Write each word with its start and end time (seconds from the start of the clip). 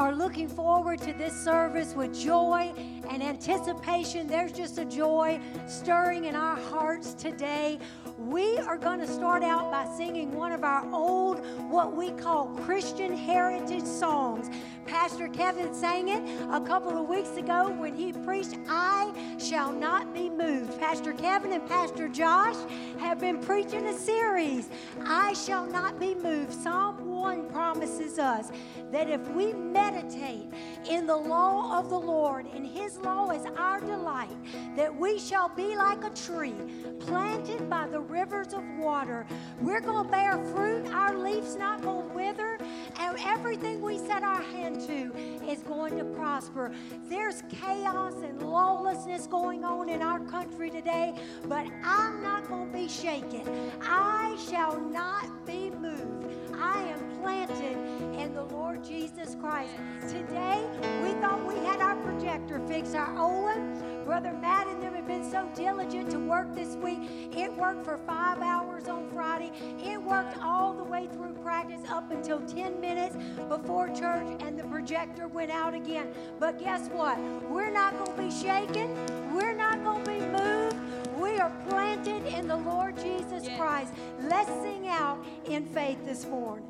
are 0.00 0.14
looking 0.14 0.48
forward 0.48 0.98
to 0.98 1.12
this 1.12 1.34
service 1.44 1.92
with 1.92 2.18
joy 2.18 2.72
and 3.10 3.22
anticipation. 3.22 4.26
There's 4.26 4.50
just 4.50 4.78
a 4.78 4.84
joy 4.86 5.38
stirring 5.68 6.24
in 6.24 6.34
our 6.34 6.56
hearts 6.56 7.12
today. 7.12 7.78
We 8.16 8.56
are 8.60 8.78
going 8.78 9.00
to 9.00 9.06
start 9.06 9.42
out 9.42 9.70
by 9.70 9.86
singing 9.98 10.32
one 10.32 10.52
of 10.52 10.64
our 10.64 10.90
old, 10.90 11.44
what 11.70 11.94
we 11.94 12.12
call 12.12 12.46
Christian 12.64 13.14
heritage 13.14 13.84
songs. 13.84 14.48
Pastor 14.90 15.28
Kevin 15.28 15.72
sang 15.72 16.08
it 16.08 16.20
a 16.50 16.60
couple 16.60 17.00
of 17.00 17.08
weeks 17.08 17.36
ago 17.36 17.70
when 17.78 17.94
he 17.94 18.12
preached, 18.12 18.56
I 18.68 19.36
Shall 19.38 19.72
Not 19.72 20.12
Be 20.12 20.28
Moved. 20.28 20.80
Pastor 20.80 21.12
Kevin 21.12 21.52
and 21.52 21.64
Pastor 21.68 22.08
Josh 22.08 22.56
have 22.98 23.20
been 23.20 23.38
preaching 23.38 23.86
a 23.86 23.96
series, 23.96 24.68
I 25.06 25.32
Shall 25.34 25.64
Not 25.64 26.00
Be 26.00 26.16
Moved. 26.16 26.52
Psalm 26.52 27.08
1 27.08 27.50
promises 27.50 28.18
us 28.18 28.50
that 28.90 29.08
if 29.08 29.26
we 29.28 29.52
meditate 29.52 30.48
in 30.88 31.06
the 31.06 31.16
law 31.16 31.78
of 31.78 31.88
the 31.88 31.98
Lord, 31.98 32.46
and 32.52 32.66
His 32.66 32.98
law 32.98 33.30
is 33.30 33.46
our 33.56 33.80
delight, 33.80 34.36
that 34.74 34.94
we 34.94 35.20
shall 35.20 35.48
be 35.50 35.76
like 35.76 36.02
a 36.02 36.10
tree 36.10 36.54
planted 36.98 37.70
by 37.70 37.86
the 37.86 38.00
rivers 38.00 38.52
of 38.52 38.64
water. 38.76 39.24
We're 39.60 39.80
going 39.80 40.06
to 40.06 40.10
bear 40.10 40.36
fruit, 40.52 40.88
our 40.88 41.16
leaves 41.16 41.54
not 41.54 41.80
going 41.80 42.08
to 42.08 42.14
wither, 42.14 42.58
and 42.98 43.16
everything 43.24 43.80
we 43.80 43.96
set 43.96 44.24
our 44.24 44.42
hand 44.42 44.79
is 44.88 45.60
going 45.66 45.98
to 45.98 46.04
prosper. 46.04 46.72
There's 47.08 47.42
chaos 47.50 48.14
and 48.22 48.42
lawlessness 48.42 49.26
going 49.26 49.64
on 49.64 49.88
in 49.88 50.02
our 50.02 50.20
country 50.20 50.70
today, 50.70 51.14
but 51.44 51.66
I'm 51.84 52.22
not 52.22 52.48
going 52.48 52.70
to 52.70 52.78
be 52.78 52.88
shaken. 52.88 53.42
I 53.82 54.36
shall 54.48 54.80
not 54.80 55.46
be 55.46 55.70
moved. 55.70 56.29
I 56.60 56.82
am 56.82 57.18
planted 57.22 57.78
in 58.20 58.34
the 58.34 58.42
Lord 58.42 58.84
Jesus 58.84 59.34
Christ. 59.40 59.72
Today, 60.08 60.62
we 61.02 61.12
thought 61.20 61.42
we 61.46 61.54
had 61.64 61.80
our 61.80 61.96
projector 61.96 62.60
fixed. 62.68 62.94
Our 62.94 63.14
Owen, 63.16 64.04
Brother 64.04 64.32
Matt, 64.32 64.66
and 64.66 64.82
them 64.82 64.94
have 64.94 65.06
been 65.06 65.28
so 65.30 65.48
diligent 65.54 66.10
to 66.10 66.18
work 66.18 66.54
this 66.54 66.76
week. 66.76 66.98
It 67.34 67.50
worked 67.56 67.84
for 67.84 67.98
five 68.06 68.40
hours 68.40 68.88
on 68.88 69.08
Friday. 69.10 69.52
It 69.82 70.02
worked 70.02 70.36
all 70.38 70.74
the 70.74 70.84
way 70.84 71.06
through 71.06 71.32
practice 71.34 71.80
up 71.88 72.10
until 72.10 72.40
10 72.40 72.78
minutes 72.78 73.16
before 73.48 73.88
church, 73.88 74.26
and 74.40 74.58
the 74.58 74.64
projector 74.64 75.28
went 75.28 75.50
out 75.50 75.72
again. 75.72 76.12
But 76.38 76.58
guess 76.58 76.88
what? 76.88 77.18
We're 77.48 77.70
not 77.70 77.96
going 77.96 78.16
to 78.16 78.22
be 78.22 78.30
shaken. 78.30 78.94
We're 79.32 79.54
not 79.54 79.82
going 79.82 80.04
to 80.04 80.10
be 80.10 80.20
moved. 80.20 81.09
We 81.20 81.36
are 81.36 81.52
planted 81.68 82.24
in 82.24 82.48
the 82.48 82.56
Lord 82.56 82.96
Jesus 82.96 83.44
yes. 83.44 83.58
Christ. 83.58 83.92
Let's 84.22 84.50
sing 84.62 84.88
out 84.88 85.22
in 85.44 85.66
faith 85.66 85.98
this 86.06 86.24
morning. 86.24 86.64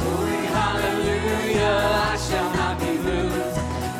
Glory, 0.00 0.46
hallelujah, 0.56 1.78
I 2.08 2.16
shall 2.16 2.54
not 2.54 2.80
be 2.80 2.92
moved. 2.96 3.58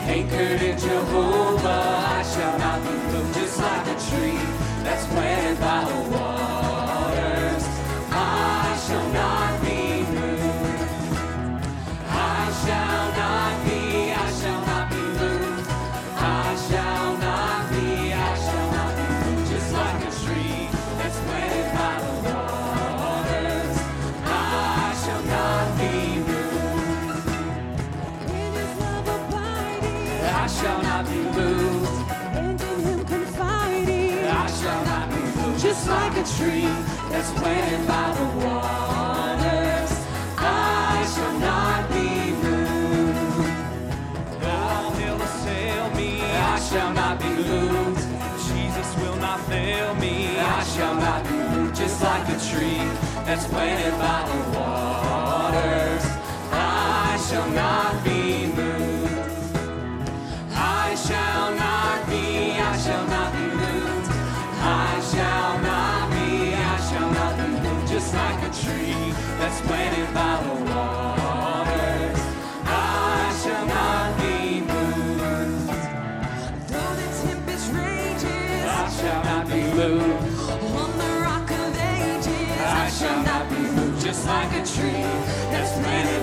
Anchored 0.09 0.63
in 0.63 0.79
Jehovah, 0.79 1.69
I 1.69 2.23
shall 2.35 2.59
not 2.59 2.83
be 2.83 3.13
moved. 3.13 3.42
That's 53.35 53.47
planted 53.47 53.93
by 53.93 54.29
the 54.29 54.59
waters. 54.59 56.05
I 56.53 57.27
shall 57.31 57.51
not 57.51 58.02
like 68.15 68.43
a 68.43 68.51
tree 68.63 69.13
that's 69.39 69.61
planted 69.63 70.13
by 70.13 70.37
the 70.45 70.55
waters. 70.71 72.21
I 72.65 73.41
shall 73.43 73.67
not 73.67 74.17
be 74.19 74.61
moved. 74.61 75.69
Though 76.69 76.95
the 77.01 77.09
tempest 77.23 77.73
rages, 77.73 78.65
I 78.65 78.89
shall 78.99 79.23
not 79.25 79.47
be 79.49 79.63
moved. 79.75 80.41
On 80.51 80.91
the 80.99 81.13
rock 81.23 81.51
of 81.51 81.77
ages, 81.77 82.61
I 82.61 82.91
shall 82.91 83.23
not 83.23 83.49
be 83.49 83.57
moved. 83.57 84.01
Just 84.03 84.27
like 84.27 84.53
a 84.53 84.65
tree 84.65 85.07
that's 85.51 85.73
planted 85.81 86.22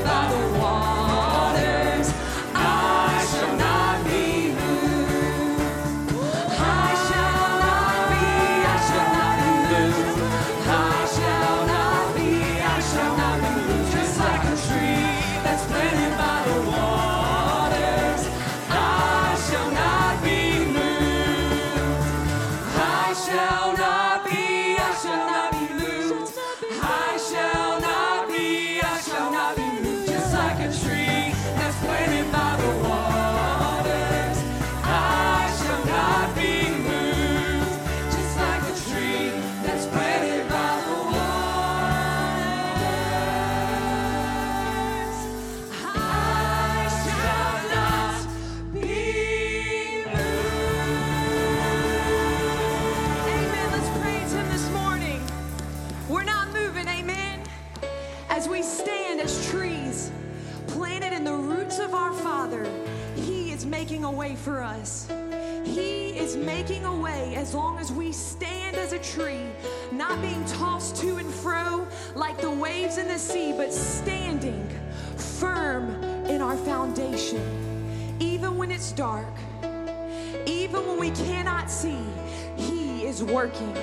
tree, 69.19 69.45
not 69.91 70.21
being 70.21 70.43
tossed 70.45 70.95
to 70.97 71.17
and 71.17 71.29
fro 71.33 71.87
like 72.15 72.39
the 72.39 72.49
waves 72.49 72.97
in 72.97 73.07
the 73.07 73.19
sea, 73.19 73.51
but 73.51 73.73
standing 73.73 74.67
firm 75.17 76.03
in 76.25 76.41
our 76.41 76.55
foundation. 76.57 77.41
Even 78.19 78.57
when 78.57 78.71
it's 78.71 78.91
dark, 78.93 79.33
even 80.45 80.85
when 80.87 80.99
we 80.99 81.11
cannot 81.11 81.69
see, 81.69 82.03
He 82.55 83.05
is 83.05 83.23
working. 83.23 83.75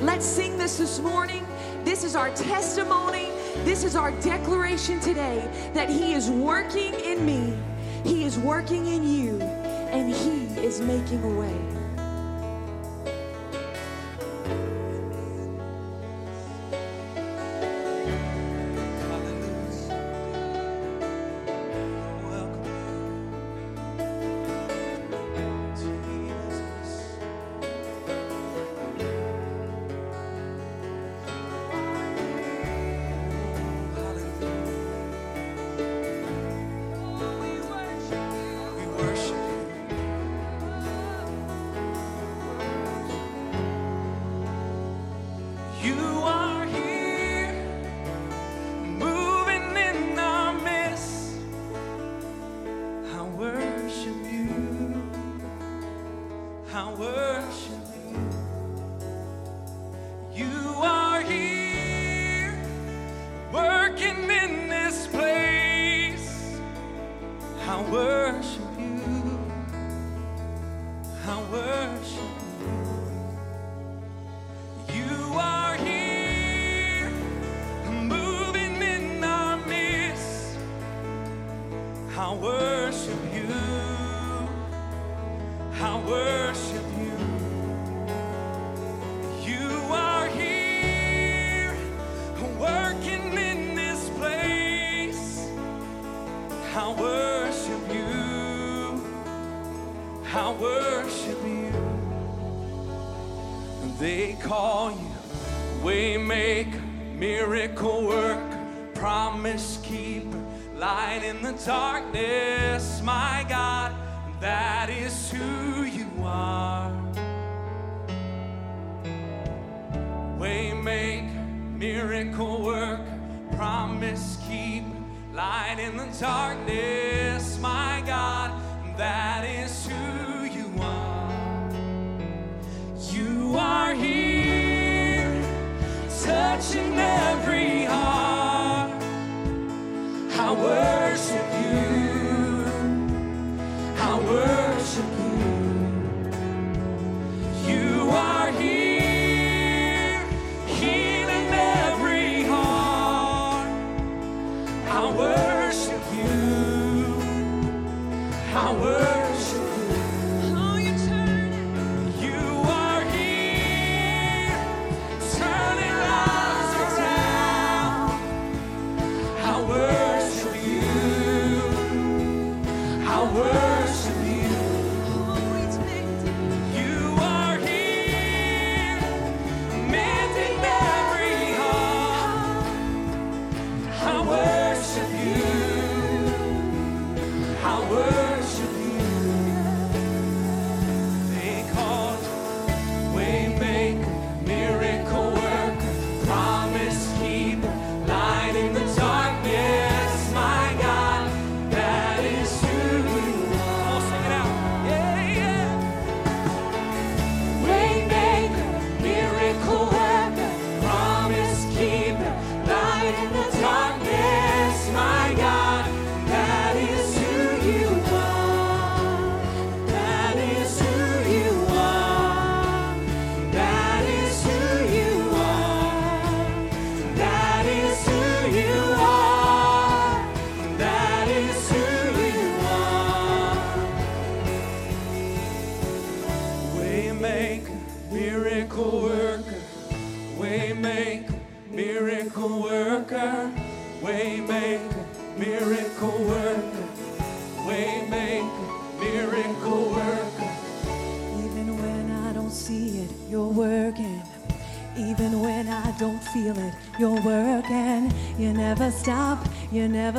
Let's 0.00 0.26
sing 0.26 0.58
this 0.58 0.78
this 0.78 0.98
morning. 0.98 1.46
This 1.84 2.04
is 2.04 2.16
our 2.16 2.30
testimony. 2.34 3.28
This 3.64 3.84
is 3.84 3.94
our 3.96 4.10
declaration 4.22 4.98
today 5.00 5.48
that 5.74 5.88
He 5.88 6.14
is 6.14 6.30
working 6.30 6.94
in 6.94 7.24
me 7.24 7.56
he 8.04 8.24
is 8.24 8.36
working 8.38 8.86
in 8.88 9.06
you 9.06 9.40
and 9.40 10.12
He 10.12 10.46
is 10.60 10.80
making 10.80 11.22
a 11.22 11.28
way. 11.28 11.81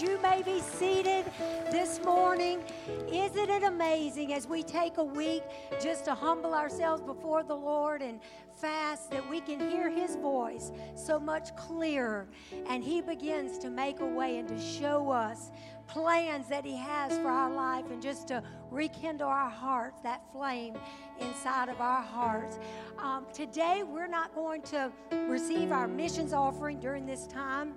You 0.00 0.18
may 0.22 0.42
be 0.42 0.60
seated 0.60 1.26
this 1.70 2.02
morning. 2.02 2.64
Isn't 3.12 3.50
it 3.50 3.62
amazing 3.62 4.32
as 4.32 4.48
we 4.48 4.62
take 4.62 4.96
a 4.96 5.04
week 5.04 5.42
just 5.82 6.06
to 6.06 6.14
humble 6.14 6.54
ourselves 6.54 7.02
before 7.02 7.42
the 7.42 7.54
Lord 7.54 8.00
and 8.00 8.18
fast 8.54 9.10
that 9.10 9.28
we 9.28 9.42
can 9.42 9.60
hear 9.60 9.90
His 9.90 10.16
voice 10.16 10.72
so 10.94 11.20
much 11.20 11.54
clearer 11.56 12.26
and 12.68 12.82
He 12.82 13.02
begins 13.02 13.58
to 13.58 13.68
make 13.68 14.00
a 14.00 14.06
way 14.06 14.38
and 14.38 14.48
to 14.48 14.58
show 14.58 15.10
us 15.10 15.50
plans 15.86 16.48
that 16.48 16.64
He 16.64 16.76
has 16.76 17.18
for 17.18 17.28
our 17.28 17.52
life 17.52 17.84
and 17.90 18.00
just 18.00 18.28
to 18.28 18.42
rekindle 18.70 19.28
our 19.28 19.50
hearts, 19.50 20.00
that 20.00 20.22
flame 20.32 20.74
inside 21.20 21.68
of 21.68 21.82
our 21.82 22.02
hearts. 22.02 22.58
Um, 22.98 23.26
today, 23.34 23.82
we're 23.82 24.06
not 24.06 24.34
going 24.34 24.62
to 24.62 24.90
receive 25.28 25.70
our 25.70 25.86
missions 25.86 26.32
offering 26.32 26.80
during 26.80 27.04
this 27.04 27.26
time. 27.26 27.74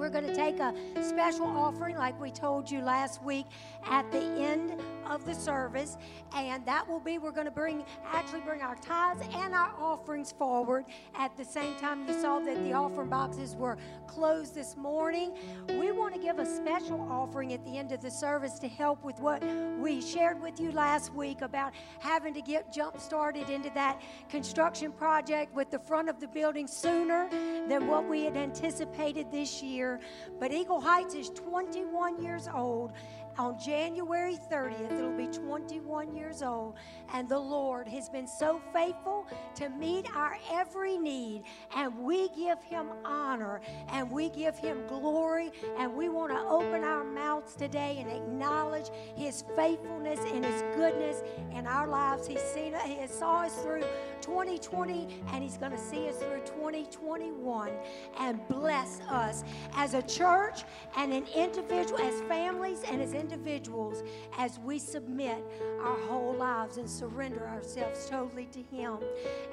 We're 0.00 0.08
going 0.08 0.26
to 0.26 0.34
take 0.34 0.58
a 0.60 0.72
special 1.02 1.44
offering, 1.44 1.98
like 1.98 2.18
we 2.18 2.30
told 2.30 2.70
you 2.70 2.80
last 2.80 3.22
week, 3.22 3.44
at 3.84 4.10
the 4.10 4.22
end 4.22 4.80
of 5.06 5.26
the 5.26 5.34
service, 5.34 5.98
and 6.34 6.64
that 6.64 6.88
will 6.88 7.00
be 7.00 7.18
we're 7.18 7.32
going 7.32 7.44
to 7.44 7.50
bring 7.50 7.84
actually 8.06 8.40
bring 8.40 8.62
our 8.62 8.76
tithes 8.76 9.22
and 9.34 9.52
our 9.54 9.74
offerings 9.78 10.32
forward 10.32 10.86
at 11.16 11.36
the 11.36 11.44
same 11.44 11.76
time. 11.76 12.08
You 12.08 12.18
saw 12.18 12.38
that 12.38 12.62
the 12.64 12.72
offering 12.72 13.10
boxes 13.10 13.56
were 13.56 13.76
closed 14.06 14.54
this 14.54 14.74
morning. 14.74 15.34
We 15.68 15.92
want 15.92 16.14
to 16.14 16.20
give 16.20 16.38
a 16.38 16.46
special 16.46 17.06
offering 17.10 17.52
at 17.52 17.62
the 17.66 17.76
end 17.76 17.92
of 17.92 18.00
the 18.00 18.10
service 18.10 18.58
to 18.60 18.68
help 18.68 19.04
with 19.04 19.20
what 19.20 19.42
we 19.78 20.00
shared 20.00 20.40
with 20.40 20.60
you 20.60 20.72
last 20.72 21.12
week 21.12 21.42
about 21.42 21.72
having 21.98 22.32
to 22.34 22.40
get 22.40 22.72
jump 22.72 22.98
started 23.00 23.50
into 23.50 23.68
that 23.74 24.00
construction 24.30 24.92
project 24.92 25.54
with 25.54 25.70
the 25.70 25.78
front 25.78 26.08
of 26.08 26.20
the 26.20 26.28
building 26.28 26.66
sooner 26.66 27.28
than 27.68 27.86
what 27.86 28.08
we 28.08 28.24
had 28.24 28.36
anticipated 28.36 29.30
this 29.30 29.62
year. 29.62 29.89
But 30.38 30.52
Eagle 30.52 30.80
Heights 30.80 31.14
is 31.14 31.30
21 31.30 32.22
years 32.22 32.48
old. 32.54 32.92
On 33.38 33.58
January 33.58 34.38
30th, 34.50 34.92
it'll 34.92 35.16
be 35.16 35.26
21 35.26 36.14
years 36.14 36.42
old. 36.42 36.74
And 37.12 37.28
the 37.28 37.38
Lord 37.38 37.88
has 37.88 38.08
been 38.08 38.26
so 38.26 38.60
faithful 38.72 39.26
to 39.56 39.68
meet 39.68 40.06
our 40.14 40.36
every 40.52 40.98
need. 40.98 41.44
And 41.74 41.96
we 41.98 42.28
give 42.30 42.62
Him 42.62 42.88
honor 43.04 43.60
and 43.88 44.10
we 44.10 44.28
give 44.30 44.58
Him 44.58 44.86
glory. 44.88 45.52
And 45.78 45.94
we 45.94 46.08
want 46.08 46.32
to 46.32 46.40
open 46.40 46.84
our 46.84 47.04
mouths 47.04 47.54
today 47.54 47.98
and 48.00 48.10
acknowledge 48.10 48.90
His 49.16 49.44
faithfulness 49.56 50.20
and 50.32 50.44
His 50.44 50.62
goodness 50.76 51.22
in 51.52 51.66
our 51.66 51.86
lives. 51.86 52.26
He's 52.26 52.42
seen 52.42 52.74
it, 52.74 52.82
He 52.82 53.06
saw 53.06 53.42
us 53.42 53.54
through 53.62 53.82
2020 54.20 55.22
and 55.32 55.42
He's 55.42 55.56
going 55.56 55.72
to 55.72 55.78
see 55.78 56.08
us 56.08 56.16
through 56.16 56.42
2021 56.44 57.70
and 58.18 58.40
bless 58.48 59.00
us 59.08 59.44
as 59.76 59.94
a 59.94 60.02
church 60.02 60.64
and 60.96 61.12
an 61.12 61.26
individual, 61.34 62.00
as 62.00 62.20
families 62.22 62.82
and 62.90 63.00
as 63.00 63.14
individuals, 63.20 64.02
as 64.38 64.58
we 64.58 64.78
submit 64.78 65.44
our 65.82 65.98
whole 66.08 66.34
lives 66.34 66.78
and 66.78 66.88
surrender 66.88 67.46
ourselves 67.46 68.08
totally 68.08 68.46
to 68.46 68.62
Him. 68.62 68.98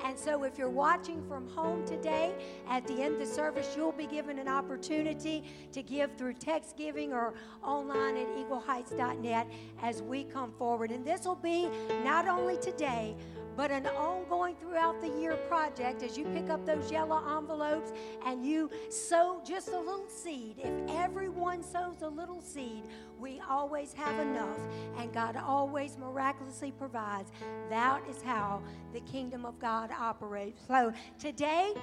And 0.04 0.18
so, 0.18 0.44
if 0.44 0.58
you're 0.58 0.70
watching 0.70 1.22
from 1.28 1.48
home 1.50 1.86
today, 1.86 2.34
at 2.70 2.88
the 2.88 3.02
end 3.02 3.14
of 3.14 3.20
the 3.20 3.26
service, 3.26 3.74
you'll 3.76 3.92
be 3.92 4.08
given 4.08 4.40
an 4.40 4.48
opportunity 4.48 5.44
to 5.72 5.84
give 5.84 6.18
through 6.18 6.34
text 6.34 6.78
giving 6.78 7.14
or 7.14 7.34
online 7.64 8.18
at 8.18 8.28
eagleheights.net 8.30 9.48
as 9.82 10.02
we 10.02 10.24
come 10.24 10.52
forward. 10.54 10.92
And 10.92 11.06
this 11.06 11.26
will 11.26 11.36
be 11.36 11.70
not 12.04 12.28
only 12.28 12.58
today, 12.58 13.16
but 13.58 13.72
an 13.72 13.88
ongoing 13.88 14.56
throughout 14.56 15.02
the 15.02 15.10
year 15.20 15.36
project 15.50 16.04
as 16.04 16.16
you 16.16 16.24
pick 16.26 16.48
up 16.52 16.64
those 16.64 16.92
yellow 16.92 17.22
envelopes 17.36 17.92
and 18.24 18.46
you 18.46 18.70
sow 18.90 19.42
just 19.44 19.70
a 19.70 19.80
little 19.80 20.08
seed. 20.08 20.60
If 20.60 20.96
everyone 20.96 21.64
sows 21.64 22.04
a 22.04 22.08
little 22.08 22.40
seed, 22.40 22.84
we 23.20 23.42
always 23.50 23.94
have 23.94 24.20
enough, 24.20 24.60
and 24.98 25.12
God 25.12 25.36
always 25.36 25.98
miraculously 25.98 26.72
provides. 26.72 27.32
That 27.70 28.04
is 28.08 28.22
how 28.22 28.62
the 28.94 29.00
kingdom 29.02 29.44
of 29.44 29.58
God 29.58 29.90
operates. 29.92 30.62
So 30.68 30.94
today, 31.18 31.74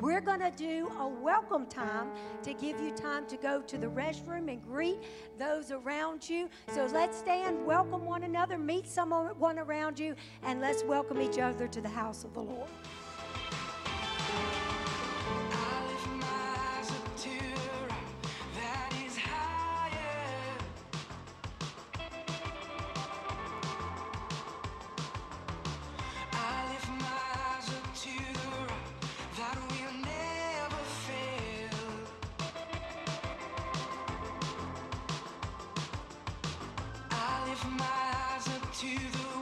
we're 0.00 0.20
going 0.20 0.40
to 0.40 0.50
do 0.50 0.90
a 0.98 1.06
welcome 1.06 1.66
time 1.66 2.08
to 2.42 2.52
give 2.52 2.80
you 2.80 2.90
time 2.90 3.26
to 3.26 3.36
go 3.36 3.60
to 3.62 3.78
the 3.78 3.86
restroom 3.86 4.50
and 4.50 4.62
greet 4.62 4.98
those 5.38 5.70
around 5.70 6.28
you. 6.28 6.48
So 6.74 6.86
let's 6.92 7.18
stand, 7.18 7.64
welcome 7.64 8.04
one 8.04 8.24
another, 8.24 8.58
meet 8.58 8.88
someone 8.88 9.58
around 9.58 9.98
you, 9.98 10.14
and 10.42 10.60
let's 10.60 10.82
welcome 10.82 11.20
each 11.20 11.38
other 11.38 11.68
to 11.68 11.80
the 11.80 11.88
house 11.88 12.24
of 12.24 12.34
the 12.34 12.40
Lord. 12.40 12.68
To 38.74 38.88
the 38.88 39.33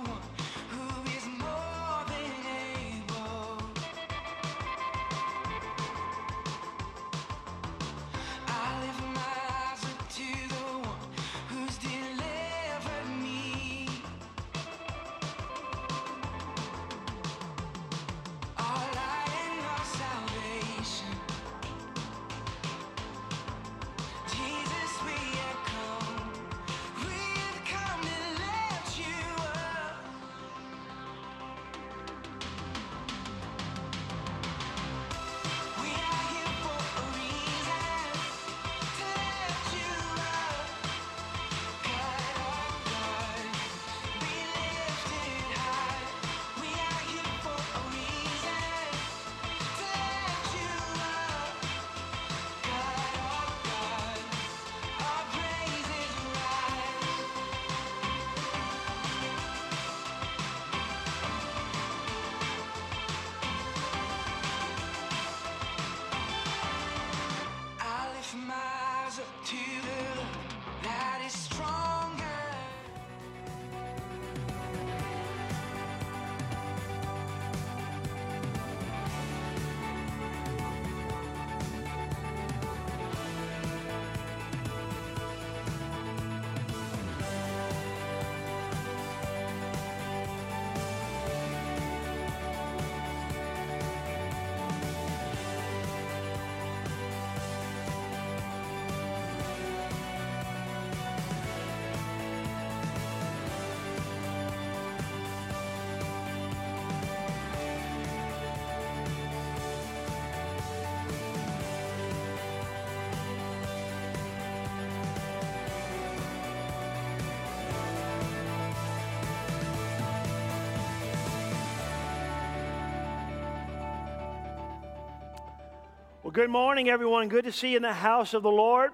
Well, 126.33 126.45
good 126.45 126.51
morning, 126.51 126.89
everyone. 126.89 127.29
Good 127.29 127.45
to 127.45 127.53
see 127.53 127.73
you 127.73 127.77
in 127.77 127.83
the 127.83 127.93
house 127.93 128.33
of 128.33 128.43
the 128.43 128.51
Lord. 128.51 128.93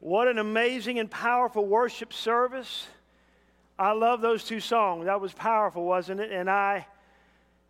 What 0.00 0.28
an 0.28 0.38
amazing 0.38 0.98
and 0.98 1.10
powerful 1.10 1.66
worship 1.66 2.14
service. 2.14 2.86
I 3.78 3.92
love 3.92 4.22
those 4.22 4.42
two 4.42 4.60
songs. 4.60 5.04
That 5.04 5.20
was 5.20 5.34
powerful, 5.34 5.84
wasn't 5.84 6.20
it? 6.20 6.32
And 6.32 6.48
I 6.48 6.86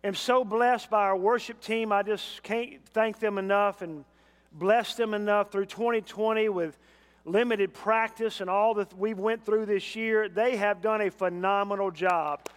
am 0.01 0.15
so 0.15 0.45
blessed 0.45 0.89
by 0.89 1.01
our 1.01 1.17
worship 1.17 1.59
team. 1.59 1.91
I 1.91 2.03
just 2.03 2.41
can't 2.41 2.79
thank 2.93 3.19
them 3.19 3.37
enough 3.37 3.81
and 3.81 4.05
bless 4.53 4.95
them 4.95 5.13
enough 5.13 5.51
through 5.51 5.65
2020 5.65 6.47
with 6.47 6.77
limited 7.25 7.73
practice 7.73 8.39
and 8.39 8.49
all 8.49 8.75
that 8.75 8.97
we've 8.97 9.19
went 9.19 9.45
through 9.45 9.65
this 9.65 9.93
year. 9.93 10.29
They 10.29 10.55
have 10.55 10.81
done 10.81 11.01
a 11.01 11.11
phenomenal 11.11 11.91
job. 11.91 12.47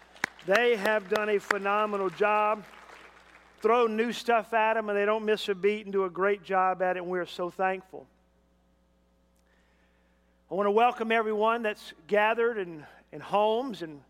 They 0.47 0.77
have 0.77 1.09
done 1.09 1.31
a 1.31 1.41
phenomenal 1.41 2.11
job 2.11 2.63
throw 3.61 3.87
new 3.87 4.13
stuff 4.13 4.53
at 4.55 4.75
them 4.75 4.89
and 4.89 4.99
they 4.99 5.05
don't 5.05 5.25
miss 5.25 5.49
a 5.49 5.55
beat 5.55 5.85
and 5.85 5.93
do 5.93 6.05
a 6.05 6.11
great 6.11 6.43
job 6.43 6.83
at 6.83 6.97
it, 6.97 7.01
and 7.01 7.09
we're 7.09 7.27
so 7.27 7.51
thankful. 7.51 8.07
I 10.51 10.55
want 10.55 10.67
to 10.67 10.73
welcome 10.73 11.13
everyone 11.13 11.63
that's 11.63 11.93
gathered 12.07 12.59
in, 12.59 12.85
in 13.13 13.21
homes 13.21 13.83
and 13.83 14.01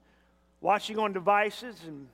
watching 0.61 0.99
on 0.99 1.13
devices 1.13 1.77
and 1.87 2.09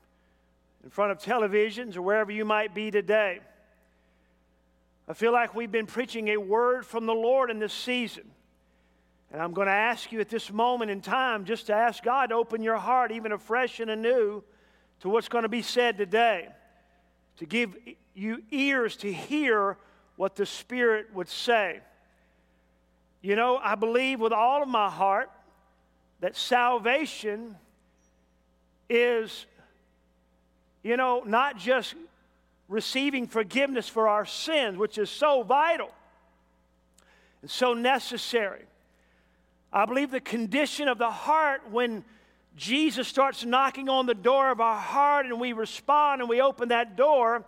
in 0.83 0.90
front 0.90 1.12
of 1.12 1.18
televisions 1.18 1.96
or 1.96 2.03
wherever 2.03 2.33
you 2.33 2.44
might 2.44 2.75
be 2.75 2.90
today. 2.90 3.40
I 5.09 5.12
feel 5.12 5.33
like 5.33 5.55
we've 5.55 5.70
been 5.70 5.87
preaching 5.87 6.29
a 6.29 6.37
word 6.38 6.85
from 6.85 7.07
the 7.07 7.14
Lord 7.14 7.51
in 7.51 7.59
this 7.61 7.72
season. 7.72 8.25
And 9.33 9.42
I'm 9.42 9.53
going 9.53 9.66
to 9.66 9.72
ask 9.72 10.11
you 10.11 10.20
at 10.20 10.29
this 10.29 10.51
moment 10.51 10.90
in 10.90 11.01
time 11.01 11.44
just 11.44 11.66
to 11.66 11.75
ask 11.75 12.03
God 12.03 12.31
to 12.31 12.37
open 12.37 12.62
your 12.62 12.77
heart, 12.77 13.12
even 13.12 13.33
afresh 13.33 13.79
and 13.79 13.90
anew, 13.90 14.42
to 15.01 15.09
what's 15.09 15.29
going 15.29 15.42
to 15.42 15.49
be 15.49 15.62
said 15.62 15.99
today 15.99 16.49
to 17.38 17.46
give 17.46 17.77
you 18.14 18.42
ears 18.51 18.96
to 18.96 19.12
hear 19.12 19.77
what 20.16 20.37
the 20.37 20.46
Spirit 20.46 21.12
would 21.14 21.29
say. 21.29 21.81
You 23.22 23.37
know, 23.37 23.57
I 23.57 23.75
believe 23.75 24.20
with 24.20 24.33
all 24.33 24.62
of 24.62 24.68
my 24.68 24.88
heart 24.88 25.31
that 26.20 26.37
salvation 26.37 27.57
is, 28.88 29.46
you 30.83 30.96
know, 30.96 31.22
not 31.27 31.59
just 31.59 31.94
receiving 32.68 33.27
forgiveness 33.27 33.88
for 33.88 34.09
our 34.09 34.25
sins, 34.25 34.77
which 34.79 34.99
is 34.99 35.11
so 35.11 35.42
vital 35.42 35.90
and 37.42 37.51
so 37.51 37.75
necessary. 37.75 38.62
I 39.72 39.85
believe 39.85 40.11
the 40.11 40.20
condition 40.20 40.88
of 40.88 40.99
the 40.99 41.11
heart 41.11 41.62
when 41.70 42.05
Jesus 42.57 43.07
starts 43.07 43.45
knocking 43.45 43.90
on 43.90 44.07
the 44.07 44.14
door 44.14 44.51
of 44.51 44.61
our 44.61 44.79
heart 44.81 45.27
and 45.27 45.38
we 45.38 45.53
respond 45.53 46.23
and 46.23 46.29
we 46.29 46.40
open 46.40 46.71
that 46.71 46.97
door 46.97 47.45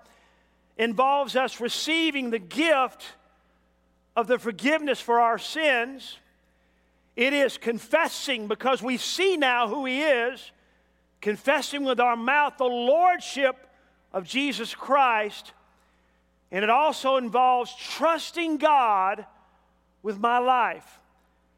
involves 0.77 1.35
us 1.35 1.61
receiving 1.61 2.31
the 2.31 2.39
gift 2.39 3.05
of 4.15 4.27
the 4.27 4.39
forgiveness 4.39 5.01
for 5.01 5.19
our 5.19 5.39
sins. 5.39 6.19
It 7.17 7.33
is 7.33 7.57
confessing 7.57 8.49
because 8.49 8.83
we 8.83 8.99
see 8.99 9.37
now 9.37 9.67
who 9.67 9.87
He 9.87 10.03
is, 10.03 10.53
confessing 11.21 11.85
with 11.85 12.01
our 12.01 12.17
mouth 12.17 12.59
the 12.59 12.65
Lordship 12.65 13.57
of 14.13 14.25
Jesus 14.25 14.75
Christ. 14.75 15.53
And 16.53 16.63
it 16.63 16.71
also 16.71 17.17
involves 17.17 17.75
trusting 17.75 18.59
God 18.59 19.25
with 20.03 20.19
my 20.19 20.39
life, 20.39 21.01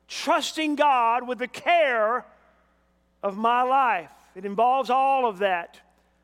trusting 0.08 0.76
God 0.76 1.26
with 1.26 1.38
the 1.38 1.48
care 1.48 2.24
of 3.22 3.36
my 3.36 3.62
life. 3.62 4.10
It 4.34 4.44
involves 4.44 4.90
all 4.90 5.26
of 5.26 5.38
that. 5.38 5.80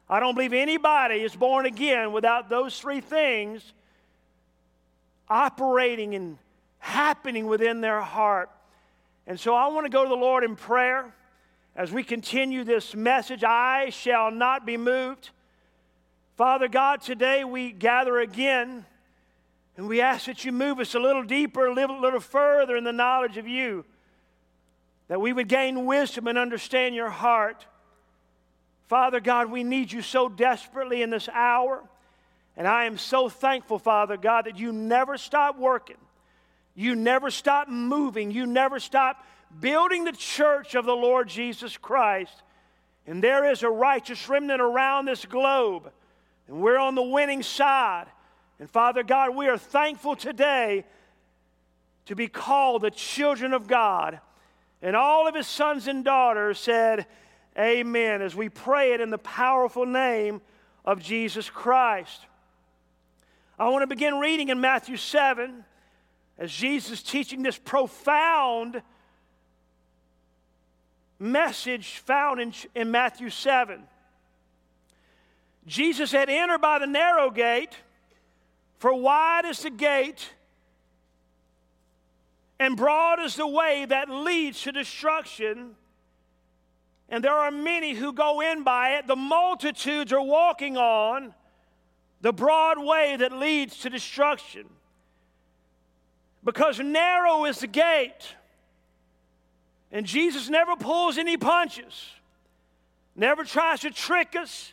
I 0.08 0.20
don't 0.20 0.34
believe 0.34 0.52
anybody 0.52 1.16
is 1.16 1.34
born 1.34 1.66
again 1.66 2.12
without 2.12 2.48
those 2.48 2.78
three 2.78 3.00
things 3.00 3.72
operating 5.28 6.14
and 6.14 6.38
happening 6.78 7.46
within 7.46 7.80
their 7.80 8.00
heart. 8.00 8.50
And 9.26 9.38
so 9.38 9.54
I 9.54 9.66
want 9.68 9.84
to 9.86 9.90
go 9.90 10.04
to 10.04 10.08
the 10.08 10.14
Lord 10.14 10.44
in 10.44 10.54
prayer 10.54 11.12
as 11.74 11.90
we 11.90 12.04
continue 12.04 12.62
this 12.62 12.94
message. 12.94 13.42
I 13.42 13.90
shall 13.90 14.30
not 14.30 14.64
be 14.64 14.76
moved. 14.76 15.30
Father 16.36 16.68
God, 16.68 17.00
today 17.00 17.42
we 17.42 17.72
gather 17.72 18.20
again 18.20 18.84
and 19.76 19.88
we 19.88 20.00
ask 20.00 20.26
that 20.26 20.44
you 20.44 20.52
move 20.52 20.78
us 20.78 20.94
a 20.94 21.00
little 21.00 21.24
deeper, 21.24 21.66
a 21.66 21.74
little, 21.74 22.00
little 22.00 22.20
further 22.20 22.76
in 22.76 22.84
the 22.84 22.92
knowledge 22.92 23.36
of 23.36 23.48
you 23.48 23.84
that 25.08 25.20
we 25.20 25.32
would 25.32 25.48
gain 25.48 25.86
wisdom 25.86 26.26
and 26.26 26.36
understand 26.36 26.94
your 26.94 27.10
heart. 27.10 27.66
Father 28.88 29.20
God, 29.20 29.50
we 29.50 29.64
need 29.64 29.92
you 29.92 30.02
so 30.02 30.28
desperately 30.28 31.02
in 31.02 31.10
this 31.10 31.28
hour. 31.28 31.82
And 32.56 32.66
I 32.66 32.86
am 32.86 32.98
so 32.98 33.28
thankful, 33.28 33.78
Father 33.78 34.16
God, 34.16 34.46
that 34.46 34.58
you 34.58 34.72
never 34.72 35.18
stop 35.18 35.58
working. 35.58 35.98
You 36.74 36.94
never 36.94 37.30
stop 37.30 37.68
moving. 37.68 38.30
You 38.30 38.46
never 38.46 38.80
stop 38.80 39.24
building 39.60 40.04
the 40.04 40.12
church 40.12 40.74
of 40.74 40.84
the 40.84 40.94
Lord 40.94 41.28
Jesus 41.28 41.76
Christ. 41.76 42.42
And 43.06 43.22
there 43.22 43.50
is 43.50 43.62
a 43.62 43.70
righteous 43.70 44.28
remnant 44.28 44.60
around 44.60 45.04
this 45.04 45.24
globe. 45.24 45.90
And 46.48 46.60
we're 46.60 46.78
on 46.78 46.94
the 46.94 47.02
winning 47.02 47.42
side. 47.42 48.06
And 48.58 48.70
Father 48.70 49.02
God, 49.02 49.34
we 49.36 49.48
are 49.48 49.58
thankful 49.58 50.16
today 50.16 50.84
to 52.06 52.14
be 52.14 52.28
called 52.28 52.82
the 52.82 52.90
children 52.90 53.52
of 53.52 53.66
God. 53.66 54.20
And 54.82 54.94
all 54.94 55.26
of 55.26 55.34
his 55.34 55.46
sons 55.46 55.88
and 55.88 56.04
daughters 56.04 56.58
said, 56.58 57.06
Amen, 57.58 58.20
as 58.20 58.36
we 58.36 58.48
pray 58.48 58.92
it 58.92 59.00
in 59.00 59.10
the 59.10 59.18
powerful 59.18 59.86
name 59.86 60.40
of 60.84 61.00
Jesus 61.00 61.48
Christ. 61.48 62.26
I 63.58 63.68
want 63.70 63.82
to 63.82 63.86
begin 63.86 64.16
reading 64.16 64.50
in 64.50 64.60
Matthew 64.60 64.96
7 64.96 65.64
as 66.38 66.52
Jesus 66.52 67.02
teaching 67.02 67.42
this 67.42 67.56
profound 67.56 68.82
message 71.18 71.96
found 72.04 72.40
in, 72.40 72.52
in 72.74 72.90
Matthew 72.90 73.30
7. 73.30 73.82
Jesus 75.66 76.12
had 76.12 76.28
entered 76.28 76.60
by 76.60 76.78
the 76.78 76.86
narrow 76.86 77.30
gate, 77.30 77.72
for 78.78 78.92
wide 78.94 79.46
is 79.46 79.62
the 79.62 79.70
gate 79.70 80.30
and 82.58 82.76
broad 82.76 83.20
is 83.20 83.36
the 83.36 83.46
way 83.46 83.84
that 83.88 84.08
leads 84.08 84.62
to 84.62 84.72
destruction, 84.72 85.74
and 87.08 87.22
there 87.22 87.34
are 87.34 87.50
many 87.50 87.94
who 87.94 88.12
go 88.12 88.40
in 88.40 88.64
by 88.64 88.94
it. 88.96 89.06
The 89.06 89.16
multitudes 89.16 90.12
are 90.12 90.22
walking 90.22 90.76
on 90.76 91.34
the 92.20 92.32
broad 92.32 92.78
way 92.78 93.16
that 93.16 93.32
leads 93.32 93.78
to 93.80 93.90
destruction. 93.90 94.64
Because 96.42 96.78
narrow 96.78 97.44
is 97.44 97.60
the 97.60 97.66
gate, 97.66 98.34
and 99.92 100.06
Jesus 100.06 100.48
never 100.48 100.76
pulls 100.76 101.18
any 101.18 101.36
punches, 101.36 102.10
never 103.14 103.44
tries 103.44 103.80
to 103.80 103.90
trick 103.90 104.34
us, 104.34 104.72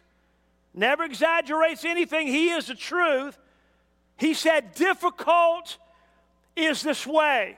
never 0.74 1.04
exaggerates 1.04 1.84
anything. 1.84 2.28
He 2.28 2.50
is 2.50 2.67
the 2.67 2.76
truth. 2.76 3.38
He 4.17 4.34
said, 4.34 4.74
Difficult 4.76 5.78
is 6.56 6.82
this 6.84 7.06
way. 7.06 7.58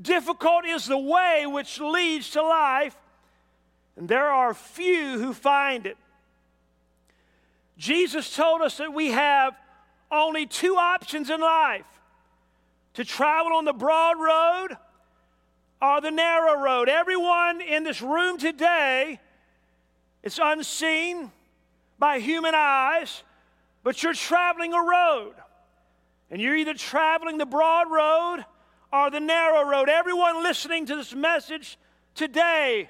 Difficult 0.00 0.64
is 0.64 0.86
the 0.86 0.98
way 0.98 1.44
which 1.46 1.80
leads 1.80 2.30
to 2.30 2.42
life, 2.42 2.96
and 3.96 4.08
there 4.08 4.30
are 4.30 4.54
few 4.54 5.18
who 5.18 5.34
find 5.34 5.86
it. 5.86 5.96
Jesus 7.76 8.34
told 8.34 8.60
us 8.62 8.76
that 8.76 8.92
we 8.92 9.08
have 9.10 9.54
only 10.10 10.46
two 10.46 10.76
options 10.76 11.30
in 11.30 11.40
life 11.40 11.84
to 12.94 13.04
travel 13.04 13.52
on 13.52 13.64
the 13.64 13.72
broad 13.72 14.18
road 14.18 14.76
or 15.80 16.00
the 16.00 16.10
narrow 16.10 16.60
road. 16.60 16.88
Everyone 16.88 17.60
in 17.60 17.84
this 17.84 18.02
room 18.02 18.38
today, 18.38 19.20
it's 20.22 20.40
unseen 20.42 21.30
by 21.98 22.18
human 22.18 22.54
eyes, 22.54 23.22
but 23.82 24.02
you're 24.02 24.14
traveling 24.14 24.74
a 24.74 24.82
road. 24.82 25.34
And 26.30 26.40
you're 26.42 26.56
either 26.56 26.74
traveling 26.74 27.38
the 27.38 27.46
broad 27.46 27.90
road 27.90 28.44
or 28.92 29.10
the 29.10 29.20
narrow 29.20 29.68
road. 29.68 29.88
Everyone 29.88 30.42
listening 30.42 30.86
to 30.86 30.96
this 30.96 31.14
message 31.14 31.78
today 32.14 32.88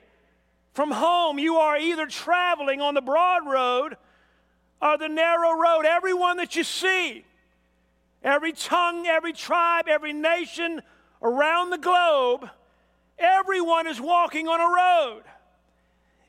from 0.73 0.91
home, 0.93 1.39
you 1.39 1.57
are 1.57 1.77
either 1.77 2.07
traveling 2.07 2.81
on 2.81 2.95
the 2.95 3.01
broad 3.01 3.47
road 3.47 3.97
or 4.81 4.97
the 4.97 5.09
narrow 5.09 5.53
road. 5.53 5.85
Everyone 5.85 6.37
that 6.37 6.55
you 6.55 6.63
see, 6.63 7.25
every 8.23 8.53
tongue, 8.53 9.07
every 9.07 9.33
tribe, 9.33 9.87
every 9.89 10.13
nation 10.13 10.83
around 11.21 11.71
the 11.71 11.79
globe, 11.79 12.49
everyone 13.19 13.89
is 13.89 14.01
walking 14.01 14.47
on 14.47 14.61
a 14.61 15.13
road. 15.13 15.23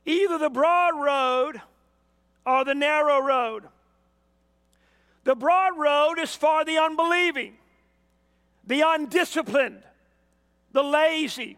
Either 0.06 0.40
the 0.40 0.50
broad 0.50 1.00
road 1.00 1.62
or 2.44 2.66
the 2.66 2.74
narrow 2.74 3.20
road. 3.20 3.66
The 5.26 5.36
broad 5.36 5.78
road 5.78 6.18
is 6.18 6.36
for 6.36 6.66
the 6.66 6.80
unbelieving 6.80 7.59
the 8.70 8.84
undisciplined, 8.86 9.82
the 10.74 10.84
lazy, 10.84 11.58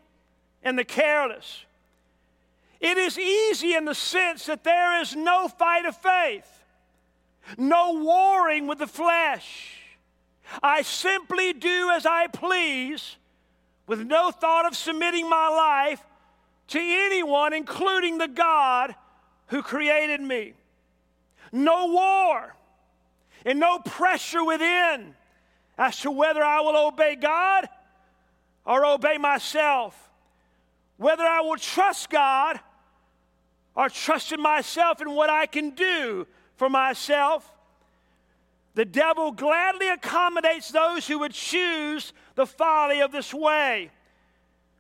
and 0.63 0.80
the 0.80 0.86
careless. 0.86 1.65
It 2.80 2.97
is 2.97 3.19
easy 3.19 3.76
in 3.76 3.84
the 3.84 3.93
sense 3.93 4.45
that 4.45 4.63
there 4.63 5.00
is 5.02 5.13
no 5.13 5.50
fight 5.50 5.86
of 5.86 5.97
faith, 5.97 6.47
no 7.58 8.02
warring 8.02 8.65
with 8.65 8.80
the 8.80 8.88
flesh. 8.88 9.76
I 10.63 10.84
simply 10.84 11.52
do 11.52 11.91
as 11.93 12.06
I 12.06 12.28
please 12.28 13.17
with 13.88 14.00
no 14.08 14.32
thought 14.32 14.65
of 14.65 14.76
submitting 14.76 15.30
my 15.30 15.50
life 15.50 16.02
to 16.69 16.80
anyone, 16.80 17.52
including 17.52 18.19
the 18.19 18.30
God 18.30 18.95
who 19.47 19.62
created 19.62 20.21
me. 20.21 20.54
No 21.52 21.88
war 21.88 22.56
and 23.45 23.60
no 23.60 23.80
pressure 23.80 24.45
within 24.45 25.13
as 25.82 26.00
to 26.00 26.12
whether 26.12 26.44
I 26.44 26.62
will 26.62 26.78
obey 26.78 27.15
God 27.15 27.67
or 28.67 28.86
obey 28.86 29.17
myself, 29.17 30.12
whether 30.98 31.24
I 31.24 31.41
will 31.41 31.58
trust 31.58 32.12
God 32.12 32.60
or 33.76 33.89
trust 33.89 34.32
in 34.32 34.39
myself 34.39 35.02
and 35.02 35.15
what 35.15 35.32
I 35.32 35.48
can 35.48 35.72
do 35.72 36.28
for 36.56 36.70
myself. 36.70 37.52
The 38.76 38.86
devil 38.86 39.32
gladly 39.32 39.89
accommodates 39.89 40.70
those 40.70 41.08
who 41.08 41.17
would 41.17 41.34
choose 41.34 42.13
the 42.36 42.46
folly 42.46 43.02
of 43.02 43.12
this 43.12 43.34
way 43.34 43.89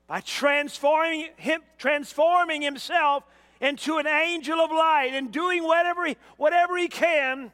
by 0.05 0.21
transforming, 0.21 1.29
him, 1.35 1.63
transforming 1.79 2.61
himself 2.61 3.23
into 3.59 3.97
an 3.97 4.05
angel 4.05 4.59
of 4.59 4.69
light 4.69 5.13
and 5.13 5.31
doing 5.31 5.63
whatever 5.63 6.05
he, 6.05 6.15
whatever 6.37 6.77
he 6.77 6.87
can 6.87 7.51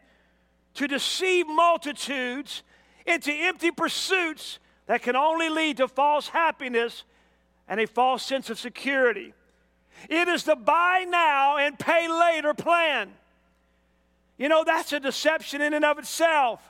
to 0.73 0.85
deceive 0.85 1.47
multitudes 1.47 2.61
into 3.07 3.31
empty 3.31 3.71
pursuits 3.71 4.59
that 4.85 5.01
can 5.01 5.15
only 5.15 5.49
lead 5.49 5.77
to 5.77 5.87
false 5.87 6.27
happiness 6.27 7.03
and 7.67 7.79
a 7.79 7.87
false 7.87 8.23
sense 8.23 8.49
of 8.49 8.59
security. 8.59 9.33
It 10.09 10.27
is 10.27 10.43
the 10.43 10.55
buy 10.55 11.05
now 11.07 11.57
and 11.57 11.77
pay 11.77 12.07
later 12.07 12.53
plan. 12.53 13.11
You 14.37 14.49
know, 14.49 14.63
that's 14.63 14.93
a 14.93 14.99
deception 14.99 15.61
in 15.61 15.73
and 15.73 15.83
of 15.83 15.97
itself. 15.97 16.61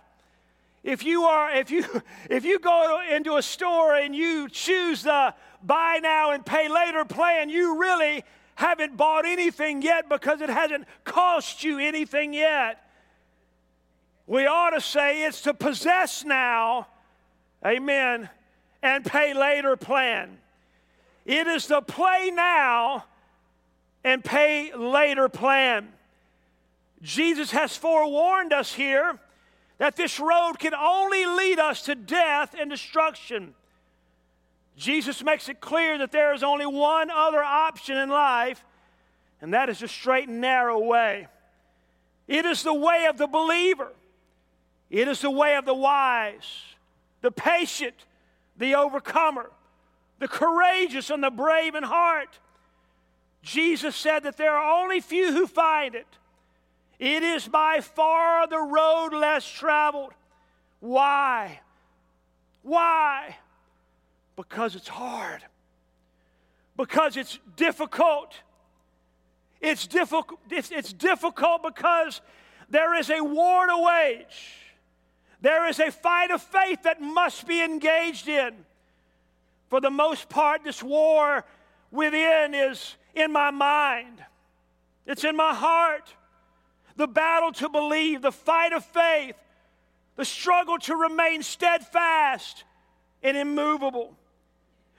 If 0.84 1.04
you 1.04 1.24
are 1.24 1.52
if 1.54 1.70
you 1.70 1.84
if 2.30 2.46
you 2.46 2.60
go 2.60 3.02
into 3.10 3.36
a 3.36 3.42
store 3.42 3.96
and 3.96 4.16
you 4.16 4.48
choose 4.50 5.04
the 5.04 5.34
buy 5.62 6.00
now 6.02 6.32
and 6.32 6.46
pay 6.46 6.70
later 6.70 7.04
plan, 7.04 7.50
you 7.50 7.80
really 7.80 8.24
haven't 8.56 8.96
bought 8.96 9.26
anything 9.26 9.82
yet 9.82 10.10
because 10.10 10.42
it 10.42 10.50
hasn't 10.50 10.86
cost 11.04 11.64
you 11.64 11.78
anything 11.78 12.34
yet. 12.34 12.87
We 14.28 14.46
ought 14.46 14.72
to 14.72 14.82
say 14.82 15.24
it's 15.24 15.42
to 15.44 15.54
possess 15.54 16.26
now, 16.26 16.88
amen, 17.66 18.30
and 18.84 19.06
pay 19.06 19.34
later 19.34 19.78
plan. 19.78 20.38
It 21.26 21.48
is 21.48 21.68
the 21.68 21.82
play 21.82 22.30
now 22.34 23.06
and 24.04 24.24
pay 24.24 24.74
later 24.76 25.30
plan. 25.30 25.88
Jesus 27.02 27.52
has 27.52 27.76
forewarned 27.76 28.54
us 28.54 28.74
here 28.74 29.18
that 29.78 29.96
this 29.96 30.20
road 30.20 30.60
can 30.60 30.74
only 30.74 31.26
lead 31.26 31.60
us 31.60 31.84
to 31.84 31.96
death 31.96 32.56
and 32.58 32.70
destruction. 32.70 33.54
Jesus 34.76 35.24
makes 35.24 35.50
it 35.50 35.60
clear 35.60 35.98
that 35.98 36.12
there 36.12 36.34
is 36.34 36.44
only 36.44 36.66
one 36.66 37.10
other 37.10 37.44
option 37.44 37.98
in 37.98 38.10
life, 38.10 38.64
and 39.42 39.54
that 39.54 39.70
is 39.70 39.80
the 39.80 39.88
straight 39.88 40.28
and 40.28 40.42
narrow 40.42 40.80
way. 40.80 41.28
It 42.28 42.46
is 42.46 42.64
the 42.64 42.74
way 42.74 43.06
of 43.10 43.18
the 43.18 43.28
believer, 43.28 43.92
it 44.90 45.08
is 45.08 45.22
the 45.22 45.32
way 45.32 45.56
of 45.56 45.66
the 45.66 45.74
wise, 45.74 46.64
the 47.22 47.32
patient, 47.32 47.96
the 48.58 48.76
overcomer, 48.76 49.52
the 50.20 50.28
courageous, 50.28 51.10
and 51.10 51.24
the 51.24 51.30
brave 51.30 51.76
in 51.76 51.84
heart. 51.84 52.40
Jesus 53.42 53.96
said 53.96 54.24
that 54.24 54.38
there 54.38 54.56
are 54.56 54.84
only 54.84 55.00
few 55.00 55.32
who 55.32 55.48
find 55.48 55.96
it. 55.96 56.08
It 57.00 57.24
is 57.24 57.48
by 57.48 57.82
far 57.82 58.48
the 58.48 58.60
road 58.60 59.10
less 59.14 59.48
traveled. 59.48 60.14
Why? 60.80 61.60
Why? 62.64 63.38
Because 64.36 64.76
it's 64.76 64.88
hard. 64.88 65.44
Because 66.76 67.18
it's 67.18 67.40
difficult. 67.56 68.34
It's 69.62 69.88
difficult, 69.88 70.40
it's, 70.50 70.72
it's 70.72 70.94
difficult 70.94 71.64
because 71.64 72.22
there 72.70 72.94
is 72.96 73.10
a 73.10 73.24
war 73.24 73.66
to 73.66 73.78
wage. 73.78 74.67
There 75.42 75.68
is 75.68 75.80
a 75.80 75.92
fight 75.92 76.32
of 76.32 76.42
faith 76.42 76.84
that 76.84 77.02
must 77.02 77.48
be 77.48 77.62
engaged 77.62 78.28
in. 78.28 78.54
For 79.70 79.82
the 79.82 79.92
most 79.92 80.30
part, 80.30 80.64
this 80.64 80.82
war 80.82 81.46
within 81.92 82.54
is 82.54 82.96
in 83.14 83.32
my 83.32 83.52
mind, 83.52 84.24
it's 85.06 85.24
in 85.24 85.36
my 85.36 85.54
heart 85.54 86.14
the 86.98 87.08
battle 87.08 87.52
to 87.54 87.70
believe, 87.70 88.22
the 88.22 88.32
fight 88.32 88.74
of 88.74 88.84
faith, 88.84 89.36
the 90.16 90.26
struggle 90.26 90.80
to 90.80 90.96
remain 90.96 91.44
steadfast 91.44 92.64
and 93.24 93.38
immovable. 93.38 94.18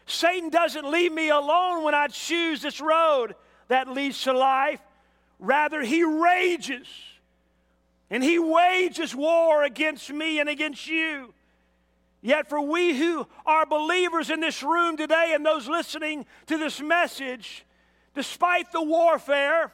Satan 0.07 0.49
doesn't 0.49 0.91
leave 0.91 1.13
me 1.13 1.29
alone 1.29 1.83
when 1.83 1.95
I 1.95 2.07
choose 2.07 2.63
this 2.63 2.81
road 2.81 3.35
that 3.67 3.89
leads 3.89 4.23
to 4.23 4.33
life. 4.33 4.81
Rather, 5.39 5.83
he 5.83 6.03
rages 6.05 6.87
and 8.11 8.23
he 8.23 8.39
wages 8.39 9.15
war 9.15 9.63
against 9.63 10.11
me 10.11 10.41
and 10.41 10.49
against 10.49 10.87
you. 10.89 11.35
Yet, 12.21 12.49
for 12.49 12.61
we 12.61 12.99
who 12.99 13.27
are 13.47 13.65
believers 13.65 14.31
in 14.31 14.41
this 14.41 14.63
room 14.63 14.97
today 14.97 15.33
and 15.35 15.47
those 15.47 15.69
listening 15.69 16.27
to 16.47 16.59
this 16.59 16.81
message, 16.81 17.65
despite 18.15 18.73
the 18.73 18.83
warfare, 18.83 19.73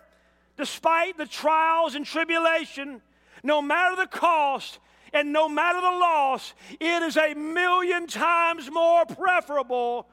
despite 0.56 1.16
the 1.16 1.26
trials 1.26 1.94
and 1.94 2.04
tribulation, 2.04 3.00
no 3.42 3.62
matter 3.62 3.96
the 3.96 4.06
cost 4.06 4.78
and 5.12 5.32
no 5.32 5.48
matter 5.48 5.80
the 5.80 5.86
loss, 5.86 6.54
it 6.80 7.02
is 7.02 7.16
a 7.16 7.34
million 7.34 8.06
times 8.06 8.70
more 8.70 9.06
preferable 9.06 10.06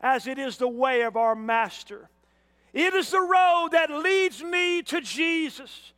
as 0.00 0.26
it 0.26 0.38
is 0.38 0.56
the 0.56 0.68
way 0.68 1.02
of 1.02 1.16
our 1.16 1.34
Master. 1.34 2.08
It 2.72 2.94
is 2.94 3.10
the 3.10 3.20
road 3.20 3.70
that 3.72 3.90
leads 3.90 4.42
me 4.42 4.82
to 4.82 5.00
Jesus. 5.00 5.92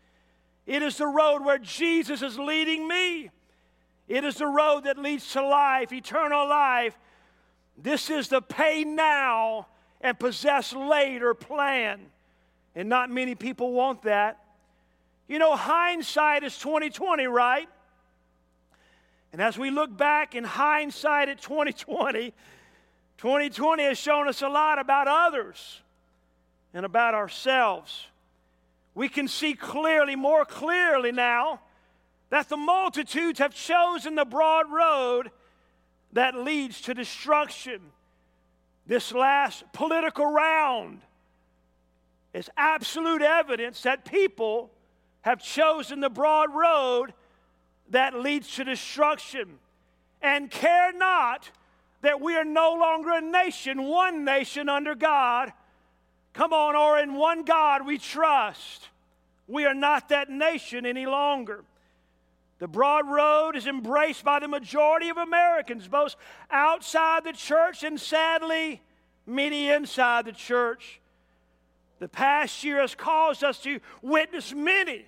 It 0.67 0.83
is 0.83 0.99
the 0.99 1.07
road 1.07 1.45
where 1.45 1.59
Jesus 1.59 2.23
is 2.23 2.39
leading 2.39 2.87
me. 2.87 3.31
It 4.09 4.25
is 4.25 4.37
the 4.37 4.47
road 4.47 4.85
that 4.85 4.99
leads 4.99 5.33
to 5.33 5.47
life, 5.47 5.93
eternal 5.93 6.49
life. 6.49 6.97
This 7.77 8.11
is 8.11 8.29
the 8.29 8.41
pay 8.41 8.85
now 8.85 9.67
and 10.01 10.19
possess 10.19 10.73
later 10.73 11.35
plan. 11.35 12.01
And 12.75 12.89
not 12.89 13.11
many 13.11 13.35
people 13.35 13.73
want 13.73 14.03
that. 14.03 14.39
You 15.29 15.39
know, 15.39 15.57
hindsight 15.57 16.45
is 16.45 16.59
2020, 16.59 17.27
right? 17.27 17.69
And 19.33 19.41
as 19.41 19.59
we 19.59 19.71
look 19.71 19.97
back 19.97 20.35
in 20.35 20.45
hindsight 20.45 21.29
at 21.29 21.41
2020, 21.41 22.35
2020 23.19 23.83
has 23.85 23.99
shown 23.99 24.29
us 24.29 24.43
a 24.43 24.49
lot 24.49 24.79
about 24.79 25.09
others 25.09 25.81
and 26.75 26.85
about 26.85 27.15
ourselves. 27.15 28.07
We 28.95 29.09
can 29.09 29.29
see 29.29 29.55
clearly, 29.55 30.17
more 30.17 30.45
clearly 30.45 31.13
now, 31.13 31.61
that 32.31 32.49
the 32.49 32.57
multitudes 32.57 33.39
have 33.39 33.55
chosen 33.55 34.15
the 34.15 34.25
broad 34.25 34.71
road 34.71 35.31
that 36.13 36.35
leads 36.35 36.81
to 36.83 36.95
destruction. 36.95 37.81
This 38.87 39.13
last 39.13 39.65
political 39.73 40.27
round 40.27 41.01
is 42.35 42.51
absolute 42.57 43.23
evidence 43.23 43.83
that 43.83 44.05
people 44.05 44.71
have 45.23 45.43
chosen 45.43 46.01
the 46.01 46.11
broad 46.11 46.55
road 46.55 47.15
that 47.91 48.15
leads 48.15 48.55
to 48.57 48.65
destruction 48.65 49.59
and 50.21 50.51
care 50.51 50.93
not 50.93 51.51
that 52.01 52.21
we 52.21 52.35
are 52.35 52.45
no 52.45 52.75
longer 52.75 53.11
a 53.11 53.21
nation, 53.21 53.85
one 53.85 54.25
nation 54.25 54.69
under 54.69 54.95
God. 54.95 55.53
Come 56.33 56.53
on, 56.53 56.75
or 56.75 56.99
in 56.99 57.15
one 57.15 57.45
God 57.45 57.87
we 57.87 57.99
trust. 57.99 58.89
We 59.47 59.67
are 59.67 59.75
not 59.75 60.09
that 60.09 60.31
nation 60.31 60.87
any 60.87 61.07
longer. 61.07 61.65
The 62.59 62.69
broad 62.69 63.09
road 63.09 63.57
is 63.57 63.67
embraced 63.67 64.25
by 64.25 64.39
the 64.39 64.49
majority 64.49 65.09
of 65.09 65.17
Americans, 65.17 65.89
both 65.89 66.15
outside 66.51 67.25
the 67.25 67.33
church 67.33 67.83
and 67.83 68.01
sadly, 68.01 68.81
many 69.27 69.69
inside 69.69 70.27
the 70.27 70.33
church. 70.33 71.01
The 71.99 72.09
past 72.09 72.63
year 72.65 72.81
has 72.81 72.95
caused 72.95 73.45
us 73.45 73.59
to 73.61 73.81
witness 74.01 74.55
many 74.55 75.07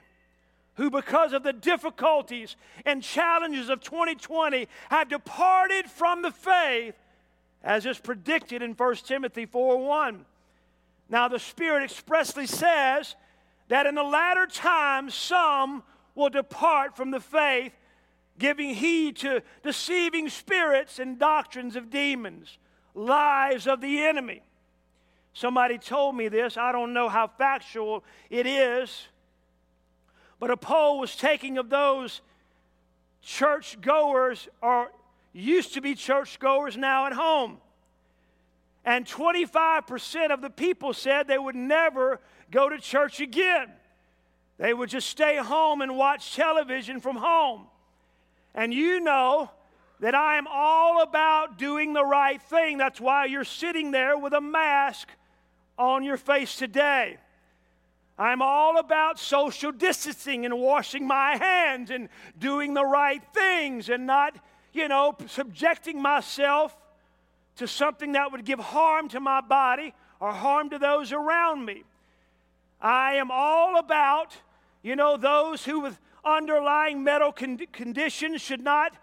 who, 0.75 0.91
because 0.91 1.33
of 1.33 1.43
the 1.43 1.53
difficulties 1.53 2.57
and 2.85 3.03
challenges 3.03 3.69
of 3.69 3.81
2020, 3.81 4.69
have 4.91 5.09
departed 5.09 5.87
from 5.87 6.23
the 6.23 6.31
faith, 6.33 6.97
as 7.63 7.87
is 7.87 7.99
predicted 7.99 8.63
in 8.63 8.73
1 8.73 8.95
Timothy 8.97 9.47
4 9.47 9.79
1. 9.79 10.25
Now, 11.09 11.29
the 11.29 11.39
Spirit 11.39 11.85
expressly 11.85 12.47
says 12.47 13.15
that 13.69 13.87
in 13.87 13.95
the 13.95 14.03
latter 14.03 14.47
times 14.47 15.15
some 15.15 15.83
will 16.15 16.31
depart 16.31 16.97
from 16.97 17.11
the 17.11 17.21
faith, 17.21 17.73
giving 18.39 18.75
heed 18.75 19.17
to 19.17 19.43
deceiving 19.63 20.29
spirits 20.29 20.99
and 20.99 21.19
doctrines 21.19 21.77
of 21.77 21.91
demons, 21.91 22.59
lies 22.95 23.67
of 23.67 23.81
the 23.81 24.03
enemy 24.03 24.43
Somebody 25.35 25.79
told 25.79 26.17
me 26.17 26.29
this. 26.29 26.57
I 26.57 26.71
don't 26.71 26.93
know 26.95 27.09
how 27.09 27.27
factual 27.27 28.05
it 28.31 28.47
is. 28.47 29.09
But 30.39 30.53
a 30.53 30.57
poll 30.57 31.01
was 31.01 31.17
taken 31.17 31.59
of 31.59 31.69
those 31.69 32.21
church 33.21 33.81
goers 33.81 34.49
are 34.63 34.93
used 35.33 35.75
to 35.75 35.81
be 35.81 35.97
church 35.97 36.39
goers 36.39 36.77
now 36.77 37.07
at 37.07 37.13
home. 37.13 37.59
And 38.85 39.07
25% 39.07 40.31
of 40.31 40.43
the 40.43 40.51
people 40.51 40.93
said 40.93 41.27
they 41.27 41.39
would 41.39 41.55
never 41.55 42.21
go 42.51 42.69
to 42.69 42.79
church 42.79 43.21
again. 43.21 43.73
They 44.59 44.75
would 44.75 44.91
just 44.91 45.09
stay 45.09 45.37
home 45.37 45.81
and 45.81 45.97
watch 45.97 46.35
television 46.35 47.01
from 47.01 47.17
home. 47.17 47.67
And 48.55 48.73
you 48.73 49.01
know 49.01 49.51
that 50.01 50.15
I 50.15 50.37
am 50.37 50.47
all 50.47 51.03
about 51.03 51.59
doing 51.59 51.93
the 51.93 52.05
right 52.05 52.41
thing. 52.41 52.79
That's 52.79 53.01
why 53.01 53.25
you're 53.25 53.45
sitting 53.45 53.91
there 53.91 54.19
with 54.19 54.33
a 54.33 54.41
mask 54.41 55.09
on 55.79 56.05
your 56.05 56.17
face 56.17 56.57
today. 56.57 57.19
I'm 58.17 58.43
all 58.43 58.79
about 58.79 59.19
social 59.19 59.73
distancing 59.73 60.45
and 60.45 60.59
washing 60.61 61.07
my 61.07 61.37
hands 61.37 61.91
and 61.91 62.09
doing 62.39 62.75
the 62.75 62.85
right 62.85 63.23
things 63.33 63.89
and 63.89 64.07
not, 64.07 64.37
you 64.73 64.87
know, 64.87 65.17
subjecting 65.27 66.01
myself 66.01 66.77
to 67.57 67.69
something 67.69 68.13
that 68.13 68.33
would 68.33 68.45
give 68.45 68.59
harm 68.59 69.09
to 69.09 69.21
my 69.21 69.41
body 69.41 69.95
or 70.21 70.33
harm 70.33 70.71
to 70.71 70.79
those 70.79 71.13
around 71.13 71.65
me. 71.65 71.85
I 72.81 73.15
am 73.15 73.31
all 73.31 73.79
about, 73.79 74.37
you 74.83 74.97
know, 74.97 75.17
those 75.17 75.65
who 75.65 75.81
with 75.81 75.99
underlying 76.25 77.05
medical 77.05 77.33
con- 77.33 77.61
conditions 77.73 78.41
should 78.41 78.63
not 78.63 78.97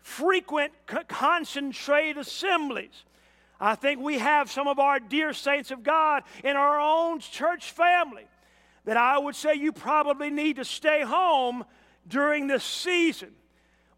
frequent 0.00 0.72
c- 0.90 0.98
concentrated 1.08 2.18
assemblies. 2.18 3.04
I 3.60 3.74
think 3.74 4.00
we 4.00 4.18
have 4.18 4.50
some 4.50 4.68
of 4.68 4.78
our 4.78 5.00
dear 5.00 5.32
saints 5.32 5.70
of 5.70 5.82
God 5.82 6.22
in 6.44 6.56
our 6.56 6.78
own 6.78 7.20
church 7.20 7.70
family 7.70 8.26
that 8.84 8.96
I 8.96 9.18
would 9.18 9.34
say 9.34 9.54
you 9.54 9.72
probably 9.72 10.30
need 10.30 10.56
to 10.56 10.64
stay 10.64 11.02
home 11.02 11.64
during 12.06 12.46
this 12.46 12.64
season. 12.64 13.32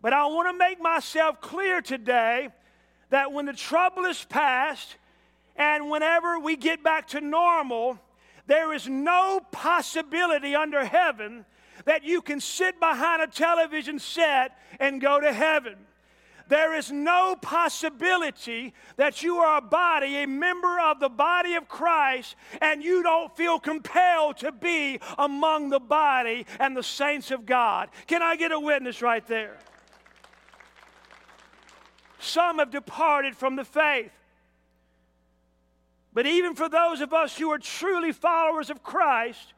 But 0.01 0.12
I 0.12 0.27
want 0.27 0.49
to 0.49 0.57
make 0.57 0.81
myself 0.81 1.40
clear 1.40 1.83
today 1.83 2.49
that 3.11 3.33
when 3.33 3.47
the 3.47 3.53
trouble 3.53 4.05
is 4.05 4.25
past 4.25 4.97
and 5.57 5.90
whenever 5.90 6.38
we 6.38 6.57
get 6.57 6.83
back 6.83 7.09
to 7.09 7.21
normal, 7.21 7.99
there 8.47 8.73
is 8.73 8.88
no 8.88 9.40
possibility 9.53 10.55
under 10.55 10.85
heaven 10.85 11.44
that 11.85 12.05
you 12.05 12.21
can 12.21 12.40
sit 12.40 12.79
behind 12.81 13.23
a 13.23 13.27
television 13.27 13.99
set 13.99 14.59
and 14.81 15.01
go 15.01 15.21
to 15.21 15.33
heaven. 15.33 15.75
There 16.49 16.75
is 16.75 16.90
no 16.90 17.37
possibility 17.40 18.73
that 18.97 19.23
you 19.23 19.37
are 19.37 19.59
a 19.59 19.62
body, 19.62 20.23
a 20.23 20.27
member 20.27 20.81
of 20.81 20.99
the 20.99 21.11
body 21.11 21.55
of 21.55 21.68
Christ, 21.68 22.37
and 22.62 22.83
you 22.83 23.03
don't 23.03 23.37
feel 23.37 23.61
compelled 23.61 24.38
to 24.38 24.51
be 24.51 24.99
among 25.18 25.68
the 25.68 25.81
body 25.81 26.47
and 26.59 26.75
the 26.75 26.83
saints 26.83 27.31
of 27.31 27.44
God. 27.44 27.90
Can 28.07 28.23
I 28.23 28.37
get 28.37 28.51
a 28.51 28.59
witness 28.59 29.03
right 29.03 29.27
there? 29.27 29.59
Some 32.18 32.59
have 32.59 32.70
departed 32.70 33.37
from 33.37 33.57
the 33.57 33.64
faith. 33.64 34.12
But 36.12 36.26
even 36.26 36.54
for 36.54 36.68
those 36.68 37.00
of 37.00 37.12
us 37.12 37.37
who 37.37 37.50
are 37.50 37.59
truly 37.59 38.12
followers 38.12 38.70
of 38.70 38.83
Christ, 38.83 39.52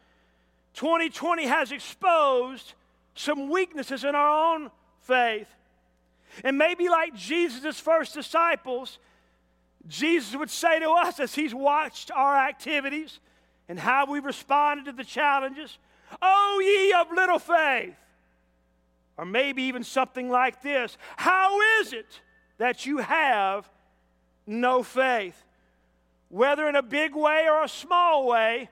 2020 0.75 1.47
has 1.47 1.73
exposed 1.73 2.75
some 3.15 3.49
weaknesses 3.49 4.05
in 4.05 4.15
our 4.15 4.55
own 4.55 4.71
faith. 5.01 5.49
And 6.45 6.59
maybe 6.59 6.89
like 6.89 7.15
Jesus' 7.15 7.81
first 7.81 8.15
disciples, 8.15 8.99
Jesus 9.89 10.37
would 10.37 10.51
say 10.51 10.79
to 10.81 10.91
us 10.91 11.19
as 11.19 11.35
he's 11.35 11.55
watched 11.55 12.11
our 12.11 12.37
activities 12.37 13.19
and 13.69 13.79
how 13.79 14.07
we've 14.07 14.25
responded 14.25 14.85
to 14.85 14.93
the 14.93 15.05
challenges, 15.05 15.79
Oh, 16.21 16.61
ye 16.63 16.93
of 17.01 17.11
little 17.15 17.39
faith. 17.39 17.95
Or 19.17 19.25
maybe 19.25 19.65
even 19.65 19.85
something 19.85 20.29
like 20.29 20.63
this 20.63 20.97
How 21.17 21.61
is 21.81 21.93
it 21.93 22.21
that 22.61 22.85
you 22.85 22.99
have 22.99 23.67
no 24.47 24.83
faith? 24.83 25.43
Whether 26.29 26.69
in 26.69 26.77
a 26.77 26.83
big 26.83 27.15
way 27.15 27.47
or 27.49 27.65
a 27.65 27.69
small 27.69 28.27
way, 28.27 28.69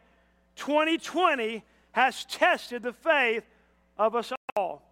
2020 0.57 1.65
has 1.93 2.27
tested 2.27 2.83
the 2.83 2.93
faith 2.93 3.45
of 3.97 4.15
us 4.15 4.31
all. 4.55 4.83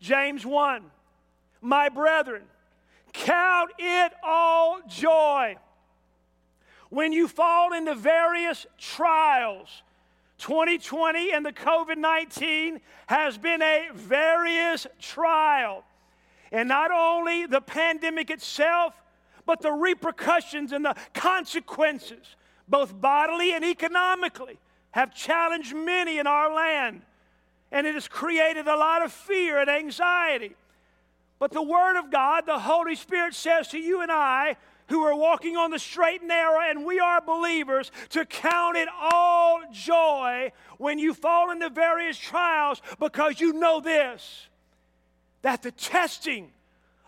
James 0.00 0.44
1 0.44 0.82
My 1.60 1.88
brethren, 1.88 2.42
count 3.12 3.70
it 3.78 4.12
all 4.24 4.80
joy 4.88 5.56
when 6.88 7.12
you 7.12 7.28
fall 7.28 7.72
into 7.72 7.94
various 7.94 8.66
trials. 8.76 9.82
2020 10.38 11.30
and 11.32 11.46
the 11.46 11.52
COVID 11.52 11.96
19 11.96 12.80
has 13.06 13.38
been 13.38 13.62
a 13.62 13.90
various 13.94 14.88
trial. 14.98 15.84
And 16.52 16.68
not 16.68 16.90
only 16.90 17.46
the 17.46 17.60
pandemic 17.60 18.30
itself, 18.30 18.94
but 19.46 19.60
the 19.60 19.72
repercussions 19.72 20.72
and 20.72 20.84
the 20.84 20.94
consequences, 21.14 22.36
both 22.68 22.98
bodily 23.00 23.52
and 23.52 23.64
economically, 23.64 24.58
have 24.92 25.14
challenged 25.14 25.74
many 25.74 26.18
in 26.18 26.26
our 26.26 26.52
land. 26.52 27.02
And 27.70 27.86
it 27.86 27.94
has 27.94 28.08
created 28.08 28.66
a 28.66 28.76
lot 28.76 29.02
of 29.02 29.12
fear 29.12 29.60
and 29.60 29.70
anxiety. 29.70 30.56
But 31.38 31.52
the 31.52 31.62
Word 31.62 31.98
of 31.98 32.10
God, 32.10 32.46
the 32.46 32.58
Holy 32.58 32.96
Spirit 32.96 33.34
says 33.34 33.68
to 33.68 33.78
you 33.78 34.02
and 34.02 34.10
I, 34.10 34.56
who 34.88 35.04
are 35.04 35.14
walking 35.14 35.56
on 35.56 35.70
the 35.70 35.78
straight 35.78 36.20
and 36.20 36.28
narrow, 36.28 36.60
and 36.60 36.84
we 36.84 36.98
are 36.98 37.20
believers, 37.20 37.92
to 38.10 38.26
count 38.26 38.76
it 38.76 38.88
all 39.00 39.62
joy 39.72 40.50
when 40.78 40.98
you 40.98 41.14
fall 41.14 41.52
into 41.52 41.70
various 41.70 42.18
trials 42.18 42.82
because 42.98 43.40
you 43.40 43.52
know 43.52 43.80
this 43.80 44.48
that 45.42 45.62
the 45.62 45.72
testing 45.72 46.50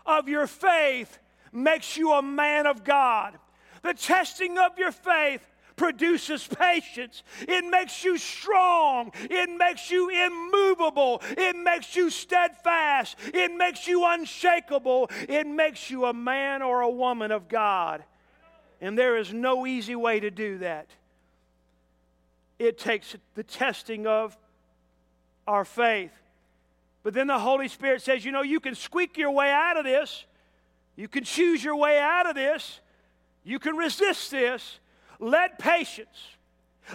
of 0.05 0.27
your 0.27 0.47
faith 0.47 1.19
makes 1.51 1.97
you 1.97 2.11
a 2.13 2.21
man 2.21 2.65
of 2.65 2.83
God. 2.83 3.37
The 3.83 3.93
testing 3.93 4.57
of 4.57 4.77
your 4.77 4.91
faith 4.91 5.45
produces 5.75 6.47
patience. 6.47 7.23
It 7.41 7.65
makes 7.65 8.03
you 8.03 8.17
strong. 8.17 9.11
It 9.15 9.49
makes 9.49 9.89
you 9.91 10.09
immovable. 10.09 11.21
It 11.29 11.55
makes 11.55 11.95
you 11.95 12.09
steadfast. 12.09 13.17
It 13.33 13.53
makes 13.55 13.87
you 13.87 14.05
unshakable. 14.05 15.09
It 15.27 15.47
makes 15.47 15.89
you 15.89 16.05
a 16.05 16.13
man 16.13 16.61
or 16.61 16.81
a 16.81 16.89
woman 16.89 17.31
of 17.31 17.47
God. 17.47 18.03
And 18.81 18.97
there 18.97 19.17
is 19.17 19.33
no 19.33 19.65
easy 19.65 19.95
way 19.95 20.19
to 20.19 20.29
do 20.29 20.59
that. 20.59 20.87
It 22.59 22.77
takes 22.77 23.15
the 23.35 23.43
testing 23.43 24.05
of 24.07 24.37
our 25.47 25.65
faith. 25.65 26.11
But 27.03 27.13
then 27.13 27.27
the 27.27 27.39
Holy 27.39 27.67
Spirit 27.67 28.01
says, 28.01 28.23
you 28.23 28.31
know, 28.31 28.41
you 28.41 28.59
can 28.59 28.75
squeak 28.75 29.17
your 29.17 29.31
way 29.31 29.51
out 29.51 29.77
of 29.77 29.83
this. 29.83 30.25
You 30.95 31.07
can 31.07 31.23
choose 31.23 31.63
your 31.63 31.75
way 31.75 31.99
out 31.99 32.27
of 32.27 32.35
this. 32.35 32.79
You 33.43 33.59
can 33.59 33.75
resist 33.75 34.31
this. 34.31 34.79
Let 35.19 35.59
patience, 35.59 36.17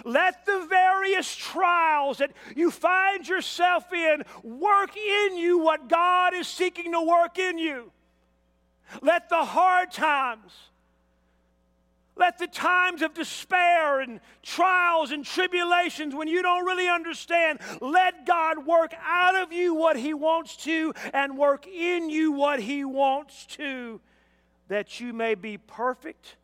let 0.03 0.45
the 0.45 0.65
various 0.69 1.35
trials 1.35 2.19
that 2.19 2.31
you 2.55 2.71
find 2.71 3.27
yourself 3.27 3.91
in 3.93 4.23
work 4.43 4.95
in 4.95 5.37
you 5.37 5.59
what 5.59 5.87
God 5.87 6.33
is 6.33 6.47
seeking 6.47 6.91
to 6.91 7.01
work 7.01 7.37
in 7.39 7.57
you. 7.57 7.91
Let 9.01 9.29
the 9.29 9.43
hard 9.43 9.91
times, 9.91 10.51
let 12.19 12.37
the 12.37 12.47
times 12.47 13.01
of 13.01 13.13
despair 13.13 14.01
and 14.01 14.19
trials 14.43 15.11
and 15.11 15.25
tribulations 15.25 16.13
when 16.13 16.27
you 16.27 16.41
don't 16.41 16.65
really 16.65 16.89
understand, 16.89 17.59
let 17.79 18.25
God 18.25 18.65
work 18.65 18.93
out 19.03 19.35
of 19.35 19.53
you 19.53 19.73
what 19.73 19.97
He 19.97 20.13
wants 20.13 20.57
to 20.57 20.93
and 21.13 21.37
work 21.37 21.65
in 21.65 22.09
you 22.09 22.33
what 22.33 22.59
He 22.59 22.83
wants 22.83 23.45
to, 23.47 24.01
that 24.67 24.99
you 24.99 25.13
may 25.13 25.33
be 25.33 25.57
perfect 25.57 26.35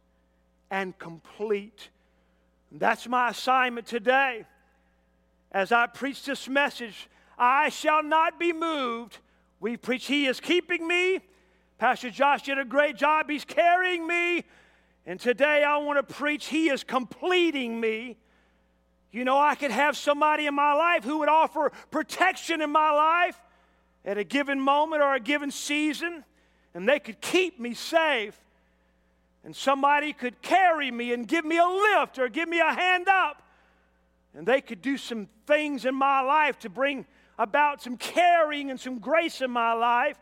and 0.71 0.97
complete. 0.97 1.89
That's 2.71 3.07
my 3.07 3.29
assignment 3.29 3.85
today. 3.85 4.45
As 5.51 5.71
I 5.71 5.87
preach 5.87 6.23
this 6.25 6.47
message, 6.47 7.09
I 7.37 7.69
shall 7.69 8.01
not 8.01 8.39
be 8.39 8.53
moved. 8.53 9.17
We 9.59 9.77
preach, 9.77 10.05
He 10.07 10.25
is 10.25 10.39
keeping 10.39 10.87
me. 10.87 11.19
Pastor 11.77 12.09
Josh 12.09 12.43
did 12.43 12.57
a 12.57 12.65
great 12.65 12.95
job. 12.95 13.29
He's 13.29 13.45
carrying 13.45 14.07
me. 14.07 14.45
And 15.05 15.19
today 15.19 15.63
I 15.63 15.77
want 15.77 16.05
to 16.05 16.13
preach, 16.15 16.47
He 16.47 16.69
is 16.69 16.83
completing 16.83 17.79
me. 17.79 18.17
You 19.11 19.23
know, 19.23 19.39
I 19.39 19.55
could 19.55 19.71
have 19.71 19.95
somebody 19.95 20.45
in 20.45 20.53
my 20.53 20.73
life 20.73 21.03
who 21.03 21.19
would 21.19 21.29
offer 21.29 21.71
protection 21.91 22.61
in 22.61 22.71
my 22.71 22.91
life 22.91 23.39
at 24.03 24.17
a 24.17 24.23
given 24.23 24.59
moment 24.59 25.01
or 25.01 25.13
a 25.13 25.19
given 25.19 25.51
season, 25.51 26.23
and 26.73 26.87
they 26.87 26.99
could 26.99 27.21
keep 27.21 27.59
me 27.59 27.73
safe. 27.73 28.37
And 29.43 29.55
somebody 29.55 30.11
could 30.11 30.41
carry 30.41 30.89
me 30.89 31.13
and 31.13 31.27
give 31.27 31.45
me 31.45 31.57
a 31.57 31.67
lift 31.67 32.17
or 32.17 32.27
give 32.29 32.49
me 32.49 32.59
a 32.59 32.73
hand 32.73 33.07
up. 33.07 33.43
And 34.33 34.45
they 34.45 34.59
could 34.59 34.81
do 34.81 34.97
some 34.97 35.27
things 35.45 35.85
in 35.85 35.93
my 35.93 36.21
life 36.21 36.59
to 36.59 36.69
bring 36.69 37.05
about 37.37 37.81
some 37.81 37.95
carrying 37.95 38.71
and 38.71 38.79
some 38.79 38.99
grace 38.99 39.41
in 39.41 39.51
my 39.51 39.73
life. 39.73 40.17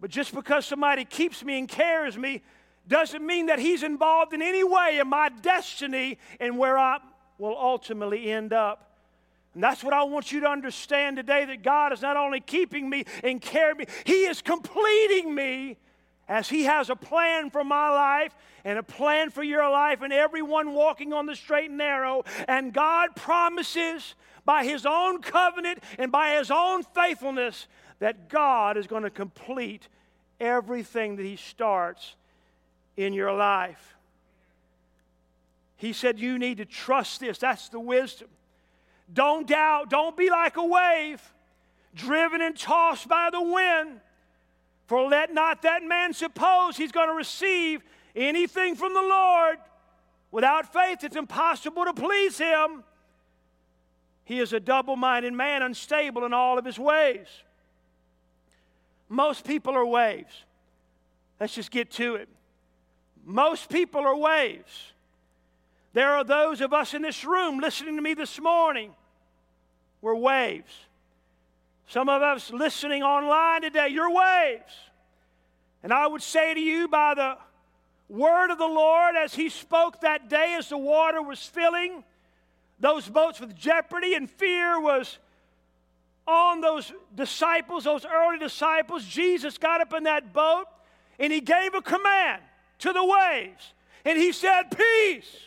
But 0.00 0.10
just 0.10 0.34
because 0.34 0.64
somebody 0.64 1.04
keeps 1.04 1.44
me 1.44 1.58
and 1.58 1.68
carries 1.68 2.16
me 2.16 2.42
doesn't 2.88 3.24
mean 3.24 3.46
that 3.46 3.58
he's 3.58 3.82
involved 3.82 4.32
in 4.32 4.42
any 4.42 4.64
way 4.64 4.98
in 5.00 5.08
my 5.08 5.28
destiny 5.28 6.18
and 6.40 6.58
where 6.58 6.78
I 6.78 6.98
will 7.38 7.56
ultimately 7.56 8.30
end 8.30 8.52
up. 8.52 8.90
And 9.54 9.62
that's 9.62 9.84
what 9.84 9.94
I 9.94 10.02
want 10.02 10.32
you 10.32 10.40
to 10.40 10.48
understand 10.48 11.16
today 11.16 11.44
that 11.44 11.62
God 11.62 11.92
is 11.92 12.02
not 12.02 12.16
only 12.16 12.40
keeping 12.40 12.90
me 12.90 13.04
and 13.22 13.40
carrying 13.40 13.78
me, 13.78 13.86
He 14.04 14.24
is 14.24 14.42
completing 14.42 15.34
me 15.34 15.76
as 16.28 16.48
He 16.48 16.64
has 16.64 16.90
a 16.90 16.96
plan 16.96 17.50
for 17.50 17.62
my 17.62 17.90
life 17.90 18.34
and 18.64 18.78
a 18.78 18.82
plan 18.82 19.30
for 19.30 19.42
your 19.42 19.68
life 19.70 20.02
and 20.02 20.12
everyone 20.12 20.74
walking 20.74 21.12
on 21.12 21.26
the 21.26 21.36
straight 21.36 21.68
and 21.68 21.78
narrow. 21.78 22.24
And 22.48 22.72
God 22.72 23.14
promises 23.14 24.14
by 24.44 24.64
His 24.64 24.84
own 24.84 25.22
covenant 25.22 25.78
and 25.98 26.10
by 26.10 26.36
His 26.36 26.50
own 26.50 26.82
faithfulness 26.82 27.68
that 28.00 28.28
God 28.28 28.76
is 28.76 28.88
going 28.88 29.04
to 29.04 29.10
complete 29.10 29.88
everything 30.40 31.16
that 31.16 31.24
He 31.24 31.36
starts 31.36 32.16
in 32.96 33.12
your 33.12 33.32
life. 33.32 33.96
He 35.76 35.92
said, 35.92 36.18
You 36.18 36.38
need 36.38 36.58
to 36.58 36.64
trust 36.64 37.20
this. 37.20 37.38
That's 37.38 37.68
the 37.68 37.80
wisdom. 37.80 38.28
Don't 39.12 39.46
doubt. 39.46 39.90
Don't 39.90 40.16
be 40.16 40.30
like 40.30 40.56
a 40.56 40.64
wave, 40.64 41.20
driven 41.94 42.40
and 42.40 42.56
tossed 42.56 43.08
by 43.08 43.30
the 43.30 43.42
wind. 43.42 44.00
For 44.86 45.08
let 45.08 45.32
not 45.32 45.62
that 45.62 45.82
man 45.82 46.12
suppose 46.12 46.76
he's 46.76 46.92
going 46.92 47.08
to 47.08 47.14
receive 47.14 47.82
anything 48.14 48.74
from 48.74 48.94
the 48.94 49.02
Lord. 49.02 49.58
Without 50.30 50.72
faith, 50.72 51.04
it's 51.04 51.16
impossible 51.16 51.84
to 51.84 51.94
please 51.94 52.38
him. 52.38 52.84
He 54.24 54.40
is 54.40 54.52
a 54.52 54.60
double 54.60 54.96
minded 54.96 55.32
man, 55.32 55.62
unstable 55.62 56.24
in 56.24 56.32
all 56.32 56.58
of 56.58 56.64
his 56.64 56.78
ways. 56.78 57.26
Most 59.08 59.46
people 59.46 59.74
are 59.74 59.84
waves. 59.86 60.44
Let's 61.38 61.54
just 61.54 61.70
get 61.70 61.90
to 61.92 62.16
it. 62.16 62.28
Most 63.24 63.70
people 63.70 64.02
are 64.02 64.16
waves. 64.16 64.92
There 65.94 66.10
are 66.10 66.24
those 66.24 66.60
of 66.60 66.72
us 66.72 66.92
in 66.92 67.02
this 67.02 67.24
room 67.24 67.58
listening 67.58 67.96
to 67.96 68.02
me 68.02 68.14
this 68.14 68.40
morning. 68.40 68.92
We're 70.02 70.14
waves. 70.14 70.72
Some 71.86 72.08
of 72.08 72.20
us 72.20 72.52
listening 72.52 73.02
online 73.02 73.62
today, 73.62 73.88
you're 73.88 74.10
waves. 74.10 74.72
And 75.82 75.92
I 75.92 76.06
would 76.06 76.22
say 76.22 76.52
to 76.52 76.60
you, 76.60 76.88
by 76.88 77.14
the 77.14 77.38
word 78.08 78.50
of 78.50 78.58
the 78.58 78.66
Lord, 78.66 79.16
as 79.16 79.34
He 79.34 79.48
spoke 79.48 80.00
that 80.00 80.28
day 80.28 80.56
as 80.58 80.68
the 80.68 80.78
water 80.78 81.22
was 81.22 81.42
filling, 81.42 82.04
those 82.80 83.08
boats 83.08 83.40
with 83.40 83.54
jeopardy 83.54 84.14
and 84.14 84.30
fear 84.30 84.80
was 84.80 85.18
on 86.26 86.60
those 86.60 86.92
disciples, 87.14 87.84
those 87.84 88.04
early 88.04 88.38
disciples. 88.38 89.04
Jesus 89.04 89.58
got 89.58 89.80
up 89.80 89.92
in 89.94 90.04
that 90.04 90.32
boat 90.32 90.66
and 91.18 91.32
He 91.32 91.40
gave 91.40 91.74
a 91.74 91.82
command 91.82 92.42
to 92.80 92.92
the 92.92 93.04
waves. 93.04 93.72
And 94.04 94.18
He 94.18 94.32
said, 94.32 94.64
Peace 94.76 95.44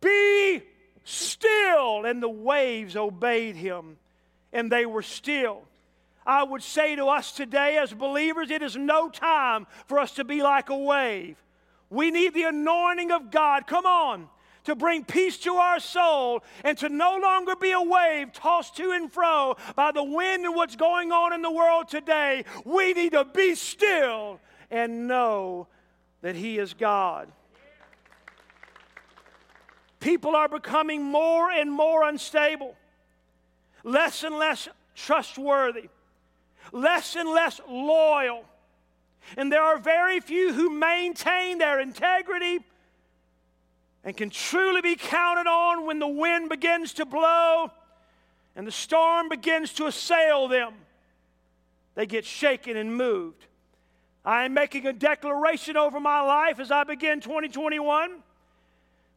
be 0.00 0.62
still. 1.04 2.04
And 2.04 2.22
the 2.22 2.28
waves 2.28 2.96
obeyed 2.96 3.56
him, 3.56 3.96
and 4.52 4.70
they 4.70 4.86
were 4.86 5.02
still. 5.02 5.62
I 6.26 6.42
would 6.42 6.62
say 6.62 6.96
to 6.96 7.06
us 7.06 7.32
today 7.32 7.78
as 7.78 7.92
believers, 7.92 8.50
it 8.50 8.62
is 8.62 8.76
no 8.76 9.08
time 9.08 9.66
for 9.86 9.98
us 9.98 10.12
to 10.12 10.24
be 10.24 10.42
like 10.42 10.68
a 10.68 10.76
wave. 10.76 11.36
We 11.88 12.10
need 12.10 12.34
the 12.34 12.44
anointing 12.44 13.10
of 13.10 13.30
God. 13.30 13.66
Come 13.66 13.86
on. 13.86 14.28
To 14.64 14.76
bring 14.76 15.04
peace 15.04 15.38
to 15.38 15.54
our 15.54 15.80
soul 15.80 16.44
and 16.62 16.76
to 16.78 16.90
no 16.90 17.16
longer 17.16 17.56
be 17.56 17.72
a 17.72 17.80
wave 17.80 18.32
tossed 18.34 18.76
to 18.76 18.92
and 18.92 19.10
fro 19.10 19.56
by 19.74 19.90
the 19.90 20.04
wind 20.04 20.44
and 20.44 20.54
what's 20.54 20.76
going 20.76 21.10
on 21.10 21.32
in 21.32 21.40
the 21.40 21.50
world 21.50 21.88
today. 21.88 22.44
We 22.66 22.92
need 22.92 23.12
to 23.12 23.24
be 23.24 23.54
still 23.54 24.38
and 24.70 25.08
know 25.08 25.66
that 26.22 26.36
He 26.36 26.58
is 26.58 26.74
God. 26.74 27.30
People 30.00 30.34
are 30.34 30.48
becoming 30.48 31.02
more 31.02 31.50
and 31.50 31.70
more 31.70 32.08
unstable, 32.08 32.74
less 33.84 34.24
and 34.24 34.36
less 34.36 34.68
trustworthy, 34.94 35.88
less 36.72 37.16
and 37.16 37.28
less 37.28 37.60
loyal. 37.68 38.44
And 39.36 39.52
there 39.52 39.62
are 39.62 39.78
very 39.78 40.20
few 40.20 40.54
who 40.54 40.70
maintain 40.70 41.58
their 41.58 41.80
integrity 41.80 42.64
and 44.02 44.16
can 44.16 44.30
truly 44.30 44.80
be 44.80 44.96
counted 44.96 45.46
on 45.46 45.84
when 45.84 45.98
the 45.98 46.08
wind 46.08 46.48
begins 46.48 46.94
to 46.94 47.04
blow 47.04 47.70
and 48.56 48.66
the 48.66 48.72
storm 48.72 49.28
begins 49.28 49.72
to 49.74 49.86
assail 49.86 50.48
them. 50.48 50.72
They 51.94 52.06
get 52.06 52.24
shaken 52.24 52.76
and 52.76 52.96
moved. 52.96 53.46
I 54.24 54.44
am 54.44 54.54
making 54.54 54.86
a 54.86 54.92
declaration 54.92 55.76
over 55.76 55.98
my 56.00 56.20
life 56.20 56.60
as 56.60 56.70
I 56.70 56.84
begin 56.84 57.20
2021 57.20 58.22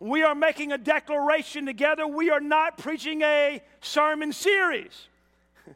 we 0.03 0.21
are 0.21 0.35
making 0.35 0.73
a 0.73 0.77
declaration 0.77 1.65
together. 1.65 2.05
We 2.05 2.29
are 2.29 2.41
not 2.41 2.77
preaching 2.77 3.21
a 3.21 3.63
sermon 3.79 4.33
series. 4.33 5.07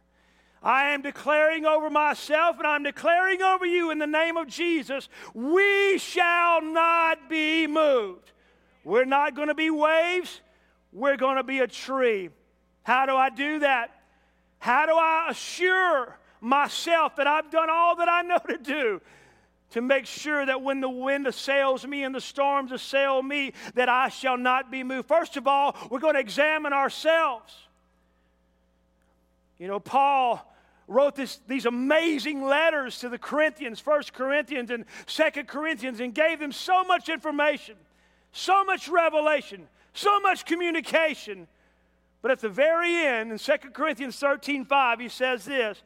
I 0.62 0.90
am 0.90 1.02
declaring 1.02 1.66
over 1.66 1.90
myself 1.90 2.58
and 2.58 2.68
I'm 2.68 2.84
declaring 2.84 3.42
over 3.42 3.66
you 3.66 3.90
in 3.90 4.00
the 4.00 4.08
name 4.08 4.36
of 4.36 4.50
Jesus, 4.50 5.08
we 5.34 5.98
shall 5.98 6.62
not 6.62 7.30
be 7.30 7.68
moved. 7.68 8.34
We're 8.84 9.06
not 9.06 9.34
going 9.34 9.48
to 9.48 9.56
be 9.56 9.70
waves, 9.70 10.42
we're 10.92 11.18
going 11.18 11.38
to 11.38 11.44
be 11.44 11.60
a 11.60 11.68
tree. 11.68 12.30
How 12.84 13.06
do 13.06 13.16
I 13.16 13.30
do 13.30 13.60
that? 13.60 13.92
How 14.60 14.86
do 14.86 14.92
I 14.92 15.28
assure 15.30 16.18
myself 16.42 17.16
that 17.18 17.28
I've 17.28 17.50
done 17.52 17.70
all 17.70 17.96
that 17.98 18.10
I 18.10 18.22
know 18.22 18.40
to 18.48 18.58
do? 18.58 19.02
to 19.72 19.82
make 19.82 20.06
sure 20.06 20.46
that 20.46 20.62
when 20.62 20.80
the 20.80 20.90
wind 20.90 21.28
assails 21.28 21.86
me 21.86 22.04
and 22.04 22.16
the 22.16 22.22
storms 22.22 22.72
assail 22.72 23.22
me, 23.22 23.54
that 23.74 23.90
I 23.90 24.10
shall 24.10 24.38
not 24.38 24.72
be 24.72 24.84
moved. 24.84 25.08
First 25.08 25.36
of 25.36 25.46
all, 25.46 25.76
we're 25.90 26.00
going 26.00 26.14
to 26.14 26.20
examine 26.20 26.72
ourselves. 26.72 27.54
You 29.58 29.68
know, 29.68 29.80
Paul 29.80 30.54
wrote 30.88 31.16
this, 31.16 31.40
these 31.48 31.66
amazing 31.66 32.44
letters 32.44 33.00
to 33.00 33.10
the 33.10 33.18
Corinthians, 33.18 33.80
First 33.80 34.14
Corinthians 34.14 34.72
and 34.72 34.86
Second 35.06 35.48
Corinthians, 35.48 36.00
and 36.00 36.14
gave 36.14 36.40
them 36.40 36.52
so 36.52 36.84
much 36.86 37.10
information, 37.10 37.76
so 38.32 38.64
much 38.64 38.88
revelation, 38.88 39.68
so 39.94 40.20
much 40.22 40.46
communication. 40.46 41.48
But 42.22 42.32
at 42.32 42.40
the 42.40 42.50
very 42.50 42.96
end, 42.96 43.32
in 43.32 43.38
Second 43.38 43.74
Corinthians 43.74 44.18
13 44.18 44.64
5, 44.64 45.00
he 45.00 45.10
says 45.10 45.44
this 45.44 45.82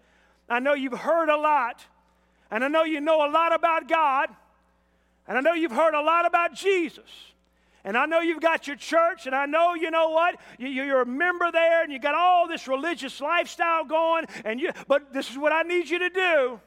I 0.51 0.59
know 0.59 0.73
you've 0.73 0.93
heard 0.93 1.29
a 1.29 1.37
lot 1.37 1.85
and 2.51 2.65
I 2.65 2.67
know 2.67 2.83
you 2.83 2.99
know 2.99 3.25
a 3.25 3.31
lot 3.31 3.55
about 3.55 3.87
God. 3.87 4.29
And 5.27 5.37
I 5.37 5.41
know 5.41 5.53
you've 5.53 5.71
heard 5.71 5.93
a 5.93 6.01
lot 6.01 6.25
about 6.25 6.53
Jesus. 6.53 7.09
And 7.85 7.97
I 7.97 8.05
know 8.05 8.19
you've 8.19 8.41
got 8.41 8.67
your 8.67 8.75
church, 8.75 9.25
and 9.25 9.33
I 9.33 9.47
know, 9.47 9.73
you 9.73 9.89
know 9.89 10.09
what, 10.09 10.39
you, 10.59 10.83
are 10.93 11.01
a 11.01 11.05
member 11.05 11.51
there, 11.51 11.81
and 11.81 11.91
you 11.91 11.97
got 11.97 12.13
all 12.13 12.47
this 12.47 12.67
religious 12.67 13.19
lifestyle 13.19 13.85
going, 13.85 14.25
and 14.45 14.59
you, 14.59 14.71
but 14.87 15.13
this 15.13 15.31
is 15.31 15.37
what 15.37 15.51
I 15.51 15.63
need 15.63 15.89
you 15.89 15.97
to 15.97 16.09
do. 16.09 16.59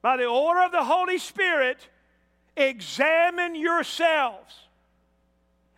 By 0.00 0.16
the 0.16 0.26
order 0.26 0.60
of 0.60 0.70
the 0.70 0.84
Holy 0.84 1.18
Spirit, 1.18 1.88
examine 2.56 3.56
yourselves 3.56 4.54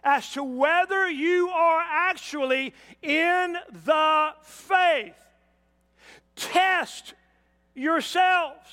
as 0.03 0.31
to 0.33 0.45
whether 0.45 1.09
you 1.09 1.49
are 1.49 1.81
actually 1.81 2.75
in 3.03 3.57
the 3.87 4.35
faith. 4.43 5.24
Test 6.37 7.14
yourselves. 7.74 8.68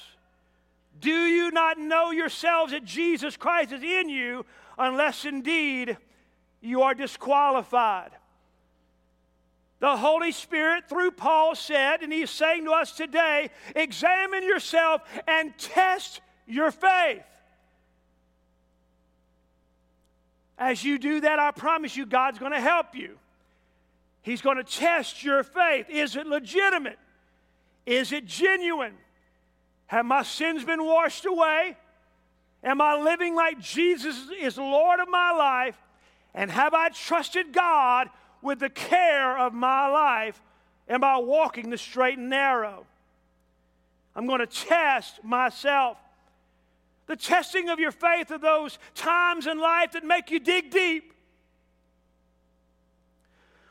Do 0.99 1.09
you 1.09 1.51
not 1.51 1.79
know 1.79 2.11
yourselves 2.11 2.71
that 2.73 2.85
Jesus 2.85 3.35
Christ 3.37 3.71
is 3.71 3.83
in 3.83 4.09
you 4.09 4.45
unless 4.77 5.25
indeed 5.25 5.97
you 6.61 6.83
are 6.83 6.93
disqualified? 6.93 8.11
The 9.79 9.97
Holy 9.97 10.31
Spirit, 10.31 10.87
through 10.87 11.11
Paul, 11.11 11.55
said, 11.55 12.03
and 12.03 12.13
he's 12.13 12.29
saying 12.29 12.65
to 12.65 12.71
us 12.71 12.91
today 12.91 13.49
examine 13.75 14.43
yourself 14.43 15.01
and 15.27 15.57
test 15.57 16.21
your 16.45 16.69
faith. 16.69 17.23
As 20.55 20.83
you 20.83 20.99
do 20.99 21.21
that, 21.21 21.39
I 21.39 21.49
promise 21.49 21.97
you, 21.97 22.05
God's 22.05 22.37
going 22.37 22.51
to 22.51 22.61
help 22.61 22.95
you. 22.95 23.17
He's 24.21 24.43
going 24.43 24.57
to 24.57 24.63
test 24.63 25.23
your 25.23 25.43
faith. 25.43 25.89
Is 25.89 26.15
it 26.15 26.27
legitimate? 26.27 26.99
Is 27.85 28.11
it 28.11 28.25
genuine? 28.25 28.93
Have 29.87 30.05
my 30.05 30.23
sins 30.23 30.63
been 30.63 30.83
washed 30.83 31.25
away? 31.25 31.77
Am 32.63 32.79
I 32.79 33.01
living 33.01 33.35
like 33.35 33.59
Jesus 33.59 34.15
is 34.39 34.57
Lord 34.57 34.99
of 34.99 35.09
my 35.09 35.31
life? 35.31 35.77
And 36.33 36.49
have 36.51 36.73
I 36.73 36.89
trusted 36.89 37.51
God 37.51 38.09
with 38.41 38.59
the 38.59 38.69
care 38.69 39.37
of 39.37 39.53
my 39.53 39.87
life? 39.87 40.41
Am 40.87 41.03
I 41.03 41.17
walking 41.17 41.69
the 41.69 41.77
straight 41.77 42.17
and 42.17 42.29
narrow? 42.29 42.85
I'm 44.15 44.27
going 44.27 44.39
to 44.39 44.47
test 44.47 45.23
myself. 45.23 45.97
The 47.07 47.15
testing 47.15 47.69
of 47.69 47.79
your 47.79 47.91
faith 47.91 48.31
are 48.31 48.37
those 48.37 48.77
times 48.95 49.47
in 49.47 49.59
life 49.59 49.93
that 49.93 50.05
make 50.05 50.31
you 50.31 50.39
dig 50.39 50.69
deep. 50.69 51.13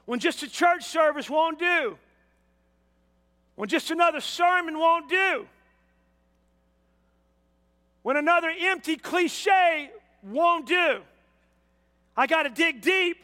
When 0.05 0.19
just 0.19 0.43
a 0.43 0.49
church 0.49 0.85
service 0.85 1.31
won't 1.31 1.59
do 1.59 1.97
when 3.57 3.69
just 3.69 3.91
another 3.91 4.21
sermon 4.21 4.79
won't 4.79 5.09
do, 5.09 5.47
when 8.03 8.17
another 8.17 8.53
empty 8.59 8.97
cliche 8.97 9.91
won't 10.23 10.67
do. 10.67 11.01
I 12.17 12.27
got 12.27 12.43
to 12.43 12.51
dig 12.51 12.81
deep 12.83 13.19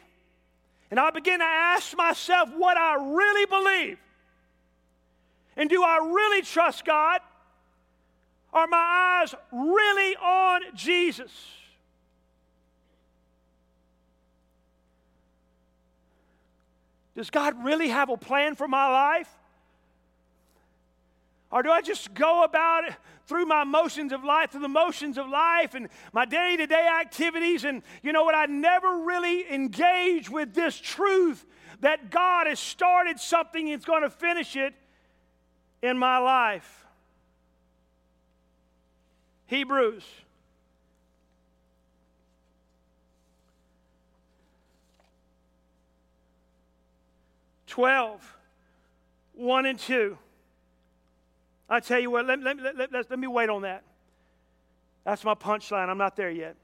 And 0.90 1.00
I 1.00 1.10
begin 1.10 1.40
to 1.40 1.44
ask 1.44 1.96
myself 1.96 2.50
what 2.56 2.76
I 2.76 2.94
really 2.94 3.46
believe. 3.46 3.98
And 5.56 5.68
do 5.68 5.82
I 5.82 5.98
really 5.98 6.42
trust 6.42 6.84
God? 6.84 7.20
Are 8.52 8.66
my 8.66 9.22
eyes 9.22 9.34
really 9.52 10.16
on 10.16 10.62
Jesus? 10.74 11.32
Does 17.16 17.30
God 17.30 17.64
really 17.64 17.88
have 17.88 18.10
a 18.10 18.16
plan 18.16 18.54
for 18.54 18.68
my 18.68 18.88
life? 18.88 19.28
Or 21.56 21.62
do 21.62 21.70
I 21.70 21.80
just 21.80 22.12
go 22.12 22.44
about 22.44 22.84
it 22.84 22.92
through 23.24 23.46
my 23.46 23.64
motions 23.64 24.12
of 24.12 24.22
life, 24.22 24.50
through 24.50 24.60
the 24.60 24.68
motions 24.68 25.16
of 25.16 25.26
life 25.26 25.74
and 25.74 25.88
my 26.12 26.26
day 26.26 26.54
to 26.54 26.66
day 26.66 26.86
activities? 26.86 27.64
And 27.64 27.82
you 28.02 28.12
know 28.12 28.24
what? 28.24 28.34
I 28.34 28.44
never 28.44 28.98
really 28.98 29.50
engage 29.50 30.28
with 30.28 30.52
this 30.52 30.78
truth 30.78 31.46
that 31.80 32.10
God 32.10 32.46
has 32.46 32.60
started 32.60 33.18
something, 33.18 33.68
He's 33.68 33.86
going 33.86 34.02
to 34.02 34.10
finish 34.10 34.54
it 34.54 34.74
in 35.80 35.96
my 35.96 36.18
life. 36.18 36.84
Hebrews. 39.46 40.04
Twelve, 47.66 48.36
one 49.32 49.64
and 49.64 49.78
2. 49.78 50.18
I 51.68 51.80
tell 51.80 51.98
you 51.98 52.10
what, 52.10 52.26
let, 52.26 52.40
let, 52.40 52.58
let, 52.60 52.92
let, 52.92 53.10
let 53.10 53.18
me 53.18 53.26
wait 53.26 53.48
on 53.48 53.62
that. 53.62 53.82
That's 55.04 55.24
my 55.24 55.34
punchline. 55.34 55.88
I'm 55.88 55.98
not 55.98 56.16
there 56.16 56.30
yet. 56.30 56.56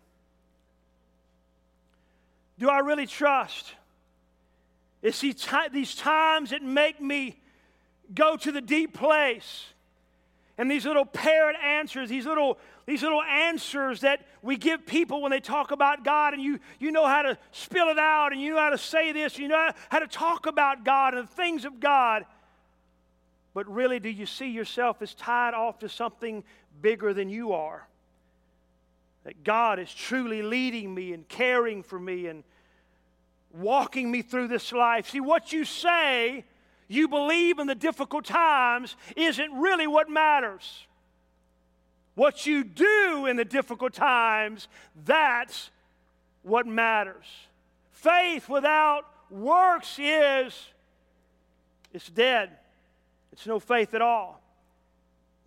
Do 2.58 2.68
I 2.68 2.78
really 2.80 3.06
trust? 3.06 3.74
It's 5.02 5.20
these 5.20 5.94
times 5.94 6.50
that 6.50 6.62
make 6.62 7.00
me 7.00 7.40
go 8.14 8.36
to 8.36 8.52
the 8.52 8.60
deep 8.60 8.94
place. 8.94 9.66
And 10.58 10.70
these 10.70 10.84
little 10.84 11.06
parrot 11.06 11.56
answers, 11.56 12.08
these 12.08 12.26
little, 12.26 12.58
these 12.86 13.02
little 13.02 13.22
answers 13.22 14.02
that 14.02 14.26
we 14.42 14.56
give 14.56 14.86
people 14.86 15.22
when 15.22 15.30
they 15.30 15.40
talk 15.40 15.70
about 15.70 16.04
God, 16.04 16.34
and 16.34 16.42
you, 16.42 16.60
you 16.78 16.92
know 16.92 17.06
how 17.06 17.22
to 17.22 17.38
spill 17.50 17.88
it 17.88 17.98
out, 17.98 18.32
and 18.32 18.40
you 18.40 18.54
know 18.54 18.60
how 18.60 18.70
to 18.70 18.78
say 18.78 19.12
this, 19.12 19.38
you 19.38 19.48
know 19.48 19.70
how 19.88 19.98
to 19.98 20.06
talk 20.06 20.46
about 20.46 20.84
God 20.84 21.14
and 21.14 21.26
the 21.26 21.32
things 21.32 21.64
of 21.64 21.80
God. 21.80 22.26
But 23.54 23.68
really, 23.72 23.98
do 23.98 24.08
you 24.08 24.26
see 24.26 24.50
yourself 24.50 25.02
as 25.02 25.14
tied 25.14 25.54
off 25.54 25.80
to 25.80 25.88
something 25.88 26.42
bigger 26.80 27.12
than 27.12 27.28
you 27.28 27.52
are? 27.52 27.86
That 29.24 29.44
God 29.44 29.78
is 29.78 29.92
truly 29.92 30.42
leading 30.42 30.94
me 30.94 31.12
and 31.12 31.28
caring 31.28 31.82
for 31.82 31.98
me 31.98 32.26
and 32.26 32.44
walking 33.52 34.10
me 34.10 34.22
through 34.22 34.48
this 34.48 34.72
life. 34.72 35.10
See, 35.10 35.20
what 35.20 35.52
you 35.52 35.64
say 35.64 36.44
you 36.88 37.08
believe 37.08 37.58
in 37.58 37.66
the 37.66 37.74
difficult 37.74 38.24
times 38.24 38.96
isn't 39.16 39.52
really 39.52 39.86
what 39.86 40.10
matters. 40.10 40.86
What 42.14 42.46
you 42.46 42.64
do 42.64 43.26
in 43.26 43.36
the 43.36 43.44
difficult 43.44 43.94
times, 43.94 44.68
that's 45.04 45.70
what 46.42 46.66
matters. 46.66 47.24
Faith 47.92 48.48
without 48.48 49.06
works 49.30 49.98
is 49.98 50.54
it's 51.94 52.10
dead. 52.10 52.50
It's 53.32 53.46
no 53.46 53.58
faith 53.58 53.94
at 53.94 54.02
all. 54.02 54.40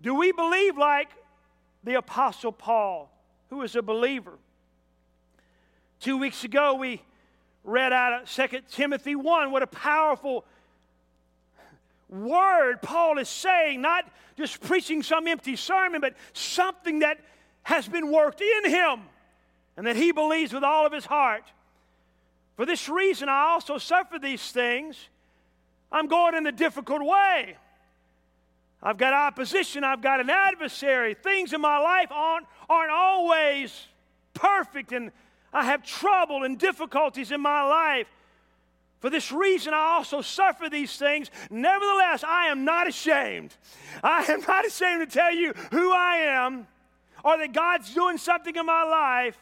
Do 0.02 0.16
we 0.16 0.32
believe 0.32 0.78
like 0.78 1.10
the 1.84 1.96
Apostle 1.96 2.52
Paul, 2.52 3.12
who 3.50 3.62
is 3.62 3.76
a 3.76 3.82
believer? 3.82 4.34
Two 6.00 6.18
weeks 6.18 6.44
ago, 6.44 6.76
we 6.76 7.02
read 7.64 7.94
out 7.94 8.24
of 8.24 8.30
2 8.30 8.62
Timothy 8.70 9.16
1. 9.16 9.52
What 9.52 9.64
a 9.64 9.68
powerful 9.68 10.46
word 12.10 12.82
Paul 12.82 13.18
is 13.18 13.30
saying, 13.30 13.82
not 13.82 14.06
just 14.38 14.62
preaching 14.62 15.02
some 15.02 15.28
empty 15.28 15.56
sermon, 15.56 16.02
but 16.02 16.16
something 16.34 17.00
that 17.00 17.20
has 17.64 17.88
been 17.88 18.12
worked 18.12 18.42
in 18.42 18.70
him 18.70 19.02
and 19.78 19.88
that 19.88 19.96
he 19.96 20.12
believes 20.12 20.54
with 20.54 20.64
all 20.64 20.86
of 20.86 20.92
his 20.92 21.06
heart. 21.06 21.44
For 22.56 22.66
this 22.66 22.88
reason, 22.88 23.28
I 23.28 23.50
also 23.50 23.78
suffer 23.78 24.20
these 24.20 24.52
things. 24.52 25.10
I'm 25.92 26.08
going 26.08 26.36
in 26.36 26.44
the 26.44 26.52
difficult 26.52 27.04
way. 27.04 27.58
I've 28.86 29.00
got 29.00 29.14
opposition, 29.14 29.84
I've 29.84 30.04
got 30.04 30.20
an 30.20 30.30
adversary. 30.30 31.16
Things 31.16 31.54
in 31.54 31.60
my 31.60 31.80
life 31.80 32.12
aren't, 32.12 32.46
aren't 32.70 32.92
always 32.92 33.88
perfect, 34.36 34.92
and 34.92 35.12
I 35.52 35.66
have 35.66 35.84
trouble 35.84 36.44
and 36.44 36.60
difficulties 36.60 37.32
in 37.32 37.42
my 37.42 37.64
life. 37.64 38.06
For 39.00 39.10
this 39.10 39.32
reason, 39.32 39.74
I 39.74 39.96
also 39.98 40.22
suffer 40.22 40.70
these 40.70 40.98
things. 40.98 41.32
Nevertheless, 41.50 42.24
I 42.24 42.48
am 42.48 42.64
not 42.64 42.88
ashamed. 42.88 43.56
I 44.04 44.24
am 44.26 44.42
not 44.48 44.66
ashamed 44.68 45.10
to 45.10 45.12
tell 45.12 45.34
you 45.34 45.54
who 45.72 45.92
I 45.92 46.18
am 46.18 46.68
or 47.24 47.40
that 47.40 47.54
God's 47.54 47.92
doing 47.92 48.20
something 48.20 48.56
in 48.56 48.68
my 48.68 48.84
life. 48.84 49.38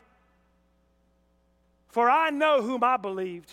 For 1.90 2.10
I 2.10 2.30
know 2.30 2.62
whom 2.62 2.82
I 2.82 2.96
believed. 2.96 3.52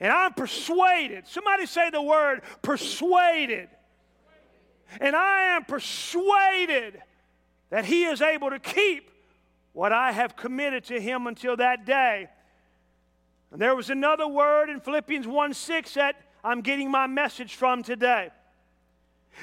And 0.00 0.10
I'm 0.10 0.32
persuaded. 0.32 1.26
Somebody 1.26 1.66
say 1.66 1.90
the 1.90 2.02
word 2.02 2.40
persuaded 2.62 3.68
and 5.00 5.14
I 5.16 5.56
am 5.56 5.64
persuaded 5.64 7.02
that 7.70 7.84
he 7.84 8.04
is 8.04 8.22
able 8.22 8.50
to 8.50 8.58
keep 8.58 9.10
what 9.72 9.92
I 9.92 10.12
have 10.12 10.36
committed 10.36 10.84
to 10.84 11.00
him 11.00 11.26
until 11.26 11.56
that 11.56 11.84
day. 11.84 12.28
And 13.50 13.60
there 13.60 13.74
was 13.74 13.90
another 13.90 14.26
word 14.26 14.70
in 14.70 14.80
Philippians 14.80 15.26
1 15.26 15.54
6 15.54 15.94
that 15.94 16.16
I'm 16.42 16.60
getting 16.60 16.90
my 16.90 17.06
message 17.06 17.54
from 17.54 17.82
today. 17.82 18.30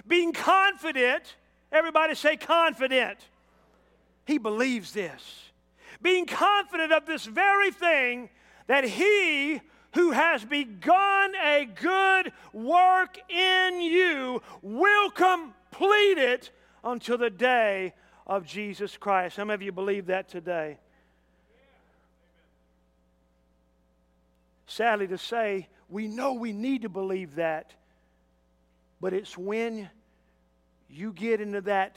Being 0.08 0.34
confident, 0.34 1.36
everybody 1.72 2.16
say 2.16 2.38
confident. 2.38 3.20
He 4.26 4.38
believes 4.38 4.94
this. 4.94 5.52
Being 6.02 6.26
confident 6.26 6.92
of 6.92 7.06
this 7.06 7.26
very 7.26 7.72
thing 7.72 8.30
that 8.68 8.84
he 8.84 9.62
who 9.94 10.12
has 10.12 10.44
begun 10.44 11.36
a 11.36 11.66
good 11.66 12.32
work 12.52 13.18
in 13.30 13.82
you 13.82 14.42
will 14.62 15.12
complete 15.12 16.18
it 16.18 16.52
until 16.84 17.18
the 17.18 17.30
day 17.30 17.94
of 18.26 18.46
Jesus 18.46 18.98
Christ. 18.98 19.36
Some 19.36 19.50
of 19.50 19.62
you 19.62 19.72
believe 19.72 20.08
that 20.08 20.30
today. 20.30 20.78
Sadly 24.66 25.08
to 25.08 25.18
say, 25.18 25.68
we 25.90 26.08
know 26.08 26.34
we 26.34 26.52
need 26.54 26.82
to 26.82 26.90
believe 26.90 27.36
that, 27.36 27.74
but 29.00 29.14
it's 29.14 29.38
when 29.38 29.90
you 30.90 31.14
get 31.14 31.42
into 31.42 31.62
that 31.62 31.96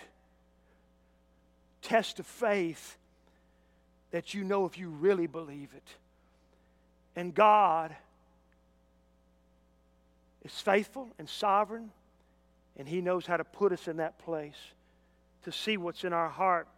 test 1.81 2.19
of 2.19 2.27
faith 2.27 2.99
that 4.11 4.35
you 4.35 4.45
know 4.45 4.67
if 4.67 4.77
you 4.77 4.91
really 4.91 5.27
believe 5.27 5.73
it. 5.75 5.89
And 7.17 7.35
God 7.35 7.97
is 10.45 10.53
faithful 10.53 11.09
and 11.19 11.29
sovereign, 11.29 11.91
and 12.77 12.87
He 12.87 13.01
knows 13.01 13.27
how 13.27 13.39
to 13.39 13.45
put 13.45 13.73
us 13.73 13.89
in 13.89 13.97
that 13.97 14.19
place 14.19 14.57
to 15.45 15.51
see 15.51 15.77
what's 15.77 16.05
in 16.05 16.13
our 16.13 16.29
heart. 16.29 16.69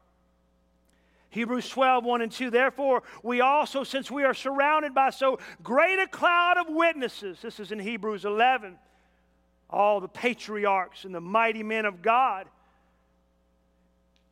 Hebrews 1.30 1.68
12, 1.68 2.04
1 2.04 2.22
and 2.22 2.32
2. 2.32 2.50
Therefore, 2.50 3.02
we 3.22 3.40
also, 3.40 3.84
since 3.84 4.10
we 4.10 4.24
are 4.24 4.32
surrounded 4.32 4.94
by 4.94 5.10
so 5.10 5.38
great 5.62 5.98
a 5.98 6.06
cloud 6.06 6.56
of 6.56 6.66
witnesses, 6.68 7.38
this 7.42 7.60
is 7.60 7.72
in 7.72 7.78
Hebrews 7.78 8.24
11, 8.24 8.78
all 9.68 10.00
the 10.00 10.08
patriarchs 10.08 11.04
and 11.04 11.14
the 11.14 11.20
mighty 11.20 11.62
men 11.62 11.84
of 11.84 12.00
God, 12.00 12.46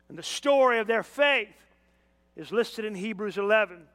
and 0.09 0.17
the 0.17 0.23
story 0.23 0.79
of 0.79 0.87
their 0.87 1.03
faith 1.03 1.49
is 2.35 2.51
listed 2.51 2.85
in 2.85 2.95
Hebrews 2.95 3.37
11. 3.37 3.85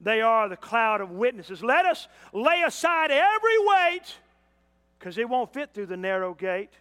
They 0.00 0.20
are 0.20 0.48
the 0.48 0.56
cloud 0.56 1.00
of 1.00 1.10
witnesses. 1.10 1.62
Let 1.62 1.84
us 1.84 2.06
lay 2.32 2.62
aside 2.66 3.10
every 3.10 3.58
weight, 3.58 4.16
because 4.98 5.18
it 5.18 5.28
won't 5.28 5.52
fit 5.52 5.74
through 5.74 5.86
the 5.86 5.96
narrow 5.96 6.34
gate, 6.34 6.72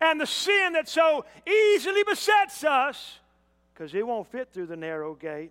and 0.00 0.20
the 0.20 0.26
sin 0.26 0.74
that 0.74 0.88
so 0.88 1.24
easily 1.46 2.04
besets 2.04 2.64
us, 2.64 3.18
because 3.72 3.94
it 3.94 4.06
won't 4.06 4.30
fit 4.30 4.50
through 4.52 4.66
the 4.66 4.76
narrow 4.76 5.14
gate. 5.14 5.50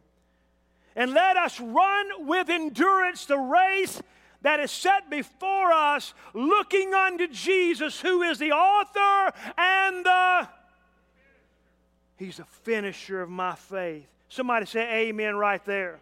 And 0.95 1.13
let 1.13 1.37
us 1.37 1.59
run 1.59 2.27
with 2.27 2.49
endurance 2.49 3.25
the 3.25 3.37
race 3.37 4.01
that 4.41 4.59
is 4.59 4.71
set 4.71 5.09
before 5.09 5.71
us, 5.71 6.13
looking 6.33 6.93
unto 6.93 7.27
Jesus, 7.27 7.99
who 7.99 8.21
is 8.21 8.39
the 8.39 8.51
author 8.51 9.33
and 9.57 10.05
the 10.05 10.49
He's 12.15 12.37
the 12.37 12.45
finisher 12.45 13.21
of 13.21 13.29
my 13.29 13.55
faith. 13.55 14.05
Somebody 14.29 14.65
say 14.65 15.07
amen 15.07 15.35
right 15.35 15.63
there. 15.65 15.99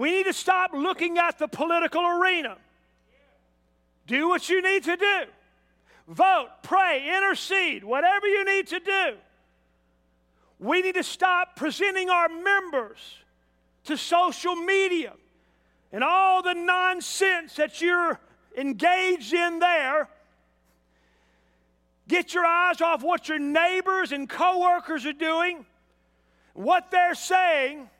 We 0.00 0.12
need 0.12 0.24
to 0.24 0.32
stop 0.32 0.70
looking 0.72 1.18
at 1.18 1.38
the 1.38 1.46
political 1.46 2.00
arena. 2.00 2.56
Do 4.06 4.30
what 4.30 4.48
you 4.48 4.62
need 4.62 4.84
to 4.84 4.96
do. 4.96 5.20
Vote, 6.08 6.48
pray, 6.62 7.06
intercede, 7.14 7.84
whatever 7.84 8.26
you 8.26 8.42
need 8.46 8.66
to 8.68 8.80
do. 8.80 9.16
We 10.58 10.80
need 10.80 10.94
to 10.94 11.02
stop 11.02 11.54
presenting 11.54 12.08
our 12.08 12.30
members 12.30 12.96
to 13.84 13.98
social 13.98 14.56
media 14.56 15.12
and 15.92 16.02
all 16.02 16.42
the 16.42 16.54
nonsense 16.54 17.56
that 17.56 17.82
you're 17.82 18.18
engaged 18.56 19.34
in 19.34 19.58
there. 19.58 20.08
Get 22.08 22.32
your 22.32 22.46
eyes 22.46 22.80
off 22.80 23.02
what 23.02 23.28
your 23.28 23.38
neighbors 23.38 24.12
and 24.12 24.26
coworkers 24.26 25.04
are 25.04 25.12
doing, 25.12 25.66
what 26.54 26.90
they're 26.90 27.14
saying. 27.14 27.90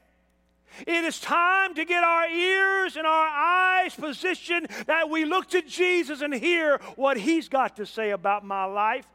It 0.87 1.05
is 1.05 1.21
time 1.21 1.75
to 1.75 1.85
get 1.85 2.03
our 2.03 2.29
ears 2.29 2.97
and 2.97 3.07
our 3.07 3.29
eyes 3.29 3.95
positioned 3.95 4.69
that 4.87 5.11
we 5.11 5.25
look 5.25 5.49
to 5.51 5.63
Jesus 5.63 6.21
and 6.23 6.33
hear 6.33 6.79
what 6.97 7.17
He's 7.17 7.49
got 7.49 7.77
to 7.77 7.87
say 7.87 8.11
about 8.11 8.45
my 8.45 8.65
life 8.65 9.07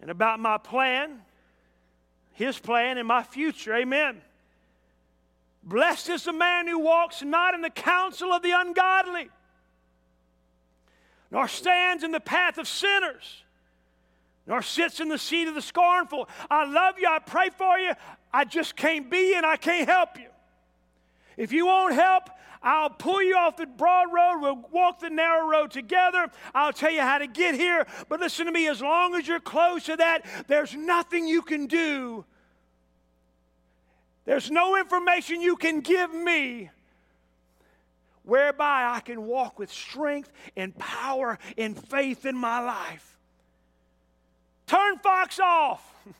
and 0.00 0.10
about 0.10 0.40
my 0.40 0.58
plan, 0.58 1.22
His 2.32 2.58
plan, 2.58 2.98
and 2.98 3.08
my 3.08 3.22
future. 3.22 3.74
Amen. 3.74 4.20
Blessed 5.62 6.10
is 6.10 6.24
the 6.24 6.32
man 6.32 6.68
who 6.68 6.78
walks 6.78 7.22
not 7.22 7.54
in 7.54 7.62
the 7.62 7.70
counsel 7.70 8.32
of 8.32 8.42
the 8.42 8.50
ungodly, 8.50 9.30
nor 11.30 11.48
stands 11.48 12.04
in 12.04 12.12
the 12.12 12.20
path 12.20 12.58
of 12.58 12.68
sinners, 12.68 13.44
nor 14.46 14.60
sits 14.60 15.00
in 15.00 15.08
the 15.08 15.16
seat 15.16 15.48
of 15.48 15.54
the 15.54 15.62
scornful. 15.62 16.28
I 16.50 16.66
love 16.66 16.98
you. 16.98 17.08
I 17.08 17.18
pray 17.18 17.48
for 17.48 17.78
you. 17.78 17.92
I 18.34 18.44
just 18.44 18.76
can't 18.76 19.10
be 19.10 19.34
and 19.34 19.46
I 19.46 19.56
can't 19.56 19.88
help 19.88 20.18
you. 20.18 20.28
If 21.36 21.52
you 21.52 21.66
won't 21.66 21.94
help, 21.94 22.30
I'll 22.62 22.90
pull 22.90 23.22
you 23.22 23.36
off 23.36 23.56
the 23.56 23.66
broad 23.66 24.12
road. 24.12 24.40
We'll 24.40 24.68
walk 24.72 25.00
the 25.00 25.10
narrow 25.10 25.48
road 25.48 25.70
together. 25.70 26.28
I'll 26.54 26.72
tell 26.72 26.90
you 26.90 27.02
how 27.02 27.18
to 27.18 27.26
get 27.26 27.54
here. 27.54 27.86
But 28.08 28.20
listen 28.20 28.46
to 28.46 28.52
me 28.52 28.68
as 28.68 28.80
long 28.80 29.14
as 29.14 29.28
you're 29.28 29.40
close 29.40 29.84
to 29.84 29.96
that, 29.96 30.24
there's 30.48 30.74
nothing 30.74 31.26
you 31.28 31.42
can 31.42 31.66
do 31.66 32.24
there's 34.24 34.50
no 34.50 34.76
information 34.76 35.40
you 35.40 35.56
can 35.56 35.80
give 35.80 36.12
me 36.12 36.70
whereby 38.22 38.90
I 38.94 39.00
can 39.00 39.26
walk 39.26 39.58
with 39.58 39.70
strength 39.70 40.32
and 40.56 40.76
power 40.78 41.38
and 41.58 41.76
faith 41.88 42.24
in 42.24 42.34
my 42.34 42.60
life. 42.60 43.18
Turn 44.66 44.98
Fox 44.98 45.38
off 45.38 45.94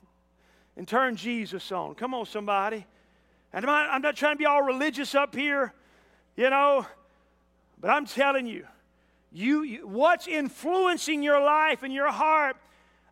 and 0.77 0.87
turn 0.87 1.17
Jesus 1.17 1.71
on. 1.73 1.95
Come 1.95 2.15
on, 2.15 2.27
somebody. 2.27 2.87
And 3.53 3.65
I'm 3.67 4.03
not 4.03 4.17
trying 4.17 4.35
to 4.35 4.39
be 4.39 4.47
all 4.47 4.63
religious 4.63 5.15
up 5.15 5.35
here, 5.35 5.73
you 6.37 6.51
know, 6.51 6.87
but 7.81 7.91
I'm 7.91 8.07
telling 8.07 8.47
you, 8.47 8.67
you, 9.33 9.63
you 9.63 9.87
what's 9.87 10.27
influencing 10.27 11.23
your 11.23 11.41
life 11.41 11.83
and 11.83 11.93
your 11.93 12.11
heart. 12.11 12.57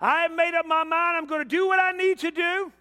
I 0.00 0.22
have 0.22 0.32
made 0.32 0.54
up 0.54 0.66
my 0.66 0.82
mind 0.82 1.16
I'm 1.16 1.26
going 1.26 1.42
to 1.42 1.48
do 1.48 1.68
what 1.68 1.78
I 1.78 1.92
need 1.92 2.18
to 2.20 2.32
do 2.32 2.72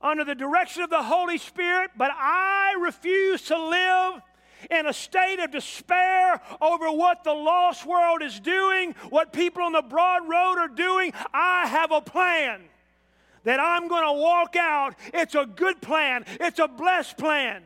under 0.00 0.24
the 0.24 0.34
direction 0.34 0.82
of 0.82 0.90
the 0.90 1.02
Holy 1.02 1.38
Spirit, 1.38 1.90
but 1.96 2.12
I 2.14 2.76
refuse 2.80 3.42
to 3.42 3.58
live 3.58 4.22
in 4.70 4.86
a 4.86 4.92
state 4.92 5.40
of 5.40 5.50
despair 5.50 6.40
over 6.60 6.90
what 6.92 7.24
the 7.24 7.32
lost 7.32 7.84
world 7.84 8.22
is 8.22 8.38
doing, 8.38 8.94
what 9.10 9.32
people 9.32 9.62
on 9.62 9.72
the 9.72 9.82
broad 9.82 10.28
road 10.28 10.58
are 10.58 10.68
doing. 10.68 11.12
I 11.32 11.66
have 11.66 11.90
a 11.90 12.00
plan 12.00 12.62
that 13.46 13.60
I'm 13.60 13.86
going 13.86 14.02
to 14.02 14.20
walk 14.20 14.56
out. 14.56 14.96
It's 15.14 15.36
a 15.36 15.46
good 15.46 15.80
plan, 15.80 16.24
it's 16.40 16.58
a 16.58 16.66
blessed 16.66 17.16
plan. 17.16 17.62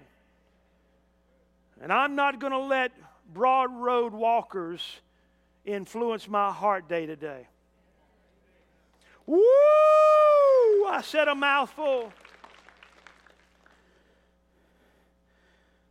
And 1.80 1.90
I'm 1.90 2.14
not 2.14 2.38
going 2.38 2.52
to 2.52 2.58
let 2.58 2.92
broad 3.32 3.74
road 3.74 4.12
walkers 4.12 5.00
influence 5.64 6.28
my 6.28 6.52
heart 6.52 6.86
day 6.86 7.06
to 7.06 7.16
day. 7.16 7.46
Woo! 9.24 9.40
I 10.86 11.00
said 11.02 11.28
a 11.28 11.34
mouthful. 11.34 12.12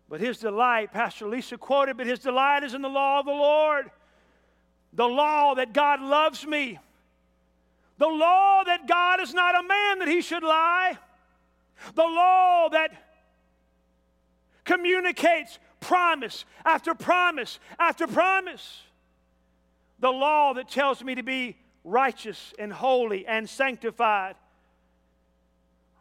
But 0.07 0.19
his 0.19 0.37
delight, 0.37 0.91
Pastor 0.91 1.27
Lisa 1.27 1.57
quoted, 1.57 1.97
but 1.97 2.05
his 2.05 2.19
delight 2.19 2.63
is 2.63 2.75
in 2.75 2.83
the 2.83 2.89
law 2.89 3.21
of 3.21 3.25
the 3.25 3.31
Lord. 3.31 3.89
The 4.93 5.07
law 5.07 5.55
that 5.55 5.73
God 5.73 5.99
loves 5.99 6.45
me. 6.45 6.77
The 7.99 8.07
law 8.07 8.63
that 8.63 8.87
God 8.87 9.19
is 9.19 9.33
not 9.33 9.55
a 9.55 9.67
man 9.67 9.99
that 9.99 10.07
he 10.07 10.21
should 10.21 10.41
lie. 10.41 10.97
The 11.93 12.01
law 12.01 12.69
that 12.69 12.91
communicates 14.63 15.59
promise 15.81 16.45
after 16.65 16.95
promise 16.95 17.59
after 17.77 18.07
promise. 18.07 18.83
The 19.99 20.11
law 20.11 20.53
that 20.53 20.69
tells 20.69 21.03
me 21.03 21.15
to 21.15 21.23
be 21.23 21.57
righteous 21.83 22.53
and 22.57 22.71
holy 22.71 23.27
and 23.27 23.49
sanctified. 23.49 24.35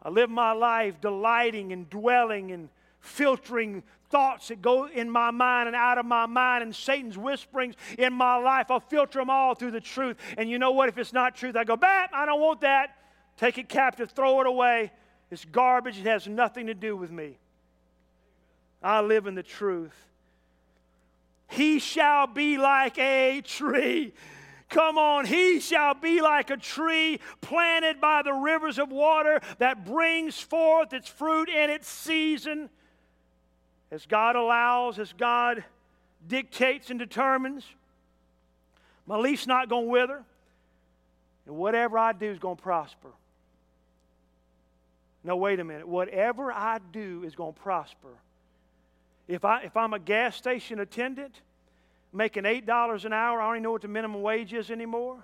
I 0.01 0.07
live 0.07 0.29
my 0.29 0.53
life 0.53 1.01
delighting 1.01 1.73
and 1.73 1.89
dwelling 1.89 2.53
and 2.53 2.69
filtering 3.01 3.83
thoughts 4.09 4.47
that 4.49 4.61
go 4.61 4.87
in 4.87 5.09
my 5.09 5.31
mind 5.31 5.67
and 5.67 5.75
out 5.75 5.97
of 5.97 6.05
my 6.05 6.25
mind 6.25 6.63
and 6.63 6.75
Satan's 6.75 7.17
whisperings 7.17 7.75
in 7.97 8.13
my 8.13 8.37
life. 8.37 8.69
I'll 8.69 8.79
filter 8.79 9.19
them 9.19 9.29
all 9.29 9.55
through 9.55 9.71
the 9.71 9.81
truth. 9.81 10.17
And 10.37 10.49
you 10.49 10.59
know 10.59 10.71
what? 10.71 10.89
If 10.89 10.97
it's 10.97 11.13
not 11.13 11.35
truth, 11.35 11.55
I 11.55 11.63
go, 11.63 11.75
Bap, 11.75 12.11
I 12.13 12.25
don't 12.25 12.41
want 12.41 12.61
that. 12.61 12.95
Take 13.37 13.57
it 13.57 13.69
captive, 13.69 14.11
throw 14.11 14.41
it 14.41 14.47
away. 14.47 14.91
It's 15.31 15.45
garbage. 15.45 15.97
It 15.97 16.05
has 16.05 16.27
nothing 16.27 16.67
to 16.67 16.73
do 16.73 16.97
with 16.97 17.11
me. 17.11 17.37
I 18.81 19.01
live 19.01 19.27
in 19.27 19.35
the 19.35 19.43
truth. 19.43 19.95
He 21.47 21.79
shall 21.79 22.27
be 22.27 22.57
like 22.57 22.97
a 22.97 23.41
tree. 23.41 24.13
Come 24.69 24.99
on, 24.99 25.25
he 25.25 25.59
shall 25.59 25.95
be 25.95 26.21
like 26.21 26.51
a 26.51 26.57
tree 26.57 27.19
planted 27.41 27.99
by 27.99 28.21
the 28.21 28.33
rivers 28.33 28.77
of 28.77 28.91
water 28.91 29.41
that 29.57 29.83
brings 29.83 30.39
forth 30.39 30.93
its 30.93 31.07
fruit 31.07 31.49
in 31.49 31.71
its 31.71 31.89
season 31.89 32.69
as 33.91 34.05
God 34.05 34.35
allows, 34.35 34.99
as 34.99 35.13
God 35.13 35.63
dictates 36.27 36.89
and 36.89 36.99
determines. 36.99 37.65
My 39.05 39.17
leaf's 39.17 39.47
not 39.47 39.69
going 39.69 39.85
to 39.85 39.91
wither, 39.91 40.23
and 41.47 41.55
whatever 41.55 41.97
I 41.97 42.13
do 42.13 42.29
is 42.29 42.39
going 42.39 42.57
to 42.57 42.61
prosper. 42.61 43.09
No, 45.23 45.35
wait 45.35 45.59
a 45.59 45.63
minute. 45.63 45.87
Whatever 45.87 46.51
I 46.51 46.79
do 46.91 47.23
is 47.25 47.35
going 47.35 47.53
to 47.53 47.59
prosper. 47.59 48.09
If, 49.27 49.43
I, 49.45 49.61
if 49.63 49.75
I'm 49.75 49.93
a 49.93 49.99
gas 49.99 50.35
station 50.35 50.79
attendant 50.79 51.41
making 52.13 52.43
$8 52.43 53.05
an 53.05 53.13
hour, 53.13 53.41
I 53.41 53.47
don't 53.47 53.55
even 53.55 53.63
know 53.63 53.71
what 53.71 53.81
the 53.81 53.87
minimum 53.87 54.21
wage 54.21 54.53
is 54.53 54.71
anymore. 54.71 55.17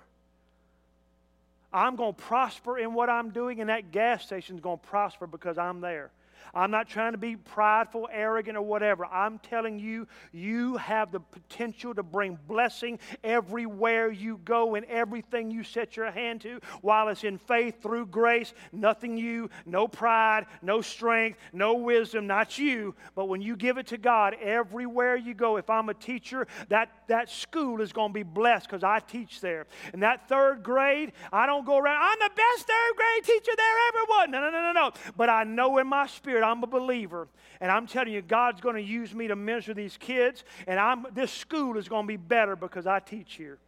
I'm 1.72 1.96
going 1.96 2.14
to 2.14 2.22
prosper 2.22 2.78
in 2.78 2.94
what 2.94 3.10
I'm 3.10 3.30
doing, 3.30 3.60
and 3.60 3.68
that 3.70 3.90
gas 3.90 4.24
station 4.24 4.56
is 4.56 4.60
going 4.60 4.78
to 4.78 4.86
prosper 4.86 5.26
because 5.26 5.58
I'm 5.58 5.80
there. 5.80 6.10
I'm 6.54 6.70
not 6.70 6.88
trying 6.88 7.12
to 7.12 7.18
be 7.18 7.36
prideful, 7.36 8.08
arrogant, 8.12 8.56
or 8.56 8.62
whatever. 8.62 9.06
I'm 9.06 9.38
telling 9.38 9.78
you, 9.78 10.06
you 10.32 10.76
have 10.76 11.12
the 11.12 11.20
potential 11.20 11.94
to 11.94 12.02
bring 12.02 12.38
blessing 12.46 12.98
everywhere 13.22 14.10
you 14.10 14.40
go 14.44 14.74
and 14.74 14.86
everything 14.86 15.50
you 15.50 15.64
set 15.64 15.96
your 15.96 16.10
hand 16.10 16.40
to 16.42 16.60
while 16.82 17.08
it's 17.08 17.24
in 17.24 17.38
faith 17.38 17.82
through 17.82 18.06
grace. 18.06 18.52
Nothing 18.72 19.16
you, 19.16 19.50
no 19.64 19.88
pride, 19.88 20.46
no 20.62 20.80
strength, 20.80 21.38
no 21.52 21.74
wisdom, 21.74 22.26
not 22.26 22.58
you. 22.58 22.94
But 23.14 23.26
when 23.26 23.40
you 23.40 23.56
give 23.56 23.78
it 23.78 23.88
to 23.88 23.98
God, 23.98 24.34
everywhere 24.40 25.16
you 25.16 25.34
go, 25.34 25.56
if 25.56 25.68
I'm 25.70 25.88
a 25.88 25.94
teacher, 25.94 26.46
that, 26.68 26.90
that 27.08 27.30
school 27.30 27.80
is 27.80 27.92
going 27.92 28.10
to 28.10 28.14
be 28.14 28.22
blessed 28.22 28.66
because 28.66 28.84
I 28.84 29.00
teach 29.00 29.40
there. 29.40 29.66
And 29.92 30.02
that 30.02 30.28
third 30.28 30.62
grade, 30.62 31.12
I 31.32 31.46
don't 31.46 31.66
go 31.66 31.78
around, 31.78 32.02
I'm 32.02 32.18
the 32.18 32.34
best 32.34 32.66
third 32.66 32.96
grade 32.96 33.24
teacher 33.24 33.52
there 33.56 33.76
ever 33.88 34.04
was. 34.08 34.28
No, 34.30 34.40
no, 34.40 34.50
no, 34.50 34.60
no, 34.60 34.72
no. 34.72 34.92
But 35.16 35.28
I 35.28 35.44
know 35.44 35.78
in 35.78 35.86
my 35.86 36.06
spirit, 36.06 36.35
I'm 36.42 36.62
a 36.62 36.66
believer, 36.66 37.28
and 37.60 37.70
I'm 37.70 37.86
telling 37.86 38.12
you, 38.12 38.22
God's 38.22 38.60
going 38.60 38.76
to 38.76 38.82
use 38.82 39.14
me 39.14 39.28
to 39.28 39.36
minister 39.36 39.74
these 39.74 39.96
kids, 39.96 40.44
and 40.66 40.78
I'm, 40.78 41.06
this 41.14 41.30
school 41.30 41.76
is 41.76 41.88
going 41.88 42.04
to 42.04 42.08
be 42.08 42.16
better 42.16 42.56
because 42.56 42.86
I 42.86 43.00
teach 43.00 43.34
here. 43.34 43.58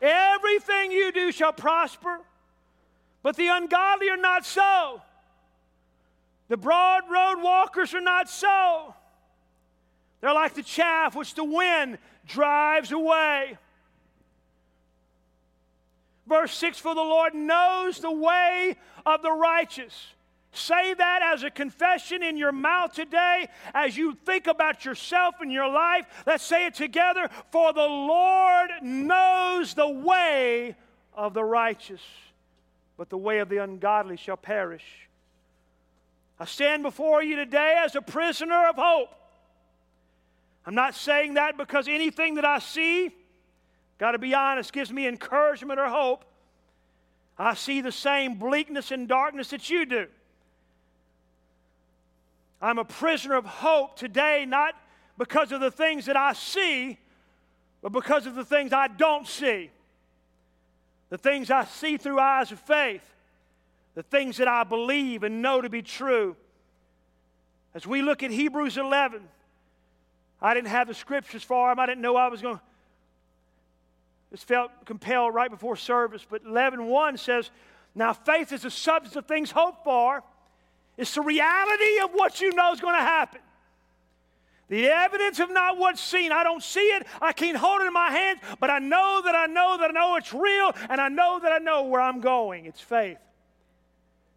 Everything 0.00 0.90
you 0.90 1.12
do 1.12 1.30
shall 1.30 1.52
prosper, 1.52 2.20
but 3.22 3.36
the 3.36 3.46
ungodly 3.48 4.10
are 4.10 4.16
not 4.16 4.44
so. 4.44 5.00
The 6.48 6.56
broad 6.56 7.04
road 7.08 7.42
walkers 7.42 7.94
are 7.94 8.00
not 8.00 8.28
so. 8.28 8.94
They're 10.20 10.34
like 10.34 10.54
the 10.54 10.62
chaff 10.62 11.16
which 11.16 11.34
the 11.34 11.44
wind 11.44 11.98
drives 12.26 12.92
away. 12.92 13.58
Verse 16.26 16.54
6 16.56 16.78
For 16.78 16.94
the 16.94 17.00
Lord 17.02 17.34
knows 17.34 17.98
the 17.98 18.12
way 18.12 18.76
of 19.04 19.22
the 19.22 19.32
righteous. 19.32 19.92
Say 20.54 20.92
that 20.94 21.22
as 21.22 21.42
a 21.44 21.50
confession 21.50 22.22
in 22.22 22.36
your 22.36 22.52
mouth 22.52 22.92
today 22.92 23.48
as 23.72 23.96
you 23.96 24.14
think 24.26 24.46
about 24.46 24.84
yourself 24.84 25.36
and 25.40 25.50
your 25.50 25.68
life. 25.68 26.06
Let's 26.26 26.44
say 26.44 26.66
it 26.66 26.74
together. 26.74 27.30
For 27.50 27.72
the 27.72 27.80
Lord 27.80 28.70
knows 28.82 29.72
the 29.72 29.88
way 29.88 30.76
of 31.14 31.32
the 31.32 31.44
righteous, 31.44 32.02
but 32.98 33.08
the 33.08 33.16
way 33.16 33.38
of 33.38 33.48
the 33.48 33.58
ungodly 33.58 34.18
shall 34.18 34.36
perish. 34.36 34.84
I 36.38 36.44
stand 36.44 36.82
before 36.82 37.22
you 37.22 37.36
today 37.36 37.76
as 37.78 37.96
a 37.96 38.02
prisoner 38.02 38.68
of 38.68 38.76
hope. 38.76 39.08
I'm 40.66 40.74
not 40.74 40.94
saying 40.94 41.34
that 41.34 41.56
because 41.56 41.88
anything 41.88 42.34
that 42.34 42.44
I 42.44 42.58
see, 42.58 43.10
got 44.02 44.12
to 44.12 44.18
be 44.18 44.34
honest, 44.34 44.72
gives 44.72 44.92
me 44.92 45.06
encouragement 45.06 45.78
or 45.78 45.86
hope. 45.86 46.24
I 47.38 47.54
see 47.54 47.80
the 47.80 47.92
same 47.92 48.34
bleakness 48.34 48.90
and 48.90 49.06
darkness 49.06 49.50
that 49.50 49.70
you 49.70 49.86
do. 49.86 50.08
I'm 52.60 52.78
a 52.78 52.84
prisoner 52.84 53.36
of 53.36 53.44
hope 53.44 53.96
today, 53.96 54.44
not 54.44 54.74
because 55.18 55.52
of 55.52 55.60
the 55.60 55.70
things 55.70 56.06
that 56.06 56.16
I 56.16 56.32
see, 56.32 56.98
but 57.80 57.92
because 57.92 58.26
of 58.26 58.34
the 58.34 58.44
things 58.44 58.72
I 58.72 58.88
don't 58.88 59.24
see. 59.24 59.70
The 61.10 61.18
things 61.18 61.48
I 61.48 61.64
see 61.64 61.96
through 61.96 62.18
eyes 62.18 62.50
of 62.50 62.58
faith, 62.58 63.04
the 63.94 64.02
things 64.02 64.38
that 64.38 64.48
I 64.48 64.64
believe 64.64 65.22
and 65.22 65.40
know 65.42 65.60
to 65.60 65.70
be 65.70 65.80
true. 65.80 66.34
As 67.72 67.86
we 67.86 68.02
look 68.02 68.24
at 68.24 68.32
Hebrews 68.32 68.78
11, 68.78 69.22
I 70.40 70.54
didn't 70.54 70.70
have 70.70 70.88
the 70.88 70.94
scriptures 70.94 71.44
for 71.44 71.70
him. 71.70 71.78
I 71.78 71.86
didn't 71.86 72.02
know 72.02 72.16
I 72.16 72.26
was 72.26 72.42
going 72.42 72.56
to. 72.56 72.62
Just 74.32 74.48
felt 74.48 74.70
compelled 74.86 75.34
right 75.34 75.50
before 75.50 75.76
service. 75.76 76.26
But 76.28 76.44
11.1 76.44 77.18
says, 77.18 77.50
Now 77.94 78.14
faith 78.14 78.50
is 78.50 78.62
the 78.62 78.70
substance 78.70 79.14
of 79.14 79.26
things 79.26 79.50
hoped 79.50 79.84
for. 79.84 80.24
It's 80.96 81.14
the 81.14 81.20
reality 81.20 82.00
of 82.02 82.10
what 82.12 82.40
you 82.40 82.52
know 82.52 82.72
is 82.72 82.80
going 82.80 82.96
to 82.96 83.02
happen. 83.02 83.40
The 84.68 84.88
evidence 84.88 85.38
of 85.38 85.50
not 85.50 85.76
what's 85.76 86.00
seen. 86.00 86.32
I 86.32 86.42
don't 86.44 86.62
see 86.62 86.80
it. 86.80 87.06
I 87.20 87.34
can't 87.34 87.58
hold 87.58 87.82
it 87.82 87.86
in 87.86 87.92
my 87.92 88.10
hands, 88.10 88.40
but 88.58 88.70
I 88.70 88.78
know 88.78 89.20
that 89.22 89.34
I 89.34 89.44
know 89.44 89.76
that 89.78 89.90
I 89.90 89.92
know 89.92 90.16
it's 90.16 90.32
real, 90.32 90.74
and 90.88 90.98
I 90.98 91.08
know 91.08 91.38
that 91.42 91.52
I 91.52 91.58
know 91.58 91.84
where 91.84 92.00
I'm 92.00 92.20
going. 92.20 92.64
It's 92.64 92.80
faith. 92.80 93.18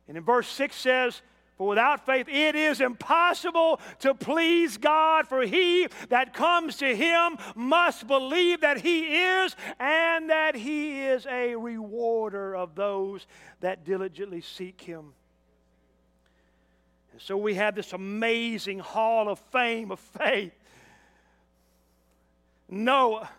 And 0.09 0.17
in 0.17 0.23
verse 0.23 0.47
6 0.49 0.75
says, 0.75 1.21
For 1.57 1.67
without 1.67 2.05
faith 2.05 2.27
it 2.27 2.55
is 2.55 2.81
impossible 2.81 3.79
to 3.99 4.13
please 4.13 4.77
God, 4.77 5.27
for 5.27 5.41
he 5.43 5.87
that 6.09 6.33
comes 6.33 6.77
to 6.77 6.95
him 6.95 7.37
must 7.55 8.07
believe 8.07 8.61
that 8.61 8.81
he 8.81 9.15
is, 9.23 9.55
and 9.79 10.29
that 10.29 10.55
he 10.55 11.01
is 11.01 11.25
a 11.27 11.55
rewarder 11.55 12.55
of 12.55 12.75
those 12.75 13.25
that 13.61 13.85
diligently 13.85 14.41
seek 14.41 14.81
him. 14.81 15.13
And 17.13 17.21
so 17.21 17.37
we 17.37 17.53
have 17.53 17.75
this 17.75 17.93
amazing 17.93 18.79
hall 18.79 19.29
of 19.29 19.39
fame 19.39 19.91
of 19.91 19.99
faith. 19.99 20.51
Noah. 22.67 23.29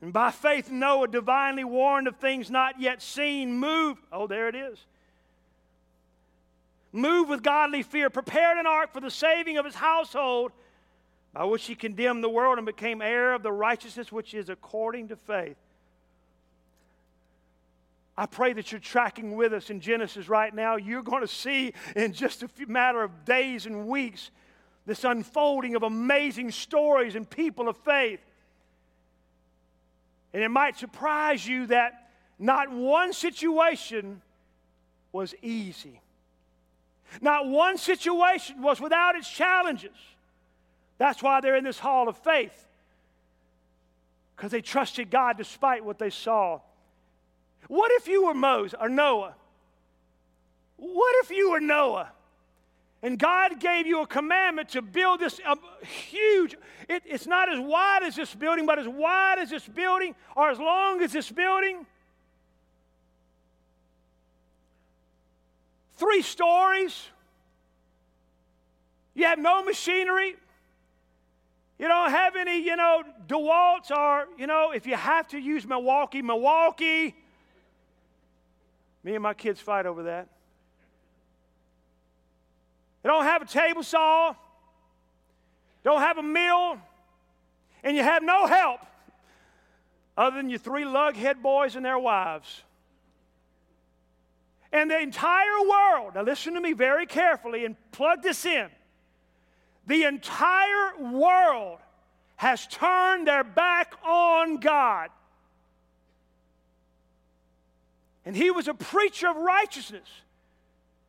And 0.00 0.12
by 0.12 0.30
faith, 0.30 0.70
Noah, 0.70 1.08
divinely 1.08 1.64
warned 1.64 2.06
of 2.06 2.16
things 2.16 2.48
not 2.48 2.80
yet 2.80 3.02
seen, 3.02 3.52
moved. 3.52 4.00
Oh, 4.12 4.28
there 4.28 4.48
it 4.48 4.54
is. 4.54 4.78
Moved 6.92 7.30
with 7.30 7.42
godly 7.42 7.82
fear, 7.82 8.10
prepared 8.10 8.58
an 8.58 8.66
ark 8.66 8.92
for 8.92 9.00
the 9.00 9.10
saving 9.10 9.58
of 9.58 9.64
his 9.64 9.74
household, 9.74 10.52
by 11.32 11.44
which 11.44 11.66
he 11.66 11.74
condemned 11.74 12.24
the 12.24 12.28
world 12.28 12.58
and 12.58 12.66
became 12.66 13.00
heir 13.00 13.32
of 13.32 13.42
the 13.42 13.52
righteousness 13.52 14.10
which 14.10 14.34
is 14.34 14.48
according 14.48 15.08
to 15.08 15.16
faith. 15.16 15.56
I 18.16 18.26
pray 18.26 18.52
that 18.52 18.70
you're 18.70 18.80
tracking 18.80 19.36
with 19.36 19.54
us 19.54 19.70
in 19.70 19.80
Genesis 19.80 20.28
right 20.28 20.54
now. 20.54 20.76
You're 20.76 21.02
going 21.02 21.22
to 21.22 21.28
see 21.28 21.72
in 21.96 22.12
just 22.12 22.42
a 22.42 22.48
matter 22.66 23.02
of 23.02 23.24
days 23.24 23.66
and 23.66 23.86
weeks 23.86 24.30
this 24.84 25.04
unfolding 25.04 25.76
of 25.76 25.84
amazing 25.84 26.50
stories 26.50 27.14
and 27.14 27.28
people 27.28 27.68
of 27.68 27.76
faith. 27.78 28.20
And 30.34 30.42
it 30.42 30.50
might 30.50 30.76
surprise 30.76 31.46
you 31.46 31.66
that 31.68 32.10
not 32.38 32.70
one 32.70 33.12
situation 33.12 34.20
was 35.12 35.34
easy. 35.42 36.00
Not 37.20 37.46
one 37.46 37.78
situation 37.78 38.62
was 38.62 38.80
without 38.80 39.16
its 39.16 39.28
challenges. 39.28 39.96
That's 40.98 41.22
why 41.22 41.40
they're 41.40 41.56
in 41.56 41.64
this 41.64 41.78
hall 41.78 42.08
of 42.08 42.16
faith. 42.18 42.66
Because 44.36 44.52
they 44.52 44.60
trusted 44.60 45.10
God 45.10 45.36
despite 45.36 45.84
what 45.84 45.98
they 45.98 46.10
saw. 46.10 46.60
What 47.68 47.90
if 47.92 48.08
you 48.08 48.26
were 48.26 48.34
Moses 48.34 48.78
or 48.80 48.88
Noah? 48.88 49.34
What 50.76 51.14
if 51.24 51.30
you 51.30 51.50
were 51.50 51.60
Noah? 51.60 52.10
And 53.02 53.18
God 53.18 53.60
gave 53.60 53.86
you 53.86 54.02
a 54.02 54.06
commandment 54.06 54.70
to 54.70 54.82
build 54.82 55.20
this 55.20 55.40
uh, 55.46 55.56
huge, 55.82 56.54
it, 56.88 57.02
it's 57.06 57.26
not 57.26 57.50
as 57.50 57.58
wide 57.58 58.02
as 58.02 58.14
this 58.14 58.34
building, 58.34 58.66
but 58.66 58.78
as 58.78 58.86
wide 58.86 59.38
as 59.38 59.50
this 59.50 59.66
building 59.66 60.14
or 60.36 60.50
as 60.50 60.58
long 60.58 61.00
as 61.02 61.12
this 61.12 61.30
building. 61.30 61.86
Three 66.00 66.22
stories. 66.22 67.08
You 69.12 69.26
have 69.26 69.38
no 69.38 69.62
machinery. 69.62 70.34
You 71.78 71.88
don't 71.88 72.10
have 72.10 72.36
any, 72.36 72.64
you 72.64 72.74
know, 72.74 73.02
DeWalt's 73.26 73.90
or, 73.90 74.26
you 74.38 74.46
know, 74.46 74.70
if 74.70 74.86
you 74.86 74.96
have 74.96 75.28
to 75.28 75.38
use 75.38 75.66
Milwaukee, 75.66 76.22
Milwaukee. 76.22 77.14
Me 79.04 79.14
and 79.14 79.22
my 79.22 79.34
kids 79.34 79.60
fight 79.60 79.84
over 79.84 80.04
that. 80.04 80.28
They 83.02 83.10
don't 83.10 83.24
have 83.24 83.42
a 83.42 83.46
table 83.46 83.82
saw, 83.82 84.34
don't 85.84 86.00
have 86.00 86.16
a 86.16 86.22
mill, 86.22 86.78
and 87.82 87.94
you 87.94 88.02
have 88.02 88.22
no 88.22 88.46
help 88.46 88.80
other 90.16 90.36
than 90.36 90.48
your 90.48 90.58
three 90.58 90.84
lughead 90.84 91.42
boys 91.42 91.76
and 91.76 91.84
their 91.84 91.98
wives. 91.98 92.62
And 94.72 94.90
the 94.90 95.00
entire 95.00 95.60
world, 95.68 96.14
now 96.14 96.22
listen 96.22 96.54
to 96.54 96.60
me 96.60 96.72
very 96.72 97.06
carefully 97.06 97.64
and 97.64 97.76
plug 97.92 98.22
this 98.22 98.44
in. 98.44 98.68
The 99.86 100.04
entire 100.04 100.96
world 100.98 101.78
has 102.36 102.66
turned 102.68 103.26
their 103.26 103.42
back 103.42 103.94
on 104.04 104.58
God. 104.58 105.10
And 108.24 108.36
he 108.36 108.50
was 108.50 108.68
a 108.68 108.74
preacher 108.74 109.28
of 109.28 109.36
righteousness. 109.36 110.08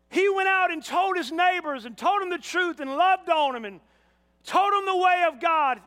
He 0.10 0.28
went 0.28 0.48
out 0.48 0.72
and 0.72 0.84
told 0.84 1.16
his 1.16 1.32
neighbors 1.32 1.86
and 1.86 1.98
told 1.98 2.22
them 2.22 2.30
the 2.30 2.38
truth 2.38 2.80
and 2.80 2.96
loved 2.96 3.30
on 3.30 3.54
them 3.54 3.66
and 3.66 3.80
told 4.44 4.74
them 4.74 4.86
the 4.86 4.98
way 4.98 5.24
of 5.28 5.40
God. 5.40 5.80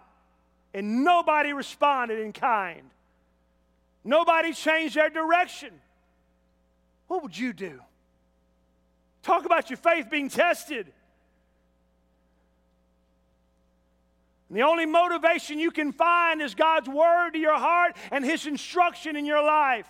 And 0.72 1.05
nobody 1.05 1.53
responded 1.53 2.20
in 2.20 2.33
kind. 2.33 2.83
Nobody 4.05 4.53
changed 4.53 4.97
their 4.97 5.11
direction. 5.11 5.70
What 7.15 7.23
would 7.23 7.39
you 7.39 7.53
do? 7.53 7.81
Talk 9.23 9.45
about 9.45 9.71
your 9.71 9.77
faith 9.77 10.11
being 10.11 10.29
tested. 10.29 10.93
And 14.49 14.59
the 14.59 14.62
only 14.62 14.85
motivation 14.85 15.61
you 15.61 15.71
can 15.71 15.93
find 15.93 16.43
is 16.43 16.57
God's 16.57 16.89
word 16.89 17.35
to 17.35 17.39
your 17.39 17.57
heart 17.57 17.97
and 18.11 18.25
His 18.25 18.47
instruction 18.49 19.15
in 19.15 19.27
your 19.27 19.41
life. 19.45 19.87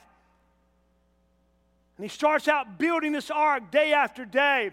And 1.97 2.05
he 2.05 2.11
starts 2.11 2.47
out 2.47 2.79
building 2.79 3.13
this 3.13 3.31
ark 3.31 3.71
day 3.71 3.95
after 3.95 4.27
day 4.27 4.73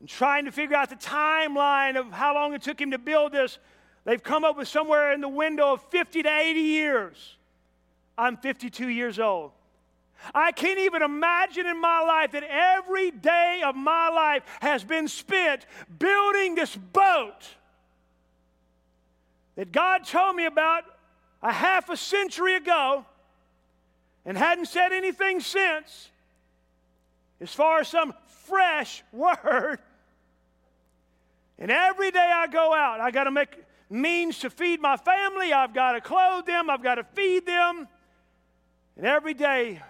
and 0.00 0.08
trying 0.08 0.46
to 0.46 0.50
figure 0.50 0.76
out 0.76 0.88
the 0.88 0.96
timeline 0.96 2.00
of 2.00 2.10
how 2.10 2.32
long 2.32 2.54
it 2.54 2.62
took 2.62 2.80
him 2.80 2.92
to 2.92 2.98
build 2.98 3.32
this. 3.32 3.58
They've 4.06 4.22
come 4.22 4.44
up 4.44 4.56
with 4.56 4.68
somewhere 4.68 5.12
in 5.12 5.20
the 5.20 5.28
window 5.28 5.74
of 5.74 5.82
50 5.90 6.22
to 6.22 6.38
80 6.40 6.58
years. 6.58 7.36
I'm 8.16 8.38
52 8.38 8.88
years 8.88 9.18
old. 9.18 9.52
I 10.34 10.52
can't 10.52 10.78
even 10.78 11.02
imagine 11.02 11.66
in 11.66 11.80
my 11.80 12.00
life 12.00 12.32
that 12.32 12.44
every 12.44 13.10
day 13.10 13.62
of 13.64 13.74
my 13.74 14.08
life 14.08 14.42
has 14.60 14.84
been 14.84 15.08
spent 15.08 15.66
building 15.98 16.54
this 16.54 16.74
boat 16.76 17.48
that 19.56 19.72
God 19.72 20.04
told 20.04 20.36
me 20.36 20.46
about 20.46 20.84
a 21.42 21.52
half 21.52 21.88
a 21.90 21.96
century 21.96 22.54
ago 22.54 23.04
and 24.24 24.38
hadn't 24.38 24.66
said 24.66 24.92
anything 24.92 25.40
since, 25.40 26.10
as 27.40 27.52
far 27.52 27.80
as 27.80 27.88
some 27.88 28.14
fresh 28.44 29.02
word. 29.12 29.78
And 31.58 31.70
every 31.70 32.10
day 32.10 32.30
I 32.34 32.46
go 32.46 32.72
out, 32.72 33.00
I 33.00 33.10
got 33.10 33.24
to 33.24 33.30
make 33.30 33.56
means 33.90 34.38
to 34.38 34.48
feed 34.48 34.80
my 34.80 34.96
family, 34.96 35.52
I've 35.52 35.74
got 35.74 35.92
to 35.92 36.00
clothe 36.00 36.46
them, 36.46 36.70
I've 36.70 36.82
got 36.82 36.94
to 36.94 37.04
feed 37.04 37.44
them. 37.44 37.86
And 38.96 39.06
every 39.06 39.34
day, 39.34 39.82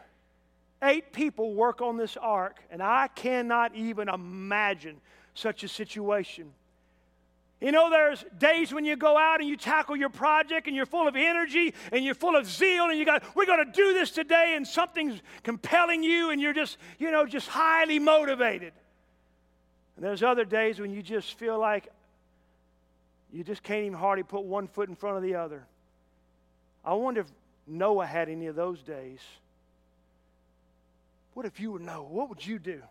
eight 0.82 1.12
people 1.12 1.54
work 1.54 1.80
on 1.80 1.96
this 1.96 2.16
ark, 2.16 2.60
and 2.70 2.82
I 2.82 3.08
cannot 3.08 3.74
even 3.74 4.08
imagine 4.08 5.00
such 5.34 5.64
a 5.64 5.68
situation. 5.68 6.52
You 7.60 7.70
know, 7.70 7.90
there's 7.90 8.24
days 8.38 8.74
when 8.74 8.84
you 8.84 8.96
go 8.96 9.16
out 9.16 9.40
and 9.40 9.48
you 9.48 9.56
tackle 9.56 9.94
your 9.94 10.08
project 10.08 10.66
and 10.66 10.74
you're 10.74 10.84
full 10.84 11.06
of 11.06 11.14
energy 11.14 11.74
and 11.92 12.04
you're 12.04 12.16
full 12.16 12.34
of 12.34 12.44
zeal 12.44 12.90
and 12.90 12.98
you 12.98 13.04
got, 13.04 13.22
we're 13.36 13.46
going 13.46 13.64
to 13.64 13.70
do 13.70 13.94
this 13.94 14.10
today 14.10 14.54
and 14.56 14.66
something's 14.66 15.20
compelling 15.44 16.02
you 16.02 16.30
and 16.30 16.40
you're 16.40 16.52
just, 16.52 16.76
you 16.98 17.12
know, 17.12 17.24
just 17.24 17.46
highly 17.46 18.00
motivated. 18.00 18.72
And 19.94 20.04
there's 20.04 20.24
other 20.24 20.44
days 20.44 20.80
when 20.80 20.90
you 20.90 21.02
just 21.02 21.38
feel 21.38 21.56
like 21.56 21.86
you 23.32 23.44
just 23.44 23.62
can't 23.62 23.84
even 23.84 23.96
hardly 23.96 24.24
put 24.24 24.42
one 24.42 24.66
foot 24.66 24.88
in 24.88 24.96
front 24.96 25.16
of 25.16 25.22
the 25.22 25.36
other. 25.36 25.64
I 26.84 26.94
wonder 26.94 27.20
if 27.20 27.28
Noah 27.68 28.06
had 28.06 28.28
any 28.28 28.48
of 28.48 28.56
those 28.56 28.82
days. 28.82 29.20
What 31.34 31.46
if 31.46 31.60
you 31.60 31.72
were 31.72 31.78
Noah? 31.78 32.02
What 32.02 32.28
would 32.28 32.46
you 32.46 32.58
do? 32.58 32.82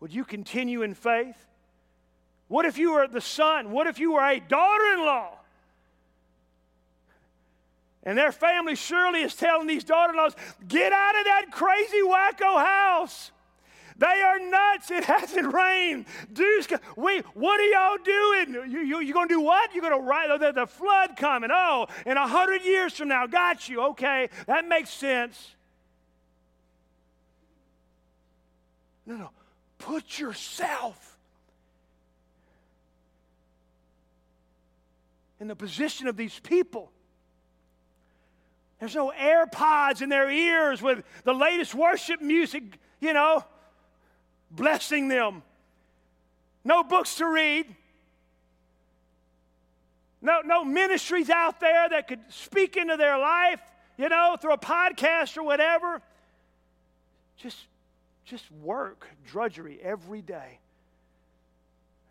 Would 0.00 0.12
you 0.12 0.24
continue 0.24 0.82
in 0.82 0.94
faith? 0.94 1.36
What 2.48 2.64
if 2.64 2.76
you 2.76 2.92
were 2.92 3.06
the 3.08 3.20
son? 3.20 3.70
What 3.70 3.86
if 3.86 3.98
you 3.98 4.12
were 4.12 4.20
a 4.20 4.38
daughter 4.40 4.84
in 4.94 5.00
law? 5.00 5.38
And 8.04 8.18
their 8.18 8.32
family 8.32 8.74
surely 8.74 9.22
is 9.22 9.34
telling 9.34 9.66
these 9.66 9.84
daughter 9.84 10.12
in 10.12 10.18
laws, 10.18 10.34
get 10.66 10.92
out 10.92 11.18
of 11.18 11.24
that 11.24 11.46
crazy 11.52 12.02
wacko 12.02 12.58
house. 12.58 13.30
They 13.96 14.06
are 14.22 14.38
nuts. 14.40 14.90
It 14.90 15.04
hasn't 15.16 15.54
rained. 15.54 16.06
Dude's, 16.32 16.66
wait, 16.96 17.24
what 17.36 17.60
are 17.60 17.64
y'all 17.64 17.98
doing? 18.04 18.70
You, 18.70 18.80
you, 18.80 19.00
you 19.00 19.14
going 19.14 19.28
to 19.28 19.34
do 19.34 19.40
what? 19.40 19.72
You're 19.72 19.88
going 19.88 19.98
to 19.98 20.04
write, 20.04 20.28
there's 20.40 20.56
a 20.56 20.66
flood 20.66 21.16
coming. 21.16 21.50
Oh, 21.52 21.86
in 22.04 22.16
a 22.16 22.26
hundred 22.26 22.64
years 22.64 22.94
from 22.94 23.08
now. 23.08 23.26
Got 23.26 23.68
you. 23.68 23.82
Okay, 23.90 24.28
that 24.46 24.66
makes 24.66 24.90
sense. 24.90 25.54
No, 29.06 29.16
no. 29.16 29.30
Put 29.78 30.18
yourself 30.18 31.18
in 35.40 35.48
the 35.48 35.56
position 35.56 36.06
of 36.06 36.16
these 36.16 36.38
people. 36.38 36.92
There's 38.78 38.94
no 38.94 39.12
AirPods 39.16 40.02
in 40.02 40.08
their 40.08 40.30
ears 40.30 40.82
with 40.82 41.04
the 41.24 41.32
latest 41.32 41.74
worship 41.74 42.20
music, 42.20 42.62
you 43.00 43.12
know, 43.12 43.44
blessing 44.50 45.08
them. 45.08 45.42
No 46.64 46.82
books 46.82 47.16
to 47.16 47.26
read. 47.26 47.66
No, 50.20 50.40
no 50.44 50.64
ministries 50.64 51.28
out 51.28 51.58
there 51.58 51.88
that 51.88 52.06
could 52.06 52.20
speak 52.28 52.76
into 52.76 52.96
their 52.96 53.18
life, 53.18 53.60
you 53.98 54.08
know, 54.08 54.36
through 54.40 54.52
a 54.52 54.58
podcast 54.58 55.36
or 55.36 55.42
whatever. 55.42 56.00
Just, 57.36 57.58
just 58.24 58.50
work, 58.52 59.08
drudgery 59.26 59.80
every 59.82 60.22
day. 60.22 60.58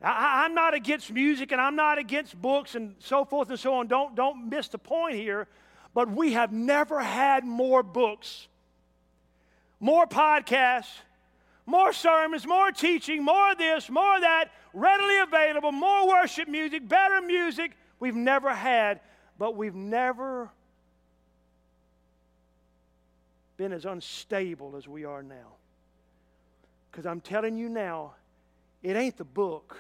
I, 0.04 0.46
am 0.46 0.56
not 0.56 0.74
against 0.74 1.12
music 1.12 1.52
and 1.52 1.62
I'm 1.62 1.76
not 1.76 1.98
against 1.98 2.40
books 2.42 2.76
and 2.76 2.96
so 3.00 3.24
forth 3.24 3.50
and 3.50 3.60
so 3.60 3.76
on. 3.76 3.88
Don't, 3.88 4.16
don't 4.16 4.50
miss 4.50 4.68
the 4.68 4.78
point 4.78 5.16
here. 5.16 5.48
But 5.94 6.10
we 6.10 6.34
have 6.34 6.52
never 6.52 7.02
had 7.02 7.44
more 7.44 7.84
books, 7.84 8.48
more 9.80 10.08
podcasts, 10.08 10.94
more 11.66 11.94
sermons, 11.94 12.48
more 12.48 12.72
teaching, 12.72 13.24
more 13.24 13.54
this, 13.56 13.90
more 13.90 14.20
that, 14.20 14.52
readily 14.74 15.20
available, 15.20 15.72
more 15.72 16.08
worship 16.08 16.48
music, 16.48 16.88
better 16.88 17.22
music 17.22 17.74
we've 18.00 18.16
never 18.16 18.54
had, 18.54 19.02
but 19.38 19.56
we've 19.56 19.76
never 19.76 20.50
been 23.58 23.74
as 23.74 23.86
unstable 23.86 24.76
as 24.76 24.88
we 24.88 25.06
are 25.06 25.22
now. 25.22 25.56
Because 26.92 27.06
I'm 27.06 27.22
telling 27.22 27.58
you 27.58 27.70
now, 27.70 28.14
it 28.84 28.96
ain't 28.96 29.18
the 29.18 29.24
book. 29.24 29.78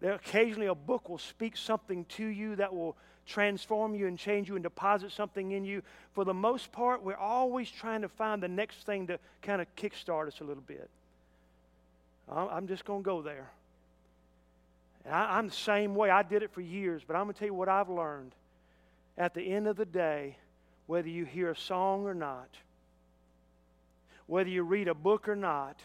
There 0.00 0.12
occasionally 0.12 0.66
a 0.66 0.74
book 0.74 1.08
will 1.08 1.18
speak 1.18 1.56
something 1.56 2.04
to 2.16 2.24
you 2.24 2.56
that 2.56 2.74
will 2.74 2.96
transform 3.26 3.94
you 3.94 4.06
and 4.06 4.18
change 4.18 4.48
you 4.48 4.56
and 4.56 4.62
deposit 4.62 5.12
something 5.12 5.52
in 5.52 5.64
you. 5.64 5.82
For 6.14 6.24
the 6.24 6.34
most 6.34 6.72
part, 6.72 7.02
we're 7.02 7.16
always 7.16 7.70
trying 7.70 8.02
to 8.02 8.08
find 8.08 8.42
the 8.42 8.48
next 8.48 8.86
thing 8.86 9.06
to 9.08 9.18
kind 9.42 9.60
of 9.60 9.74
kickstart 9.76 10.28
us 10.28 10.40
a 10.40 10.44
little 10.44 10.62
bit. 10.66 10.88
I'm 12.28 12.68
just 12.68 12.84
going 12.84 13.02
to 13.02 13.04
go 13.04 13.22
there. 13.22 13.50
And 15.04 15.14
I, 15.14 15.38
am 15.38 15.48
the 15.48 15.54
same 15.54 15.94
way. 15.94 16.10
I 16.10 16.22
did 16.22 16.42
it 16.42 16.52
for 16.52 16.60
years, 16.60 17.02
but 17.06 17.16
I'm 17.16 17.24
going 17.24 17.34
to 17.34 17.38
tell 17.38 17.48
you 17.48 17.54
what 17.54 17.68
I've 17.68 17.88
learned. 17.88 18.32
At 19.18 19.34
the 19.34 19.42
end 19.42 19.66
of 19.66 19.76
the 19.76 19.84
day, 19.84 20.36
whether 20.86 21.08
you 21.08 21.24
hear 21.24 21.50
a 21.50 21.56
song 21.56 22.06
or 22.06 22.14
not, 22.14 22.48
whether 24.26 24.48
you 24.48 24.62
read 24.62 24.86
a 24.86 24.94
book 24.94 25.28
or 25.28 25.36
not, 25.36 25.76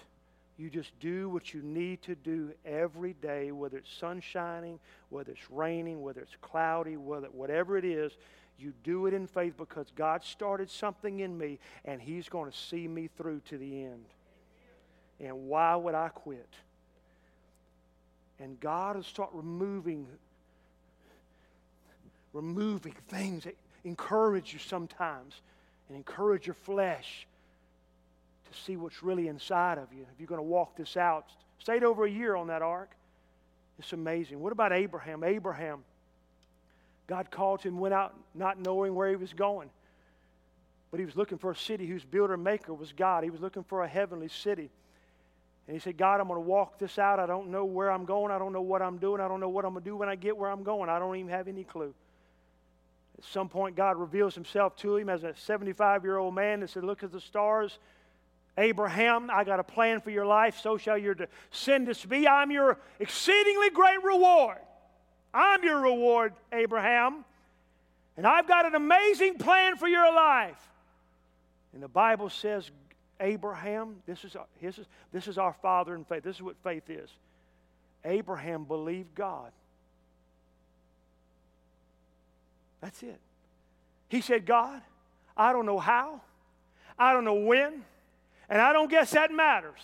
you 0.57 0.69
just 0.69 0.97
do 0.99 1.27
what 1.27 1.53
you 1.53 1.61
need 1.61 2.01
to 2.03 2.15
do 2.15 2.51
every 2.65 3.13
day, 3.13 3.51
whether 3.51 3.77
it's 3.77 3.91
sun 3.91 4.21
shining, 4.21 4.79
whether 5.09 5.31
it's 5.31 5.51
raining, 5.51 6.01
whether 6.01 6.21
it's 6.21 6.35
cloudy, 6.41 6.95
whether, 6.95 7.27
whatever 7.27 7.77
it 7.77 7.83
is. 7.83 8.13
You 8.57 8.73
do 8.85 9.05
it 9.05 9.13
in 9.13 9.27
faith 9.27 9.55
because 9.57 9.87
God 9.97 10.23
started 10.23 10.69
something 10.69 11.19
in 11.19 11.37
me 11.37 11.59
and 11.83 12.01
He's 12.01 12.29
going 12.29 12.49
to 12.49 12.57
see 12.57 12.87
me 12.87 13.09
through 13.17 13.41
to 13.49 13.57
the 13.57 13.83
end. 13.83 14.05
And 15.19 15.47
why 15.47 15.75
would 15.75 15.95
I 15.95 16.07
quit? 16.07 16.49
And 18.39 18.57
God 18.61 18.95
will 18.95 19.03
start 19.03 19.29
removing, 19.33 20.07
removing 22.31 22.95
things 23.09 23.43
that 23.43 23.57
encourage 23.83 24.53
you 24.53 24.59
sometimes 24.59 25.41
and 25.89 25.97
encourage 25.97 26.47
your 26.47 26.55
flesh 26.55 27.27
see 28.55 28.77
what's 28.77 29.03
really 29.03 29.27
inside 29.27 29.77
of 29.77 29.87
you. 29.93 30.05
If 30.13 30.19
you're 30.19 30.27
going 30.27 30.39
to 30.39 30.43
walk 30.43 30.75
this 30.75 30.97
out, 30.97 31.29
stayed 31.59 31.83
over 31.83 32.05
a 32.05 32.09
year 32.09 32.35
on 32.35 32.47
that 32.47 32.61
ark. 32.61 32.91
It's 33.79 33.93
amazing. 33.93 34.39
What 34.39 34.51
about 34.51 34.71
Abraham? 34.71 35.23
Abraham, 35.23 35.83
God 37.07 37.29
called 37.29 37.61
him, 37.61 37.79
went 37.79 37.93
out 37.93 38.15
not 38.33 38.59
knowing 38.59 38.95
where 38.95 39.09
he 39.09 39.15
was 39.15 39.33
going. 39.33 39.69
But 40.91 40.99
he 40.99 41.05
was 41.05 41.15
looking 41.15 41.37
for 41.37 41.51
a 41.51 41.55
city 41.55 41.85
whose 41.85 42.05
builder 42.05 42.37
maker 42.37 42.73
was 42.73 42.93
God. 42.93 43.23
He 43.23 43.29
was 43.29 43.41
looking 43.41 43.63
for 43.63 43.83
a 43.83 43.87
heavenly 43.87 44.29
city. 44.29 44.69
And 45.67 45.75
he 45.75 45.79
said, 45.79 45.97
God, 45.97 46.21
I'm 46.21 46.27
going 46.27 46.37
to 46.37 46.47
walk 46.47 46.77
this 46.77 46.99
out. 46.99 47.19
I 47.19 47.25
don't 47.25 47.49
know 47.49 47.65
where 47.65 47.91
I'm 47.91 48.05
going. 48.05 48.31
I 48.31 48.37
don't 48.37 48.53
know 48.53 48.61
what 48.61 48.81
I'm 48.81 48.97
doing. 48.97 49.19
I 49.19 49.27
don't 49.27 49.39
know 49.39 49.49
what 49.49 49.65
I'm 49.65 49.73
going 49.73 49.83
to 49.83 49.89
do 49.89 49.97
when 49.97 50.09
I 50.09 50.15
get 50.15 50.37
where 50.37 50.49
I'm 50.49 50.63
going. 50.63 50.89
I 50.89 50.99
don't 50.99 51.15
even 51.15 51.29
have 51.29 51.47
any 51.47 51.63
clue. 51.63 51.93
At 53.17 53.25
some 53.25 53.49
point, 53.49 53.75
God 53.75 53.97
reveals 53.97 54.35
himself 54.35 54.75
to 54.77 54.97
him 54.97 55.09
as 55.09 55.23
a 55.23 55.33
75 55.35 56.03
year 56.03 56.17
old 56.17 56.35
man 56.35 56.61
and 56.61 56.69
said, 56.69 56.83
Look 56.83 57.03
at 57.03 57.11
the 57.11 57.21
stars. 57.21 57.79
Abraham, 58.57 59.29
I 59.31 59.43
got 59.43 59.59
a 59.59 59.63
plan 59.63 59.99
for 59.99 60.11
your 60.11 60.25
life, 60.25 60.59
so 60.61 60.77
shall 60.77 60.97
your 60.97 61.15
descendants 61.15 62.05
be. 62.05 62.27
I'm 62.27 62.51
your 62.51 62.77
exceedingly 62.99 63.69
great 63.69 64.01
reward. 64.03 64.59
I'm 65.33 65.63
your 65.63 65.81
reward, 65.81 66.33
Abraham. 66.53 67.25
And 68.15 68.25
I've 68.25 68.47
got 68.47 68.65
an 68.65 68.75
amazing 68.75 69.37
plan 69.37 69.75
for 69.75 69.87
your 69.87 70.13
life. 70.13 70.69
And 71.73 71.83
the 71.83 71.89
Bible 71.89 72.29
says, 72.29 72.71
Abraham, 73.19 73.97
this 74.05 74.23
is, 74.23 74.37
his, 74.59 74.79
this 75.11 75.27
is 75.27 75.37
our 75.37 75.53
father 75.61 75.93
in 75.93 76.05
faith. 76.05 76.23
This 76.23 76.37
is 76.37 76.41
what 76.41 76.55
faith 76.63 76.89
is. 76.89 77.09
Abraham 78.05 78.63
believed 78.63 79.13
God. 79.15 79.51
That's 82.79 83.01
it. 83.03 83.19
He 84.07 84.21
said, 84.21 84.45
God, 84.45 84.81
I 85.35 85.51
don't 85.51 85.65
know 85.65 85.79
how, 85.79 86.21
I 86.97 87.11
don't 87.11 87.25
know 87.25 87.33
when, 87.33 87.83
and 88.49 88.61
I 88.61 88.73
don't 88.73 88.89
guess 88.89 89.11
that 89.11 89.31
matters. 89.31 89.79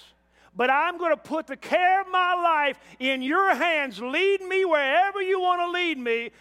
But 0.55 0.69
I'm 0.69 0.97
going 0.97 1.11
to 1.11 1.21
put 1.21 1.47
the 1.47 1.55
care 1.55 2.01
of 2.01 2.07
my 2.09 2.33
life 2.33 2.77
in 2.99 3.21
your 3.21 3.55
hands. 3.55 4.01
Lead 4.01 4.41
me 4.41 4.65
wherever 4.65 5.21
you 5.21 5.39
want 5.39 5.61
to 5.61 5.71
lead 5.71 5.97
me. 5.97 6.31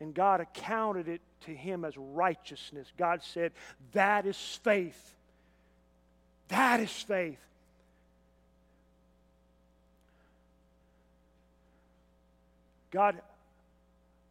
And 0.00 0.14
God 0.14 0.40
accounted 0.40 1.08
it 1.08 1.20
to 1.44 1.54
him 1.54 1.84
as 1.84 1.96
righteousness. 1.96 2.90
God 2.96 3.22
said, 3.22 3.52
That 3.92 4.24
is 4.24 4.38
faith. 4.62 5.14
That 6.48 6.80
is 6.80 6.90
faith. 6.90 7.38
God, 12.90 13.20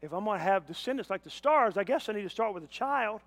if 0.01 0.11
I'm 0.11 0.25
going 0.25 0.39
to 0.39 0.43
have 0.43 0.65
descendants 0.65 1.09
like 1.09 1.23
the 1.23 1.29
stars, 1.29 1.77
I 1.77 1.83
guess 1.83 2.09
I 2.09 2.13
need 2.13 2.23
to 2.23 2.29
start 2.29 2.53
with 2.53 2.63
a 2.63 2.67
child. 2.67 3.21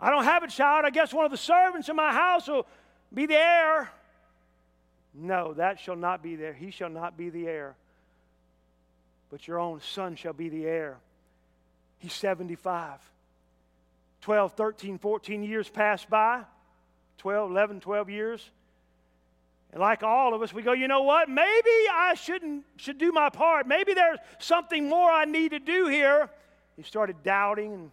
I 0.00 0.10
don't 0.10 0.24
have 0.24 0.42
a 0.42 0.48
child. 0.48 0.84
I 0.84 0.90
guess 0.90 1.12
one 1.12 1.24
of 1.24 1.30
the 1.30 1.36
servants 1.36 1.88
in 1.88 1.96
my 1.96 2.12
house 2.12 2.48
will 2.48 2.66
be 3.12 3.26
the 3.26 3.36
heir. 3.36 3.90
No, 5.12 5.54
that 5.54 5.80
shall 5.80 5.96
not 5.96 6.22
be 6.22 6.36
there. 6.36 6.52
He 6.52 6.70
shall 6.70 6.88
not 6.88 7.16
be 7.16 7.28
the 7.28 7.46
heir. 7.46 7.74
But 9.30 9.46
your 9.46 9.58
own 9.58 9.80
son 9.80 10.16
shall 10.16 10.32
be 10.32 10.48
the 10.48 10.64
heir. 10.64 10.96
He's 11.98 12.14
75. 12.14 12.98
12, 14.22 14.52
13, 14.52 14.98
14 14.98 15.42
years 15.42 15.68
pass 15.68 16.04
by. 16.04 16.42
12, 17.18 17.50
11, 17.50 17.80
12 17.80 18.10
years. 18.10 18.50
And 19.72 19.80
like 19.80 20.02
all 20.02 20.34
of 20.34 20.42
us, 20.42 20.52
we 20.52 20.62
go, 20.62 20.72
you 20.72 20.88
know 20.88 21.02
what? 21.02 21.28
Maybe 21.28 21.70
I 21.92 22.14
shouldn't 22.14 22.64
should 22.76 22.98
do 22.98 23.12
my 23.12 23.28
part. 23.28 23.68
Maybe 23.68 23.94
there's 23.94 24.18
something 24.38 24.88
more 24.88 25.10
I 25.10 25.26
need 25.26 25.50
to 25.50 25.60
do 25.60 25.86
here. 25.86 26.28
He 26.76 26.82
started 26.82 27.22
doubting 27.22 27.72
and 27.72 27.90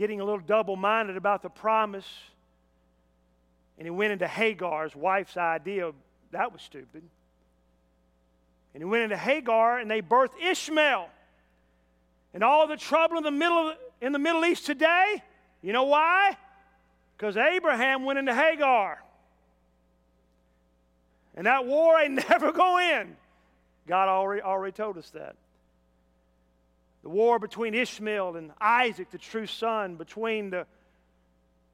getting 0.00 0.18
a 0.18 0.24
little 0.24 0.40
double 0.40 0.76
minded 0.76 1.18
about 1.18 1.42
the 1.42 1.50
promise. 1.50 2.08
And 3.76 3.86
he 3.86 3.90
went 3.90 4.12
into 4.12 4.26
Hagar's 4.26 4.96
wife's 4.96 5.36
idea. 5.36 5.92
That 6.30 6.54
was 6.54 6.62
stupid. 6.62 7.02
And 8.72 8.80
he 8.80 8.84
went 8.86 9.04
into 9.04 9.18
Hagar 9.18 9.78
and 9.78 9.90
they 9.90 10.00
birthed 10.00 10.40
Ishmael. 10.42 11.06
And 12.32 12.42
all 12.42 12.66
the 12.66 12.78
trouble 12.78 13.18
in 13.18 13.24
the 13.24 13.30
middle, 13.30 13.74
in 14.00 14.12
the 14.12 14.18
Middle 14.18 14.42
East 14.46 14.64
today, 14.64 15.22
you 15.60 15.74
know 15.74 15.84
why? 15.84 16.34
Because 17.18 17.36
Abraham 17.36 18.04
went 18.04 18.18
into 18.18 18.34
Hagar. 18.34 19.02
And 21.34 21.46
that 21.46 21.66
war 21.66 22.00
ain't 22.00 22.14
never 22.30 22.52
going 22.52 22.88
to 22.88 22.94
end. 22.94 23.16
God 23.86 24.08
already, 24.08 24.40
already 24.40 24.72
told 24.72 24.96
us 24.96 25.10
that. 25.10 25.36
The 27.02 27.08
war 27.08 27.38
between 27.38 27.74
Ishmael 27.74 28.36
and 28.36 28.52
Isaac, 28.60 29.10
the 29.10 29.18
true 29.18 29.46
son, 29.46 29.96
between 29.96 30.50
the, 30.50 30.66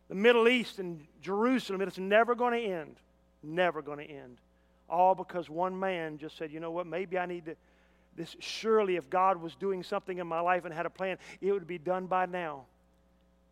the 0.08 0.14
Middle 0.14 0.48
East 0.48 0.78
and 0.78 1.04
Jerusalem, 1.20 1.80
it's 1.82 1.98
never 1.98 2.34
going 2.34 2.52
to 2.52 2.72
end. 2.72 2.96
Never 3.42 3.82
going 3.82 3.98
to 3.98 4.04
end. 4.04 4.38
All 4.88 5.14
because 5.14 5.50
one 5.50 5.78
man 5.78 6.18
just 6.18 6.36
said, 6.36 6.52
you 6.52 6.60
know 6.60 6.70
what, 6.70 6.86
maybe 6.86 7.18
I 7.18 7.26
need 7.26 7.46
to. 7.46 7.56
This 8.16 8.36
surely, 8.38 8.96
if 8.96 9.10
God 9.10 9.42
was 9.42 9.54
doing 9.56 9.82
something 9.82 10.18
in 10.18 10.26
my 10.26 10.40
life 10.40 10.64
and 10.64 10.72
had 10.72 10.86
a 10.86 10.90
plan, 10.90 11.18
it 11.40 11.52
would 11.52 11.66
be 11.66 11.78
done 11.78 12.06
by 12.06 12.26
now. 12.26 12.64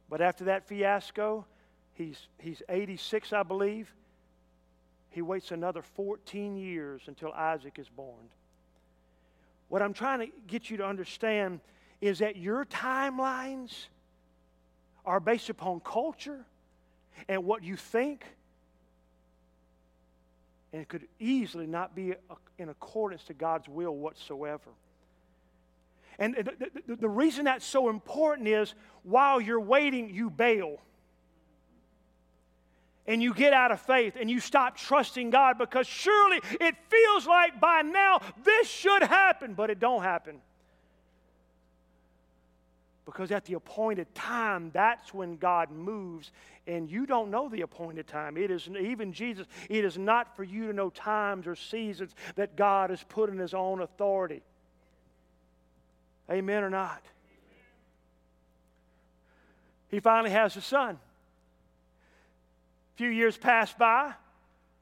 But 0.09 0.21
after 0.21 0.45
that 0.45 0.69
fiasco, 0.69 1.45
he's, 1.95 2.29
he's 2.39 2.63
86, 2.69 3.33
I 3.33 3.43
believe. 3.43 3.93
he 5.11 5.23
waits 5.23 5.51
another 5.51 5.83
14 5.83 6.57
years 6.57 7.03
until 7.07 7.33
Isaac 7.33 7.79
is 7.79 7.89
born. 7.89 8.31
What 9.69 9.83
I'm 9.83 9.95
trying 9.95 10.21
to 10.21 10.29
get 10.47 10.71
you 10.71 10.77
to 10.79 10.87
understand 10.87 11.61
is 12.01 12.19
that 12.19 12.37
your 12.37 12.65
timelines 12.67 13.87
are 15.05 15.21
based 15.21 15.51
upon 15.51 15.81
culture 15.81 16.45
and 17.29 17.45
what 17.45 17.63
you 17.63 17.77
think, 17.77 18.25
and 20.73 20.83
it 20.83 20.89
could 20.89 21.07
easily 21.19 21.67
not 21.67 21.95
be 21.95 22.15
in 22.59 22.69
accordance 22.69 23.25
to 23.25 23.35
God's 23.35 23.69
will 23.69 23.95
whatsoever. 23.97 24.71
And 26.19 26.35
the, 26.35 26.71
the, 26.87 26.97
the, 26.97 27.09
reason 27.09 27.45
that's 27.47 27.65
so 27.65 27.89
important 27.89 28.47
is 28.47 28.75
while 29.03 29.41
you're 29.41 29.61
waiting, 29.61 30.11
you 30.11 30.31
bail. 30.31 30.81
And 33.07 33.23
you 33.23 33.35
get 33.35 33.53
out 33.53 33.71
of 33.71 33.81
faith 33.81 34.17
and 34.19 34.31
you 34.31 34.41
stop 34.41 34.77
trusting 34.77 35.31
God 35.31 35.59
because 35.59 35.87
surely 35.87 36.41
it 36.61 36.75
feels 36.89 37.27
like 37.27 37.61
by 37.61 37.83
now 37.83 38.21
this 38.43 38.69
should 38.69 39.03
happen, 39.03 39.55
but 39.55 39.69
it 39.69 39.79
don't 39.79 40.03
happen. 40.03 40.41
Because 43.05 43.31
at 43.31 43.45
the 43.45 43.55
appointed 43.55 44.13
time, 44.15 44.71
that's 44.73 45.13
when 45.13 45.37
God 45.37 45.71
moves, 45.71 46.33
and 46.67 46.91
you 46.91 47.05
don't 47.05 47.31
know 47.31 47.51
the 47.51 47.61
appointed 47.61 48.07
time. 48.07 48.39
It 48.39 48.51
is 48.51 48.67
even 48.69 49.13
Jesus, 49.13 49.47
it 49.69 49.85
is 49.85 49.99
not 49.99 50.35
for 50.35 50.43
you 50.43 50.69
to 50.69 50.73
know 50.73 50.89
times 50.89 51.47
or 51.47 51.55
seasons 51.55 52.15
that 52.37 52.57
God 52.57 52.89
has 52.89 53.05
put 53.05 53.29
in 53.29 53.39
His 53.39 53.53
own 53.53 53.83
authority. 53.83 54.43
Amen 56.31 56.65
or 56.65 56.71
not? 56.71 57.03
He 59.89 60.01
finally 60.01 60.31
has 60.31 60.57
a 60.57 60.63
son. 60.63 60.99
A 62.95 62.97
few 62.97 63.09
years 63.09 63.37
pass 63.37 63.73
by. 63.73 64.13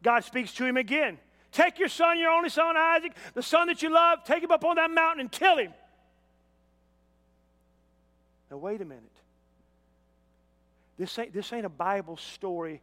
God 0.03 0.25
speaks 0.25 0.53
to 0.55 0.65
him 0.65 0.77
again. 0.77 1.19
Take 1.53 1.79
your 1.79 1.89
son, 1.89 2.19
your 2.19 2.31
only 2.31 2.49
son, 2.49 2.77
Isaac, 2.77 3.13
the 3.35 3.43
son 3.43 3.69
that 3.69 3.83
you 3.83 3.91
love, 3.91 4.25
take 4.25 4.43
him 4.43 4.51
up 4.51 4.65
on 4.65 4.77
that 4.77 4.91
mountain 4.91 5.21
and 5.21 5.31
kill 5.31 5.59
him. 5.59 5.73
Now, 8.51 8.57
wait 8.57 8.81
a 8.81 8.85
minute. 8.85 9.05
This 10.99 11.19
ain't, 11.19 11.33
this 11.33 11.53
ain't 11.53 11.67
a 11.67 11.71
Bible 11.71 12.17
story 12.17 12.81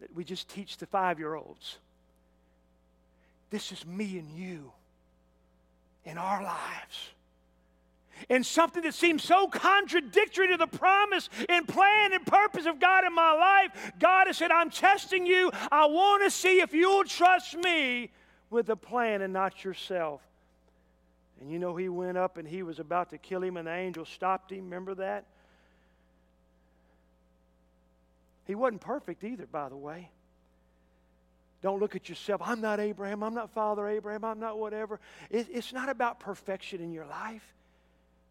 that 0.00 0.14
we 0.14 0.24
just 0.24 0.48
teach 0.48 0.76
the 0.76 0.86
five 0.86 1.18
year 1.18 1.34
olds. 1.34 1.78
This 3.50 3.72
is 3.72 3.84
me 3.86 4.18
and 4.18 4.30
you 4.30 4.72
in 6.04 6.18
our 6.18 6.42
lives 6.42 7.10
and 8.28 8.44
something 8.44 8.82
that 8.82 8.94
seems 8.94 9.22
so 9.22 9.48
contradictory 9.48 10.48
to 10.48 10.56
the 10.56 10.66
promise 10.66 11.28
and 11.48 11.66
plan 11.66 12.12
and 12.12 12.24
purpose 12.26 12.66
of 12.66 12.80
God 12.80 13.04
in 13.04 13.14
my 13.14 13.32
life, 13.32 13.92
God 13.98 14.26
has 14.26 14.36
said, 14.36 14.50
I'm 14.50 14.70
testing 14.70 15.26
you. 15.26 15.50
I 15.70 15.86
want 15.86 16.24
to 16.24 16.30
see 16.30 16.60
if 16.60 16.72
you'll 16.72 17.04
trust 17.04 17.56
me 17.56 18.10
with 18.50 18.66
the 18.66 18.76
plan 18.76 19.22
and 19.22 19.32
not 19.32 19.64
yourself. 19.64 20.20
And 21.40 21.50
you 21.50 21.58
know, 21.58 21.76
he 21.76 21.88
went 21.88 22.18
up 22.18 22.36
and 22.36 22.48
he 22.48 22.62
was 22.62 22.78
about 22.78 23.10
to 23.10 23.18
kill 23.18 23.42
him, 23.42 23.56
and 23.56 23.68
the 23.68 23.72
angel 23.72 24.04
stopped 24.04 24.50
him. 24.50 24.64
Remember 24.64 24.94
that? 24.96 25.24
He 28.46 28.54
wasn't 28.54 28.80
perfect 28.80 29.22
either, 29.24 29.46
by 29.46 29.68
the 29.68 29.76
way. 29.76 30.10
Don't 31.60 31.80
look 31.80 31.96
at 31.96 32.08
yourself. 32.08 32.40
I'm 32.44 32.60
not 32.60 32.80
Abraham. 32.80 33.22
I'm 33.22 33.34
not 33.34 33.50
Father 33.50 33.86
Abraham. 33.88 34.24
I'm 34.24 34.38
not 34.38 34.58
whatever. 34.58 35.00
It, 35.28 35.48
it's 35.52 35.72
not 35.72 35.88
about 35.88 36.20
perfection 36.20 36.80
in 36.80 36.92
your 36.92 37.06
life. 37.06 37.42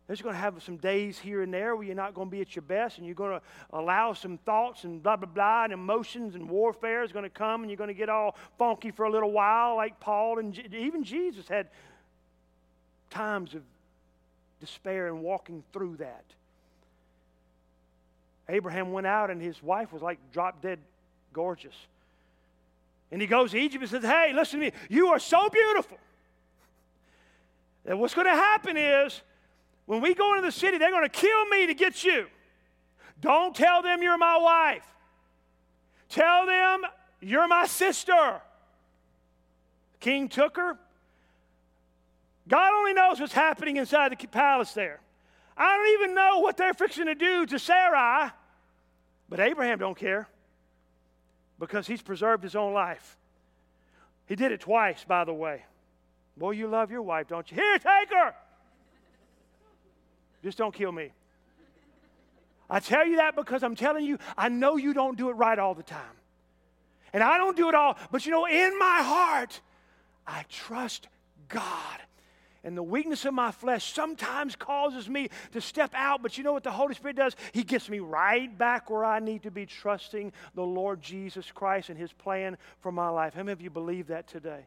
There's 0.07 0.21
going 0.21 0.35
to 0.35 0.39
have 0.39 0.63
some 0.63 0.77
days 0.77 1.19
here 1.19 1.41
and 1.41 1.53
there 1.53 1.75
where 1.75 1.85
you're 1.85 1.95
not 1.95 2.13
going 2.13 2.29
to 2.29 2.31
be 2.31 2.39
at 2.39 2.55
your 2.55 2.63
best, 2.63 2.97
and 2.97 3.05
you're 3.05 3.13
going 3.13 3.37
to 3.37 3.41
allow 3.77 4.13
some 4.13 4.37
thoughts 4.37 4.85
and 4.85 5.03
blah, 5.03 5.17
blah, 5.17 5.27
blah, 5.27 5.65
and 5.65 5.73
emotions 5.73 6.33
and 6.33 6.49
warfare 6.49 7.03
is 7.03 7.11
going 7.11 7.23
to 7.23 7.29
come, 7.29 7.61
and 7.61 7.69
you're 7.69 7.77
going 7.77 7.89
to 7.89 7.93
get 7.93 8.07
all 8.07 8.37
funky 8.57 8.89
for 8.91 9.05
a 9.05 9.11
little 9.11 9.31
while, 9.31 9.75
like 9.75 9.99
Paul 9.99 10.39
and 10.39 10.57
even 10.73 11.03
Jesus 11.03 11.49
had 11.49 11.67
times 13.09 13.53
of 13.53 13.63
despair 14.61 15.07
and 15.07 15.21
walking 15.21 15.61
through 15.73 15.97
that. 15.97 16.23
Abraham 18.47 18.93
went 18.93 19.07
out, 19.07 19.29
and 19.29 19.41
his 19.41 19.61
wife 19.61 19.91
was 19.91 20.01
like 20.01 20.19
drop 20.31 20.61
dead 20.61 20.79
gorgeous. 21.33 21.75
And 23.11 23.21
he 23.21 23.27
goes 23.27 23.51
to 23.51 23.57
Egypt 23.57 23.81
and 23.81 23.91
says, 23.91 24.03
Hey, 24.03 24.31
listen 24.33 24.59
to 24.59 24.65
me. 24.67 24.71
You 24.89 25.07
are 25.07 25.19
so 25.19 25.49
beautiful. 25.49 25.97
And 27.85 27.99
what's 27.99 28.13
going 28.13 28.27
to 28.27 28.33
happen 28.33 28.75
is 28.75 29.21
when 29.87 30.01
we 30.01 30.13
go 30.13 30.35
into 30.35 30.45
the 30.45 30.51
city, 30.51 30.77
they're 30.77 30.91
going 30.91 31.03
to 31.03 31.09
kill 31.09 31.45
me 31.45 31.65
to 31.65 31.73
get 31.73 32.03
you. 32.03 32.27
Don't 33.19 33.55
tell 33.55 33.81
them 33.81 34.03
you're 34.03 34.17
my 34.17 34.37
wife. 34.37 34.85
Tell 36.09 36.45
them 36.45 36.81
you're 37.21 37.47
my 37.47 37.65
sister. 37.65 38.41
King 39.99 40.27
took 40.27 40.57
her. 40.57 40.77
God 42.47 42.73
only 42.73 42.93
knows 42.93 43.19
what's 43.19 43.33
happening 43.33 43.77
inside 43.77 44.11
the 44.11 44.27
palace 44.27 44.73
there. 44.73 44.99
I 45.55 45.75
don't 45.75 46.01
even 46.01 46.15
know 46.15 46.39
what 46.39 46.57
they're 46.57 46.73
fixing 46.73 47.05
to 47.05 47.15
do 47.15 47.45
to 47.47 47.57
Sarai, 47.57 48.29
but 49.27 49.39
Abraham 49.39 49.79
don't 49.79 49.97
care 49.97 50.27
because 51.59 51.87
he's 51.87 52.01
preserved 52.01 52.43
his 52.43 52.55
own 52.55 52.73
life. 52.73 53.17
He 54.27 54.35
did 54.35 54.51
it 54.51 54.59
twice, 54.59 55.03
by 55.05 55.23
the 55.23 55.33
way. 55.33 55.63
Boy, 56.35 56.51
you 56.51 56.67
love 56.67 56.91
your 56.91 57.01
wife, 57.01 57.29
don't 57.29 57.49
you? 57.49 57.55
Here, 57.55 57.79
take 57.79 58.09
her. 58.11 58.35
Just 60.43 60.57
don't 60.57 60.73
kill 60.73 60.91
me. 60.91 61.11
I 62.69 62.79
tell 62.79 63.05
you 63.05 63.17
that 63.17 63.35
because 63.35 63.63
I'm 63.63 63.75
telling 63.75 64.05
you, 64.05 64.17
I 64.37 64.49
know 64.49 64.75
you 64.75 64.93
don't 64.93 65.17
do 65.17 65.29
it 65.29 65.33
right 65.33 65.57
all 65.57 65.73
the 65.73 65.83
time. 65.83 66.01
And 67.13 67.23
I 67.23 67.37
don't 67.37 67.55
do 67.55 67.69
it 67.69 67.75
all, 67.75 67.97
but 68.11 68.25
you 68.25 68.31
know, 68.31 68.45
in 68.45 68.77
my 68.77 69.01
heart, 69.01 69.61
I 70.25 70.43
trust 70.49 71.07
God. 71.47 72.01
And 72.63 72.75
the 72.75 72.83
weakness 72.83 73.23
of 73.23 73.33
my 73.33 73.51
flesh 73.51 73.93
sometimes 73.93 74.57
causes 74.57 75.07
me 75.07 75.29
to 75.53 75.61
step 75.61 75.91
out, 75.93 76.21
but 76.21 76.37
you 76.37 76.43
know 76.43 76.51
what 76.51 76.63
the 76.63 76.71
Holy 76.71 76.95
Spirit 76.95 77.15
does? 77.15 77.33
He 77.53 77.63
gets 77.63 77.87
me 77.89 77.99
right 77.99 78.55
back 78.57 78.89
where 78.89 79.05
I 79.05 79.19
need 79.19 79.43
to 79.43 79.51
be, 79.51 79.65
trusting 79.65 80.33
the 80.53 80.63
Lord 80.63 81.01
Jesus 81.01 81.49
Christ 81.49 81.87
and 81.87 81.97
His 81.97 82.11
plan 82.11 82.57
for 82.81 82.91
my 82.91 83.07
life. 83.07 83.35
How 83.35 83.43
many 83.43 83.53
of 83.53 83.61
you 83.61 83.69
believe 83.69 84.07
that 84.07 84.27
today? 84.27 84.65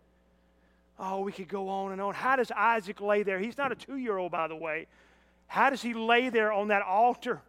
Oh, 0.99 1.21
we 1.21 1.33
could 1.33 1.49
go 1.49 1.69
on 1.69 1.93
and 1.93 2.01
on. 2.01 2.15
How 2.15 2.37
does 2.37 2.51
Isaac 2.51 3.03
lay 3.03 3.23
there? 3.23 3.39
He's 3.39 3.59
not 3.59 3.71
a 3.71 3.75
two 3.75 3.97
year 3.97 4.17
old, 4.17 4.33
by 4.33 4.49
the 4.49 4.57
way. 4.57 4.87
How 5.51 5.69
does 5.69 5.83
he 5.83 5.95
lay 5.95 6.29
there 6.29 6.53
on 6.53 6.69
that 6.69 6.83
altar? 6.83 7.43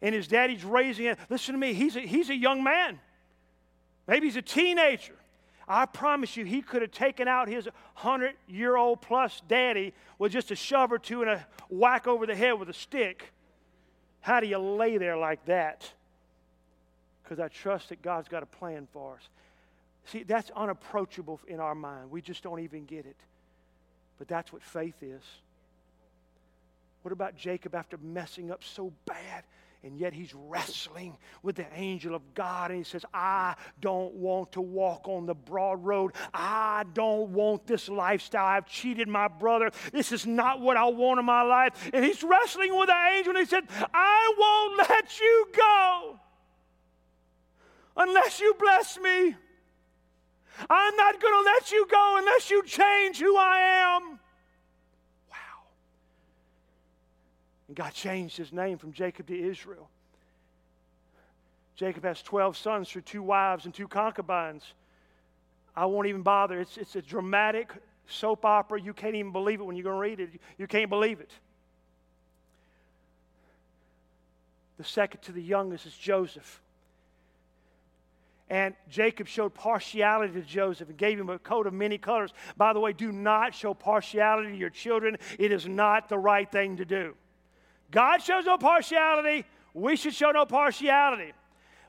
And 0.00 0.14
his 0.14 0.26
daddy's 0.26 0.64
raising 0.64 1.04
it. 1.04 1.18
Listen 1.28 1.52
to 1.52 1.58
me, 1.58 1.74
he's 1.74 1.96
a, 1.96 2.00
he's 2.00 2.30
a 2.30 2.34
young 2.34 2.64
man. 2.64 2.98
Maybe 4.08 4.26
he's 4.26 4.36
a 4.36 4.42
teenager. 4.42 5.14
I 5.68 5.84
promise 5.84 6.34
you, 6.34 6.46
he 6.46 6.62
could 6.62 6.80
have 6.80 6.92
taken 6.92 7.28
out 7.28 7.46
his 7.46 7.66
100 7.66 8.32
year 8.48 8.76
old 8.76 9.02
plus 9.02 9.42
daddy 9.46 9.92
with 10.18 10.32
just 10.32 10.50
a 10.50 10.56
shove 10.56 10.92
or 10.92 10.98
two 10.98 11.20
and 11.20 11.30
a 11.30 11.46
whack 11.68 12.06
over 12.06 12.24
the 12.24 12.34
head 12.34 12.52
with 12.58 12.70
a 12.70 12.74
stick. 12.74 13.34
How 14.22 14.40
do 14.40 14.46
you 14.46 14.56
lay 14.56 14.96
there 14.96 15.18
like 15.18 15.44
that? 15.44 15.92
Because 17.22 17.38
I 17.38 17.48
trust 17.48 17.90
that 17.90 18.00
God's 18.00 18.28
got 18.28 18.42
a 18.42 18.46
plan 18.46 18.88
for 18.94 19.16
us. 19.16 19.28
See, 20.06 20.22
that's 20.22 20.50
unapproachable 20.56 21.38
in 21.46 21.60
our 21.60 21.74
mind. 21.74 22.10
We 22.10 22.22
just 22.22 22.42
don't 22.42 22.60
even 22.60 22.86
get 22.86 23.04
it. 23.04 23.16
But 24.16 24.26
that's 24.26 24.54
what 24.54 24.62
faith 24.62 25.02
is. 25.02 25.22
What 27.04 27.12
about 27.12 27.36
Jacob 27.36 27.74
after 27.74 27.98
messing 27.98 28.50
up 28.50 28.64
so 28.64 28.90
bad? 29.04 29.44
And 29.82 29.98
yet 29.98 30.14
he's 30.14 30.32
wrestling 30.34 31.18
with 31.42 31.56
the 31.56 31.66
angel 31.74 32.14
of 32.14 32.22
God 32.32 32.70
and 32.70 32.78
he 32.78 32.84
says, 32.84 33.04
I 33.12 33.56
don't 33.78 34.14
want 34.14 34.52
to 34.52 34.62
walk 34.62 35.06
on 35.06 35.26
the 35.26 35.34
broad 35.34 35.84
road. 35.84 36.12
I 36.32 36.84
don't 36.94 37.28
want 37.28 37.66
this 37.66 37.90
lifestyle. 37.90 38.46
I've 38.46 38.64
cheated 38.64 39.06
my 39.06 39.28
brother. 39.28 39.70
This 39.92 40.12
is 40.12 40.26
not 40.26 40.62
what 40.62 40.78
I 40.78 40.86
want 40.86 41.20
in 41.20 41.26
my 41.26 41.42
life. 41.42 41.90
And 41.92 42.02
he's 42.02 42.22
wrestling 42.22 42.74
with 42.74 42.86
the 42.86 42.96
angel 43.14 43.36
and 43.36 43.40
he 43.40 43.44
said, 43.44 43.64
I 43.92 44.34
won't 44.38 44.88
let 44.88 45.20
you 45.20 45.48
go 45.54 46.20
unless 47.98 48.40
you 48.40 48.56
bless 48.58 48.98
me. 48.98 49.36
I'm 50.70 50.96
not 50.96 51.20
going 51.20 51.34
to 51.34 51.50
let 51.52 51.70
you 51.70 51.86
go 51.90 52.16
unless 52.16 52.50
you 52.50 52.64
change 52.64 53.20
who 53.20 53.36
I 53.36 53.98
am. 53.98 54.20
And 57.68 57.76
God 57.76 57.92
changed 57.92 58.36
his 58.36 58.52
name 58.52 58.78
from 58.78 58.92
Jacob 58.92 59.26
to 59.28 59.38
Israel. 59.38 59.88
Jacob 61.76 62.04
has 62.04 62.22
12 62.22 62.56
sons 62.56 62.88
through 62.88 63.02
two 63.02 63.22
wives 63.22 63.64
and 63.64 63.74
two 63.74 63.88
concubines. 63.88 64.62
I 65.74 65.86
won't 65.86 66.06
even 66.06 66.22
bother. 66.22 66.60
It's, 66.60 66.76
it's 66.76 66.94
a 66.94 67.02
dramatic 67.02 67.72
soap 68.06 68.44
opera. 68.44 68.80
You 68.80 68.92
can't 68.92 69.16
even 69.16 69.32
believe 69.32 69.60
it 69.60 69.64
when 69.64 69.76
you're 69.76 69.84
going 69.84 69.96
to 69.96 70.00
read 70.00 70.20
it. 70.20 70.40
You 70.56 70.66
can't 70.66 70.88
believe 70.88 71.20
it. 71.20 71.30
The 74.76 74.84
second 74.84 75.22
to 75.22 75.32
the 75.32 75.42
youngest 75.42 75.86
is 75.86 75.94
Joseph. 75.94 76.60
And 78.50 78.74
Jacob 78.90 79.26
showed 79.26 79.54
partiality 79.54 80.34
to 80.34 80.42
Joseph 80.42 80.88
and 80.88 80.98
gave 80.98 81.18
him 81.18 81.30
a 81.30 81.38
coat 81.38 81.66
of 81.66 81.72
many 81.72 81.96
colors. 81.96 82.32
By 82.56 82.72
the 82.72 82.80
way, 82.80 82.92
do 82.92 83.10
not 83.10 83.54
show 83.54 83.72
partiality 83.72 84.50
to 84.50 84.56
your 84.56 84.70
children. 84.70 85.16
It 85.38 85.50
is 85.50 85.66
not 85.66 86.08
the 86.08 86.18
right 86.18 86.50
thing 86.50 86.76
to 86.76 86.84
do. 86.84 87.14
God 87.94 88.20
shows 88.20 88.44
no 88.44 88.58
partiality. 88.58 89.46
We 89.72 89.94
should 89.94 90.14
show 90.14 90.32
no 90.32 90.44
partiality. 90.44 91.32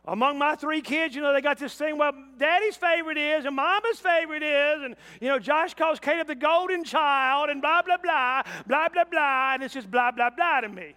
among 0.08 0.38
my 0.38 0.56
three 0.56 0.82
kids, 0.82 1.16
you 1.16 1.22
know, 1.22 1.34
they 1.34 1.41
got 1.41 1.58
this 1.58 1.74
thing, 1.74 1.97
well, 1.97 2.12
daddy's 2.38 2.76
favorite 2.76 3.18
is, 3.18 3.45
and 3.45 3.56
mama's 3.56 3.99
favorite 3.99 4.43
is, 4.43 4.84
and, 4.84 4.95
you 5.20 5.28
know, 5.28 5.39
Josh 5.39 5.74
calls 5.74 5.99
Caleb 5.99 6.28
the 6.28 6.36
golden 6.36 6.84
child, 6.84 7.49
and 7.49 7.60
blah, 7.60 7.82
blah, 7.82 7.97
blah, 7.97 8.43
blah, 8.68 8.88
blah, 8.89 9.03
blah, 9.06 9.53
and 9.56 9.64
it's 9.64 9.74
just 9.74 9.89
blah, 9.89 10.12
blah, 10.12 10.30
blah 10.30 10.62
to 10.62 10.70
me. 10.70 10.93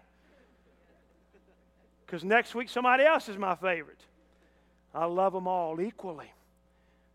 Because 2.04 2.22
next 2.22 2.54
week 2.54 2.68
somebody 2.68 3.04
else 3.04 3.28
is 3.28 3.38
my 3.38 3.54
favorite. 3.54 4.00
I 4.94 5.06
love 5.06 5.32
them 5.32 5.46
all 5.46 5.80
equally. 5.80 6.30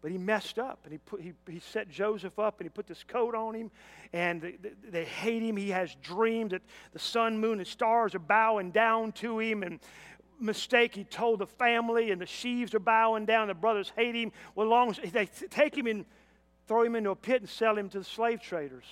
But 0.03 0.11
he 0.11 0.17
messed 0.17 0.59
up 0.59 0.79
and 0.83 0.91
he, 0.91 0.97
put, 0.97 1.21
he, 1.21 1.31
he 1.49 1.59
set 1.59 1.89
Joseph 1.89 2.37
up 2.37 2.59
and 2.59 2.65
he 2.65 2.69
put 2.69 2.87
this 2.87 3.05
coat 3.05 3.33
on 3.33 3.55
him 3.55 3.71
and 4.11 4.41
they, 4.41 4.57
they 4.89 5.05
hate 5.05 5.41
him. 5.41 5.55
He 5.55 5.69
has 5.69 5.95
dreams 6.03 6.51
that 6.51 6.61
the 6.91 6.99
sun, 6.99 7.39
moon, 7.39 7.59
and 7.59 7.67
stars 7.67 8.13
are 8.13 8.19
bowing 8.19 8.71
down 8.71 9.13
to 9.13 9.39
him. 9.39 9.63
And 9.63 9.79
mistake 10.41 10.93
he 10.93 11.05
told 11.05 11.39
the 11.39 11.47
family 11.47 12.11
and 12.11 12.19
the 12.19 12.25
sheaves 12.25 12.75
are 12.75 12.79
bowing 12.79 13.25
down. 13.25 13.47
The 13.47 13.53
brothers 13.53 13.93
hate 13.95 14.13
him. 14.13 14.33
Well, 14.55 14.67
long 14.67 14.93
they 15.13 15.25
take 15.25 15.73
him 15.73 15.87
and 15.87 16.03
throw 16.67 16.83
him 16.83 16.97
into 16.97 17.11
a 17.11 17.15
pit 17.15 17.39
and 17.39 17.49
sell 17.49 17.77
him 17.77 17.87
to 17.87 17.99
the 17.99 18.03
slave 18.03 18.41
traders. 18.41 18.85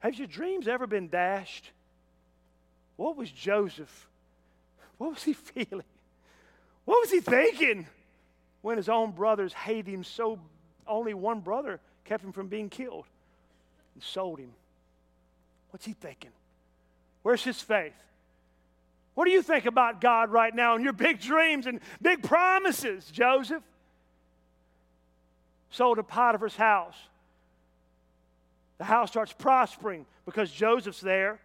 Have 0.00 0.16
your 0.16 0.26
dreams 0.26 0.66
ever 0.66 0.88
been 0.88 1.08
dashed? 1.08 1.70
What 2.96 3.16
was 3.16 3.30
Joseph? 3.30 4.08
What 4.98 5.10
was 5.10 5.22
he 5.22 5.32
feeling? 5.34 5.86
What 6.84 7.00
was 7.00 7.12
he 7.12 7.20
thinking? 7.20 7.86
When 8.64 8.78
his 8.78 8.88
own 8.88 9.10
brothers 9.10 9.52
hated 9.52 9.92
him 9.92 10.02
so 10.02 10.38
only 10.86 11.12
one 11.12 11.40
brother 11.40 11.80
kept 12.06 12.24
him 12.24 12.32
from 12.32 12.48
being 12.48 12.70
killed 12.70 13.04
and 13.92 14.02
sold 14.02 14.38
him. 14.38 14.50
What's 15.68 15.84
he 15.84 15.92
thinking? 15.92 16.30
Where's 17.22 17.44
his 17.44 17.60
faith? 17.60 17.92
What 19.12 19.26
do 19.26 19.32
you 19.32 19.42
think 19.42 19.66
about 19.66 20.00
God 20.00 20.30
right 20.30 20.54
now 20.54 20.76
and 20.76 20.82
your 20.82 20.94
big 20.94 21.20
dreams 21.20 21.66
and 21.66 21.78
big 22.00 22.22
promises, 22.22 23.10
Joseph? 23.10 23.62
Sold 25.68 25.98
to 25.98 26.02
Potiphar's 26.02 26.56
house. 26.56 26.96
The 28.78 28.84
house 28.84 29.10
starts 29.10 29.34
prospering 29.34 30.06
because 30.24 30.50
Joseph's 30.50 31.02
there. 31.02 31.38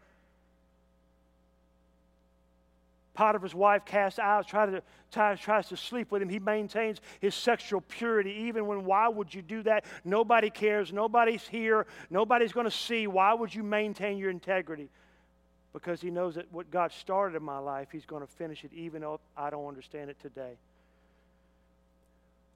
Potiphar's 3.19 3.53
wife 3.53 3.83
casts 3.83 4.17
out, 4.17 4.47
tries 4.47 4.71
to, 4.71 4.81
tries, 5.11 5.67
to 5.67 5.75
sleep 5.75 6.09
with 6.09 6.21
him. 6.21 6.29
He 6.29 6.39
maintains 6.39 7.01
his 7.19 7.35
sexual 7.35 7.81
purity, 7.81 8.31
even 8.47 8.65
when, 8.65 8.85
why 8.85 9.09
would 9.09 9.33
you 9.33 9.41
do 9.41 9.61
that? 9.63 9.83
Nobody 10.05 10.49
cares. 10.49 10.93
Nobody's 10.93 11.45
here. 11.45 11.85
Nobody's 12.09 12.53
going 12.53 12.63
to 12.63 12.71
see. 12.71 13.07
Why 13.07 13.33
would 13.33 13.53
you 13.53 13.61
maintain 13.61 14.17
your 14.17 14.29
integrity? 14.29 14.87
Because 15.73 15.99
he 15.99 16.09
knows 16.09 16.35
that 16.35 16.45
what 16.53 16.71
God 16.71 16.93
started 16.93 17.35
in 17.35 17.43
my 17.43 17.57
life, 17.57 17.89
he's 17.91 18.05
going 18.05 18.25
to 18.25 18.33
finish 18.35 18.63
it, 18.63 18.71
even 18.73 19.01
though 19.01 19.19
I 19.35 19.49
don't 19.49 19.67
understand 19.67 20.09
it 20.09 20.15
today. 20.21 20.53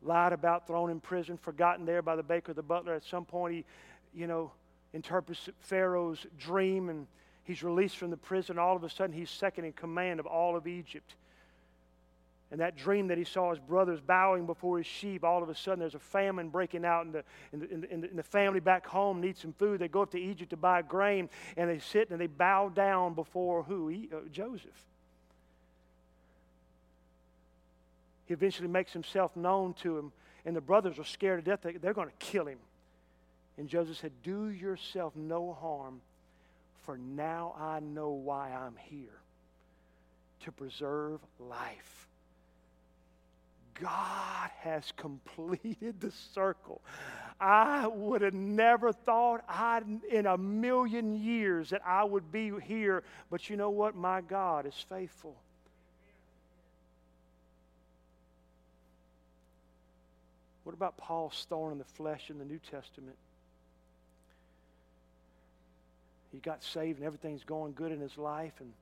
Lied 0.01 0.31
about, 0.31 0.65
thrown 0.65 0.89
in 0.89 1.01
prison, 1.01 1.35
forgotten 1.35 1.85
there 1.85 2.01
by 2.01 2.15
the 2.15 2.23
baker, 2.23 2.53
the 2.53 2.63
butler. 2.63 2.93
At 2.93 3.03
some 3.03 3.25
point, 3.25 3.53
he, 3.53 3.65
you 4.17 4.27
know, 4.27 4.49
interprets 4.93 5.49
Pharaoh's 5.59 6.25
dream 6.39 6.87
and 6.87 7.05
He's 7.43 7.63
released 7.63 7.97
from 7.97 8.09
the 8.09 8.17
prison. 8.17 8.57
All 8.57 8.75
of 8.75 8.83
a 8.83 8.89
sudden, 8.89 9.15
he's 9.15 9.29
second 9.29 9.65
in 9.65 9.73
command 9.73 10.19
of 10.19 10.25
all 10.25 10.55
of 10.55 10.67
Egypt. 10.67 11.15
And 12.51 12.61
that 12.61 12.77
dream 12.77 13.07
that 13.07 13.17
he 13.17 13.23
saw 13.23 13.49
his 13.49 13.59
brothers 13.59 13.99
bowing 13.99 14.45
before 14.45 14.77
his 14.77 14.85
sheep, 14.85 15.23
all 15.23 15.41
of 15.41 15.49
a 15.49 15.55
sudden 15.55 15.79
there's 15.79 15.95
a 15.95 15.99
famine 15.99 16.49
breaking 16.49 16.85
out, 16.85 17.03
and 17.03 17.15
the, 17.15 17.23
and 17.51 17.61
the, 17.63 17.67
and 17.71 18.03
the, 18.03 18.09
and 18.09 18.19
the 18.19 18.23
family 18.23 18.59
back 18.59 18.85
home 18.85 19.19
needs 19.19 19.41
some 19.41 19.53
food. 19.53 19.79
They 19.79 19.87
go 19.87 20.03
up 20.03 20.11
to 20.11 20.19
Egypt 20.19 20.51
to 20.51 20.57
buy 20.57 20.83
grain, 20.83 21.29
and 21.57 21.67
they 21.67 21.79
sit 21.79 22.11
and 22.11 22.21
they 22.21 22.27
bow 22.27 22.69
down 22.69 23.15
before 23.15 23.63
who? 23.63 23.87
He, 23.87 24.07
uh, 24.13 24.19
Joseph. 24.31 24.85
He 28.27 28.33
eventually 28.33 28.69
makes 28.69 28.93
himself 28.93 29.35
known 29.35 29.73
to 29.81 29.97
him, 29.97 30.11
and 30.45 30.55
the 30.55 30.61
brothers 30.61 30.99
are 30.99 31.03
scared 31.03 31.43
to 31.43 31.51
death. 31.51 31.61
They, 31.63 31.73
they're 31.73 31.93
going 31.93 32.09
to 32.09 32.25
kill 32.25 32.45
him. 32.45 32.59
And 33.57 33.67
Joseph 33.67 33.97
said, 33.97 34.11
Do 34.23 34.49
yourself 34.49 35.15
no 35.15 35.57
harm 35.59 36.01
for 36.83 36.97
now 36.97 37.55
I 37.59 37.79
know 37.79 38.09
why 38.09 38.51
I'm 38.51 38.75
here 38.77 39.19
to 40.41 40.51
preserve 40.51 41.19
life. 41.39 42.07
God 43.79 44.49
has 44.59 44.91
completed 44.97 45.99
the 45.99 46.11
circle. 46.33 46.81
I 47.39 47.87
would 47.87 48.21
have 48.21 48.33
never 48.33 48.93
thought 48.93 49.43
I'd, 49.49 49.83
in 50.09 50.25
a 50.27 50.37
million 50.37 51.21
years 51.21 51.71
that 51.71 51.81
I 51.85 52.03
would 52.03 52.31
be 52.31 52.51
here, 52.65 53.03
but 53.29 53.49
you 53.49 53.57
know 53.57 53.69
what? 53.69 53.95
My 53.95 54.21
God 54.21 54.65
is 54.65 54.85
faithful. 54.87 55.35
What 60.63 60.73
about 60.73 60.95
Paul's 60.95 61.45
thorn 61.49 61.73
in 61.73 61.77
the 61.77 61.83
flesh 61.83 62.29
in 62.29 62.37
the 62.37 62.45
New 62.45 62.59
Testament? 62.71 63.17
He 66.33 66.39
got 66.39 66.63
saved 66.63 66.97
and 66.97 67.05
everything's 67.05 67.43
going 67.43 67.73
good 67.73 67.91
in 67.91 67.99
his 68.01 68.17
life. 68.17 68.53
And 68.59 68.73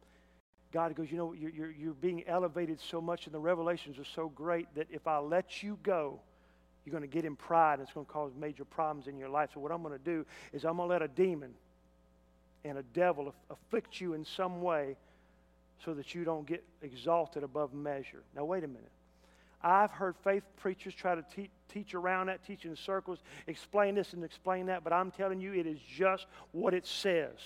God 0.71 0.95
goes, 0.95 1.11
You 1.11 1.17
know, 1.17 1.33
you're, 1.33 1.51
you're, 1.51 1.71
you're 1.71 1.93
being 1.93 2.23
elevated 2.27 2.79
so 2.79 3.01
much, 3.01 3.25
and 3.25 3.35
the 3.35 3.39
revelations 3.39 3.99
are 3.99 4.05
so 4.15 4.29
great 4.29 4.73
that 4.75 4.87
if 4.89 5.05
I 5.05 5.19
let 5.19 5.61
you 5.61 5.77
go, 5.83 6.19
you're 6.85 6.91
going 6.91 7.07
to 7.07 7.13
get 7.13 7.25
in 7.25 7.35
pride 7.35 7.75
and 7.75 7.83
it's 7.83 7.91
going 7.91 8.05
to 8.05 8.11
cause 8.11 8.31
major 8.39 8.65
problems 8.65 9.07
in 9.07 9.17
your 9.17 9.29
life. 9.29 9.49
So, 9.53 9.59
what 9.59 9.71
I'm 9.71 9.83
going 9.83 9.97
to 9.97 10.03
do 10.03 10.25
is 10.53 10.63
I'm 10.63 10.77
going 10.77 10.87
to 10.87 10.93
let 10.93 11.01
a 11.01 11.09
demon 11.09 11.53
and 12.63 12.77
a 12.77 12.83
devil 12.83 13.35
afflict 13.49 13.99
you 13.99 14.13
in 14.13 14.23
some 14.23 14.61
way 14.61 14.95
so 15.83 15.93
that 15.93 16.15
you 16.15 16.23
don't 16.23 16.45
get 16.45 16.63
exalted 16.81 17.43
above 17.43 17.73
measure. 17.73 18.23
Now, 18.35 18.45
wait 18.45 18.63
a 18.63 18.67
minute. 18.67 18.91
I've 19.63 19.91
heard 19.91 20.15
faith 20.23 20.43
preachers 20.57 20.93
try 20.93 21.15
to 21.15 21.23
te- 21.35 21.49
teach 21.69 21.93
around 21.93 22.27
that, 22.27 22.45
teach 22.45 22.65
in 22.65 22.75
circles, 22.75 23.19
explain 23.47 23.95
this 23.95 24.13
and 24.13 24.23
explain 24.23 24.65
that, 24.67 24.83
but 24.83 24.93
I'm 24.93 25.11
telling 25.11 25.39
you, 25.39 25.53
it 25.53 25.67
is 25.67 25.79
just 25.79 26.25
what 26.51 26.73
it 26.73 26.85
says. 26.85 27.37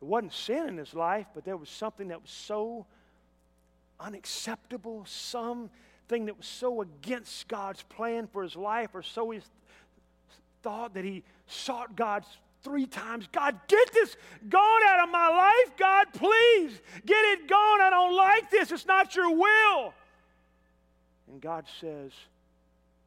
It 0.00 0.04
wasn't 0.04 0.32
sin 0.32 0.68
in 0.68 0.76
his 0.76 0.94
life, 0.94 1.26
but 1.34 1.44
there 1.44 1.56
was 1.56 1.68
something 1.68 2.08
that 2.08 2.22
was 2.22 2.30
so 2.30 2.86
unacceptable, 4.00 5.04
something 5.06 6.26
that 6.26 6.36
was 6.36 6.46
so 6.46 6.82
against 6.82 7.46
God's 7.46 7.82
plan 7.84 8.26
for 8.26 8.42
his 8.42 8.56
life, 8.56 8.90
or 8.94 9.02
so 9.02 9.30
he 9.30 9.40
thought 10.62 10.94
that 10.94 11.04
he 11.04 11.22
sought 11.46 11.94
God's 11.94 12.26
three 12.62 12.86
times 12.86 13.28
God, 13.32 13.58
get 13.68 13.92
this 13.92 14.16
gone 14.48 14.80
out 14.88 15.04
of 15.04 15.10
my 15.10 15.28
life. 15.28 15.76
God, 15.76 16.06
please 16.12 16.80
get 17.04 17.24
it 17.32 17.48
gone. 17.48 17.80
I 17.80 17.90
don't 17.90 18.16
like 18.16 18.50
this. 18.50 18.70
It's 18.70 18.86
not 18.86 19.14
your 19.14 19.30
will. 19.30 19.94
And 21.30 21.40
God 21.40 21.66
says, 21.80 22.12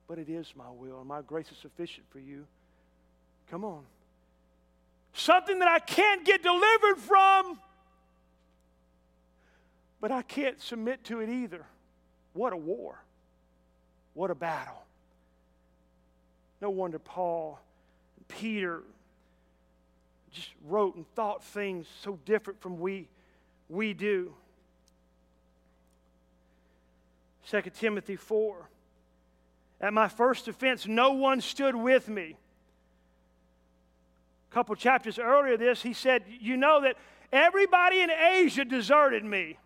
But 0.08 0.18
it 0.18 0.30
is 0.30 0.54
my 0.56 0.70
will, 0.70 1.00
and 1.00 1.08
my 1.08 1.22
grace 1.22 1.48
is 1.52 1.58
sufficient 1.58 2.06
for 2.10 2.20
you. 2.20 2.46
Come 3.50 3.64
on. 3.64 3.84
Something 5.14 5.60
that 5.60 5.68
I 5.70 5.80
can't 5.80 6.26
get 6.26 6.44
delivered 6.44 6.98
from, 6.98 7.60
but 10.02 10.12
I 10.12 10.24
can't 10.24 10.62
submit 10.62 11.04
to 11.06 11.22
it 11.22 11.30
either. 11.30 11.66
What 12.34 12.52
a 12.52 12.58
war. 12.58 13.00
What 14.14 14.30
a 14.30 14.36
battle. 14.36 14.82
No 16.62 16.70
wonder 16.70 17.00
Paul, 17.00 17.60
Peter, 18.28 18.82
just 20.36 20.50
wrote 20.68 20.96
and 20.96 21.08
thought 21.16 21.44
things 21.44 21.88
so 22.02 22.20
different 22.26 22.62
from 22.62 22.80
we, 22.80 23.08
we 23.70 23.94
do. 23.94 24.34
2 27.50 27.62
Timothy 27.74 28.16
4. 28.16 28.70
At 29.82 29.94
my 29.94 30.08
first 30.08 30.48
offense, 30.48 30.88
no 30.88 31.12
one 31.12 31.42
stood 31.42 31.76
with 31.76 32.08
me. 32.08 32.38
A 34.50 34.54
couple 34.54 34.76
chapters 34.76 35.20
earlier, 35.20 35.58
this, 35.58 35.82
he 35.82 35.94
said, 35.94 36.24
You 36.28 36.58
know 36.58 36.82
that 36.82 36.98
everybody 37.32 38.02
in 38.02 38.10
Asia 38.10 38.66
deserted 38.66 39.24
me. 39.24 39.58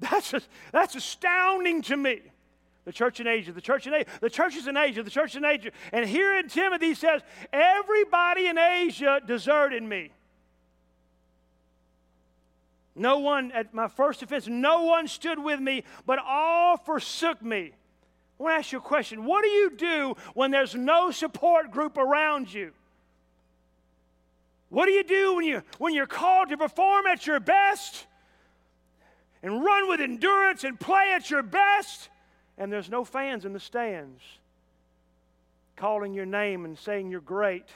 That's, 0.00 0.34
that's 0.72 0.96
astounding 0.96 1.80
to 1.82 1.96
me 1.96 2.20
the 2.84 2.92
church 2.92 3.20
in 3.20 3.26
Asia, 3.26 3.52
the 3.52 3.60
church 3.60 3.86
in 3.86 3.94
Asia, 3.94 4.06
the 4.20 4.30
churches 4.30 4.66
in 4.66 4.76
Asia, 4.76 5.02
the 5.02 5.10
church 5.10 5.36
in 5.36 5.44
Asia. 5.44 5.70
And 5.92 6.06
here 6.06 6.36
in 6.36 6.48
Timothy 6.48 6.88
he 6.88 6.94
says, 6.94 7.22
Everybody 7.52 8.46
in 8.46 8.58
Asia 8.58 9.20
deserted 9.26 9.82
me. 9.82 10.10
No 12.94 13.18
one, 13.18 13.50
at 13.52 13.74
my 13.74 13.88
first 13.88 14.22
offense, 14.22 14.46
no 14.46 14.84
one 14.84 15.08
stood 15.08 15.38
with 15.38 15.58
me, 15.58 15.82
but 16.06 16.18
all 16.24 16.76
forsook 16.76 17.42
me. 17.42 17.72
I 18.38 18.42
want 18.42 18.54
to 18.54 18.58
ask 18.58 18.72
you 18.72 18.78
a 18.78 18.82
question. 18.82 19.24
What 19.24 19.42
do 19.42 19.48
you 19.48 19.70
do 19.70 20.16
when 20.34 20.50
there's 20.50 20.74
no 20.74 21.10
support 21.10 21.70
group 21.70 21.96
around 21.96 22.52
you? 22.52 22.72
What 24.68 24.86
do 24.86 24.92
you 24.92 25.04
do 25.04 25.36
when, 25.36 25.44
you, 25.44 25.62
when 25.78 25.94
you're 25.94 26.06
called 26.06 26.50
to 26.50 26.56
perform 26.56 27.06
at 27.06 27.26
your 27.26 27.40
best 27.40 28.06
and 29.42 29.64
run 29.64 29.88
with 29.88 30.00
endurance 30.00 30.64
and 30.64 30.78
play 30.78 31.12
at 31.14 31.30
your 31.30 31.42
best? 31.42 32.10
And 32.58 32.72
there's 32.72 32.90
no 32.90 33.04
fans 33.04 33.44
in 33.44 33.52
the 33.52 33.60
stands 33.60 34.22
calling 35.76 36.14
your 36.14 36.26
name 36.26 36.64
and 36.64 36.78
saying 36.78 37.10
you're 37.10 37.20
great? 37.20 37.66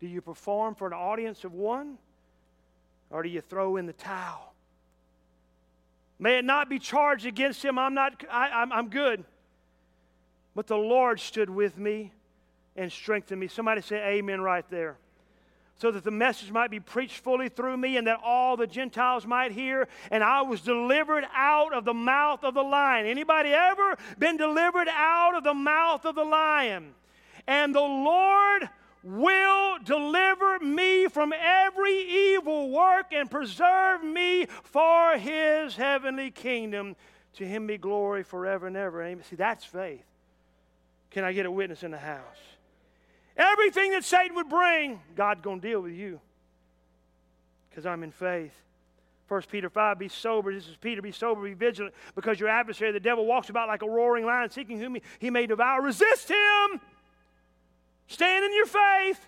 Do 0.00 0.06
you 0.06 0.20
perform 0.20 0.74
for 0.74 0.86
an 0.86 0.92
audience 0.92 1.44
of 1.44 1.54
one? 1.54 1.96
Or 3.10 3.22
do 3.22 3.28
you 3.28 3.40
throw 3.40 3.76
in 3.76 3.86
the 3.86 3.92
towel? 3.92 4.52
May 6.18 6.38
it 6.38 6.44
not 6.44 6.68
be 6.68 6.78
charged 6.78 7.26
against 7.26 7.64
him. 7.64 7.78
I'm 7.78 7.94
not, 7.94 8.24
I, 8.30 8.48
I'm, 8.48 8.72
I'm 8.72 8.88
good. 8.88 9.24
But 10.54 10.66
the 10.66 10.76
Lord 10.76 11.20
stood 11.20 11.50
with 11.50 11.78
me 11.78 12.12
and 12.76 12.90
strengthened 12.90 13.40
me. 13.40 13.48
Somebody 13.48 13.80
say 13.80 13.96
amen 13.96 14.40
right 14.40 14.64
there. 14.70 14.96
So 15.82 15.90
that 15.90 16.04
the 16.04 16.12
message 16.12 16.52
might 16.52 16.70
be 16.70 16.78
preached 16.78 17.24
fully 17.24 17.48
through 17.48 17.76
me 17.76 17.96
and 17.96 18.06
that 18.06 18.20
all 18.24 18.56
the 18.56 18.68
Gentiles 18.68 19.26
might 19.26 19.50
hear. 19.50 19.88
And 20.12 20.22
I 20.22 20.42
was 20.42 20.60
delivered 20.60 21.24
out 21.34 21.74
of 21.74 21.84
the 21.84 21.92
mouth 21.92 22.44
of 22.44 22.54
the 22.54 22.62
lion. 22.62 23.04
Anybody 23.04 23.50
ever 23.50 23.96
been 24.16 24.36
delivered 24.36 24.86
out 24.88 25.34
of 25.34 25.42
the 25.42 25.54
mouth 25.54 26.04
of 26.04 26.14
the 26.14 26.22
lion? 26.22 26.94
And 27.48 27.74
the 27.74 27.80
Lord 27.80 28.68
will 29.02 29.78
deliver 29.84 30.60
me 30.60 31.08
from 31.08 31.32
every 31.36 31.98
evil 31.98 32.70
work 32.70 33.06
and 33.10 33.28
preserve 33.28 34.04
me 34.04 34.46
for 34.62 35.18
his 35.18 35.74
heavenly 35.74 36.30
kingdom. 36.30 36.94
To 37.38 37.44
him 37.44 37.66
be 37.66 37.76
glory 37.76 38.22
forever 38.22 38.68
and 38.68 38.76
ever. 38.76 39.02
Amen. 39.02 39.24
See, 39.28 39.34
that's 39.34 39.64
faith. 39.64 40.04
Can 41.10 41.24
I 41.24 41.32
get 41.32 41.44
a 41.44 41.50
witness 41.50 41.82
in 41.82 41.90
the 41.90 41.98
house? 41.98 42.51
Everything 43.36 43.92
that 43.92 44.04
Satan 44.04 44.36
would 44.36 44.48
bring, 44.48 45.00
God's 45.16 45.40
going 45.40 45.60
to 45.60 45.68
deal 45.68 45.80
with 45.80 45.94
you 45.94 46.20
because 47.70 47.86
I'm 47.86 48.02
in 48.02 48.10
faith. 48.10 48.52
1 49.28 49.42
Peter 49.50 49.70
5, 49.70 49.98
be 49.98 50.08
sober. 50.08 50.52
This 50.52 50.68
is 50.68 50.76
Peter, 50.76 51.00
be 51.00 51.10
sober, 51.10 51.42
be 51.42 51.54
vigilant, 51.54 51.94
because 52.14 52.38
your 52.38 52.50
adversary, 52.50 52.92
the 52.92 53.00
devil, 53.00 53.24
walks 53.24 53.48
about 53.48 53.66
like 53.66 53.80
a 53.80 53.88
roaring 53.88 54.26
lion, 54.26 54.50
seeking 54.50 54.78
whom 54.78 54.96
he, 54.96 55.02
he 55.18 55.30
may 55.30 55.46
devour. 55.46 55.80
Resist 55.80 56.28
him. 56.28 56.80
Stand 58.08 58.44
in 58.44 58.52
your 58.52 58.66
faith, 58.66 59.24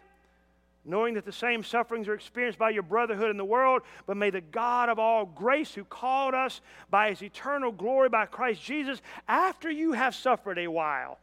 knowing 0.85 1.15
that 1.15 1.25
the 1.25 1.33
same 1.33 1.65
sufferings 1.65 2.07
are 2.07 2.13
experienced 2.13 2.59
by 2.59 2.69
your 2.69 2.83
brotherhood 2.83 3.31
in 3.31 3.39
the 3.39 3.47
world. 3.47 3.81
But 4.07 4.19
may 4.19 4.29
the 4.29 4.43
God 4.43 4.91
of 4.91 4.99
all 4.99 5.25
grace, 5.25 5.73
who 5.73 5.85
called 5.85 6.35
us 6.35 6.61
by 6.91 7.09
his 7.09 7.23
eternal 7.23 7.73
glory 7.73 8.11
by 8.11 8.27
Christ 8.27 8.63
Jesus, 8.63 9.01
after 9.27 9.71
you 9.71 9.93
have 9.93 10.15
suffered 10.15 10.59
a 10.59 10.69
while, 10.69 11.19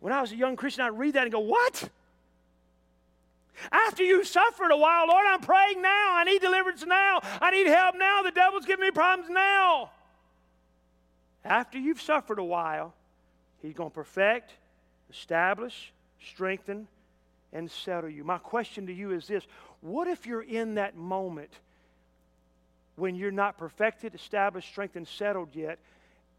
when 0.00 0.12
I 0.12 0.20
was 0.20 0.32
a 0.32 0.36
young 0.36 0.56
Christian, 0.56 0.84
I'd 0.84 0.98
read 0.98 1.14
that 1.14 1.24
and 1.24 1.32
go, 1.32 1.40
What? 1.40 1.88
After 3.70 4.02
you 4.02 4.24
suffered 4.24 4.70
a 4.70 4.76
while, 4.76 5.06
Lord, 5.08 5.26
I'm 5.28 5.40
praying 5.40 5.82
now. 5.82 6.14
I 6.14 6.24
need 6.24 6.40
deliverance 6.40 6.84
now. 6.86 7.20
I 7.40 7.50
need 7.50 7.66
help 7.66 7.94
now. 7.96 8.22
The 8.22 8.30
devil's 8.30 8.64
giving 8.64 8.86
me 8.86 8.90
problems 8.90 9.30
now. 9.30 9.90
After 11.44 11.78
you've 11.78 12.00
suffered 12.00 12.38
a 12.38 12.44
while, 12.44 12.94
he's 13.60 13.74
going 13.74 13.90
to 13.90 13.94
perfect, 13.94 14.52
establish, 15.10 15.92
strengthen, 16.24 16.88
and 17.52 17.70
settle 17.70 18.08
you. 18.08 18.24
My 18.24 18.38
question 18.38 18.86
to 18.86 18.92
you 18.92 19.12
is 19.12 19.26
this 19.26 19.44
What 19.80 20.08
if 20.08 20.26
you're 20.26 20.42
in 20.42 20.74
that 20.76 20.96
moment 20.96 21.50
when 22.96 23.14
you're 23.14 23.30
not 23.30 23.56
perfected, 23.56 24.14
established, 24.14 24.68
strengthened, 24.68 25.08
settled 25.08 25.54
yet, 25.54 25.78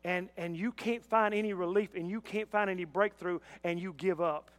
and, 0.03 0.29
and 0.37 0.55
you 0.55 0.71
can't 0.71 1.03
find 1.05 1.33
any 1.33 1.53
relief 1.53 1.89
and 1.95 2.09
you 2.09 2.21
can't 2.21 2.49
find 2.49 2.69
any 2.69 2.85
breakthrough 2.85 3.39
and 3.63 3.79
you 3.79 3.93
give 3.97 4.19
up 4.19 4.49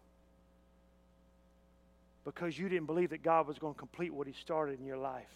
because 2.24 2.58
you 2.58 2.68
didn't 2.68 2.86
believe 2.86 3.10
that 3.10 3.22
God 3.22 3.46
was 3.46 3.58
going 3.58 3.74
to 3.74 3.78
complete 3.78 4.14
what 4.14 4.26
He 4.26 4.32
started 4.32 4.78
in 4.78 4.86
your 4.86 4.98
life. 4.98 5.28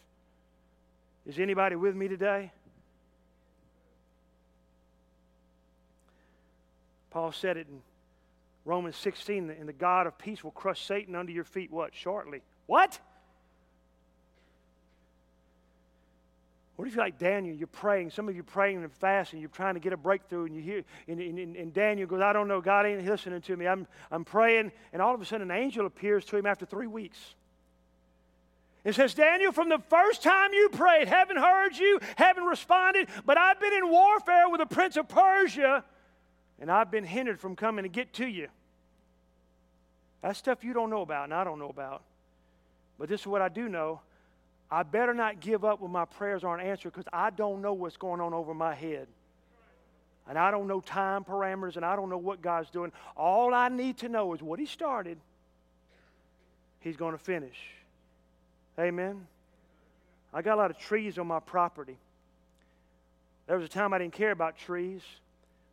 Is 1.26 1.38
anybody 1.40 1.74
with 1.74 1.96
me 1.96 2.06
today? 2.06 2.52
Paul 7.10 7.32
said 7.32 7.56
it 7.56 7.66
in 7.68 7.80
Romans 8.64 8.96
16, 8.96 9.50
and 9.50 9.68
the 9.68 9.72
God 9.72 10.06
of 10.06 10.18
peace 10.18 10.44
will 10.44 10.50
crush 10.50 10.84
Satan 10.84 11.14
under 11.14 11.32
your 11.32 11.44
feet, 11.44 11.72
what? 11.72 11.94
Shortly. 11.94 12.42
What? 12.66 12.98
What 16.76 16.86
if 16.86 16.94
you're 16.94 17.04
like 17.04 17.18
Daniel? 17.18 17.56
You're 17.56 17.66
praying. 17.66 18.10
Some 18.10 18.28
of 18.28 18.36
you 18.36 18.42
praying 18.42 18.82
and 18.82 18.92
fasting. 18.92 19.40
You're 19.40 19.48
trying 19.48 19.74
to 19.74 19.80
get 19.80 19.94
a 19.94 19.96
breakthrough, 19.96 20.44
and 20.44 20.54
you 20.54 20.60
hear, 20.60 20.84
and, 21.08 21.18
and, 21.20 21.56
and, 21.56 21.72
Daniel 21.72 22.06
goes, 22.06 22.20
"I 22.20 22.34
don't 22.34 22.48
know. 22.48 22.60
God 22.60 22.84
ain't 22.84 23.04
listening 23.04 23.40
to 23.40 23.56
me. 23.56 23.66
I'm, 23.66 23.86
I'm 24.10 24.24
praying." 24.24 24.72
And 24.92 25.00
all 25.00 25.14
of 25.14 25.22
a 25.22 25.24
sudden, 25.24 25.50
an 25.50 25.56
angel 25.56 25.86
appears 25.86 26.26
to 26.26 26.36
him 26.36 26.44
after 26.44 26.66
three 26.66 26.86
weeks. 26.86 27.18
It 28.84 28.94
says, 28.94 29.14
Daniel, 29.14 29.50
from 29.50 29.68
the 29.68 29.80
first 29.90 30.22
time 30.22 30.52
you 30.52 30.68
prayed, 30.68 31.08
heaven 31.08 31.36
heard 31.36 31.76
you, 31.76 31.98
heaven 32.14 32.44
responded, 32.44 33.08
but 33.24 33.36
I've 33.36 33.58
been 33.58 33.72
in 33.72 33.90
warfare 33.90 34.48
with 34.48 34.60
the 34.60 34.66
prince 34.66 34.96
of 34.96 35.08
Persia, 35.08 35.82
and 36.60 36.70
I've 36.70 36.88
been 36.88 37.02
hindered 37.02 37.40
from 37.40 37.56
coming 37.56 37.82
to 37.82 37.88
get 37.88 38.12
to 38.14 38.26
you. 38.26 38.46
That's 40.22 40.38
stuff 40.38 40.62
you 40.62 40.72
don't 40.72 40.88
know 40.88 41.02
about, 41.02 41.24
and 41.24 41.34
I 41.34 41.42
don't 41.42 41.58
know 41.58 41.68
about. 41.68 42.04
But 42.96 43.08
this 43.08 43.22
is 43.22 43.26
what 43.26 43.42
I 43.42 43.48
do 43.48 43.68
know 43.68 44.02
I 44.70 44.82
better 44.82 45.14
not 45.14 45.40
give 45.40 45.64
up 45.64 45.80
when 45.80 45.92
my 45.92 46.04
prayers 46.04 46.42
aren't 46.42 46.62
answered 46.62 46.92
because 46.92 47.08
I 47.12 47.30
don't 47.30 47.62
know 47.62 47.72
what's 47.72 47.96
going 47.96 48.20
on 48.20 48.34
over 48.34 48.52
my 48.52 48.74
head. 48.74 49.06
And 50.28 50.36
I 50.36 50.50
don't 50.50 50.66
know 50.66 50.80
time 50.80 51.24
parameters 51.24 51.76
and 51.76 51.84
I 51.84 51.94
don't 51.94 52.10
know 52.10 52.18
what 52.18 52.42
God's 52.42 52.70
doing. 52.70 52.90
All 53.16 53.54
I 53.54 53.68
need 53.68 53.98
to 53.98 54.08
know 54.08 54.34
is 54.34 54.42
what 54.42 54.58
He 54.58 54.66
started, 54.66 55.18
He's 56.80 56.96
going 56.96 57.12
to 57.12 57.22
finish. 57.22 57.56
Amen. 58.78 59.26
I 60.34 60.42
got 60.42 60.54
a 60.54 60.60
lot 60.60 60.70
of 60.70 60.78
trees 60.78 61.16
on 61.18 61.26
my 61.26 61.40
property. 61.40 61.96
There 63.46 63.56
was 63.56 63.64
a 63.64 63.68
time 63.68 63.94
I 63.94 63.98
didn't 63.98 64.12
care 64.12 64.32
about 64.32 64.58
trees. 64.58 65.00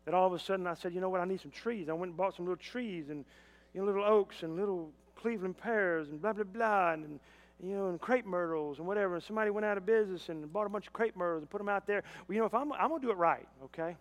That 0.05 0.13
all 0.13 0.27
of 0.27 0.33
a 0.33 0.39
sudden 0.39 0.67
I 0.67 0.75
said, 0.75 0.93
you 0.93 1.01
know 1.01 1.09
what, 1.09 1.21
I 1.21 1.25
need 1.25 1.41
some 1.41 1.51
trees. 1.51 1.89
I 1.89 1.93
went 1.93 2.11
and 2.11 2.17
bought 2.17 2.35
some 2.35 2.45
little 2.45 2.61
trees 2.61 3.09
and 3.09 3.25
you 3.73 3.81
know, 3.81 3.87
little 3.87 4.03
oaks 4.03 4.43
and 4.43 4.55
little 4.55 4.91
Cleveland 5.15 5.57
pears 5.57 6.09
and 6.09 6.21
blah, 6.21 6.33
blah, 6.33 6.43
blah. 6.43 6.93
And, 6.93 7.19
you 7.63 7.75
know, 7.75 7.87
and 7.87 7.99
crepe 7.99 8.25
myrtles 8.25 8.79
and 8.79 8.87
whatever. 8.87 9.15
And 9.15 9.23
somebody 9.23 9.49
went 9.49 9.65
out 9.65 9.77
of 9.77 9.85
business 9.85 10.27
and 10.29 10.51
bought 10.51 10.65
a 10.65 10.69
bunch 10.69 10.87
of 10.87 10.93
crepe 10.93 11.15
myrtles 11.15 11.43
and 11.43 11.49
put 11.49 11.59
them 11.59 11.69
out 11.69 11.87
there. 11.87 12.03
Well, 12.27 12.35
you 12.35 12.41
know, 12.41 12.45
if 12.45 12.53
I'm, 12.53 12.73
I'm 12.73 12.89
going 12.89 13.01
to 13.01 13.07
do 13.07 13.11
it 13.11 13.17
right, 13.17 13.47
okay? 13.65 13.95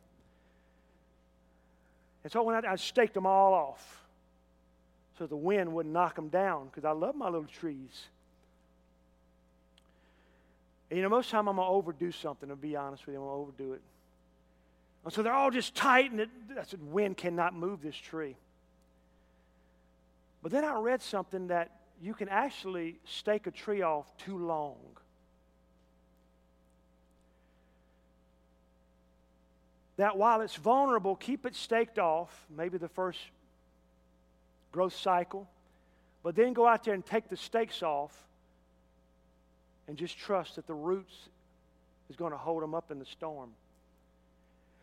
And 2.24 2.32
so 2.32 2.48
I, 2.48 2.72
I 2.72 2.76
staked 2.76 3.14
them 3.14 3.26
all 3.26 3.54
off 3.54 4.02
so 5.18 5.26
the 5.26 5.36
wind 5.36 5.72
wouldn't 5.72 5.92
knock 5.92 6.16
them 6.16 6.28
down 6.28 6.66
because 6.66 6.84
I 6.84 6.90
love 6.90 7.14
my 7.14 7.26
little 7.26 7.46
trees. 7.46 8.06
And 10.90 10.96
you 10.98 11.02
know, 11.02 11.08
most 11.08 11.26
of 11.26 11.30
the 11.30 11.36
time 11.36 11.48
I'm 11.48 11.56
going 11.56 11.68
to 11.68 11.72
overdo 11.72 12.10
something, 12.10 12.48
to 12.48 12.56
be 12.56 12.74
honest 12.76 13.06
with 13.06 13.14
you. 13.14 13.20
I'm 13.20 13.26
going 13.26 13.36
to 13.36 13.42
overdo 13.42 13.72
it. 13.74 13.80
And 15.04 15.12
so 15.12 15.22
they're 15.22 15.32
all 15.32 15.50
just 15.50 15.74
tight, 15.74 16.10
and 16.10 16.20
it, 16.20 16.30
I 16.58 16.64
said, 16.64 16.80
wind 16.82 17.16
cannot 17.16 17.54
move 17.54 17.82
this 17.82 17.96
tree. 17.96 18.36
But 20.42 20.52
then 20.52 20.64
I 20.64 20.78
read 20.78 21.02
something 21.02 21.48
that 21.48 21.70
you 22.02 22.14
can 22.14 22.28
actually 22.28 22.98
stake 23.04 23.46
a 23.46 23.52
tree 23.52 23.80
off 23.80 24.16
too 24.16 24.36
long. 24.36 24.76
That 29.98 30.16
while 30.16 30.40
it's 30.40 30.56
vulnerable, 30.56 31.14
keep 31.14 31.46
it 31.46 31.54
staked 31.54 32.00
off, 32.00 32.46
maybe 32.50 32.76
the 32.76 32.88
first 32.88 33.20
growth 34.72 34.96
cycle, 34.96 35.48
but 36.24 36.34
then 36.34 36.54
go 36.54 36.66
out 36.66 36.82
there 36.82 36.94
and 36.94 37.06
take 37.06 37.28
the 37.28 37.36
stakes 37.36 37.84
off 37.84 38.12
and 39.86 39.96
just 39.96 40.18
trust 40.18 40.56
that 40.56 40.66
the 40.66 40.74
roots 40.74 41.14
is 42.10 42.16
going 42.16 42.32
to 42.32 42.38
hold 42.38 42.64
them 42.64 42.74
up 42.74 42.90
in 42.90 42.98
the 42.98 43.06
storm. 43.06 43.50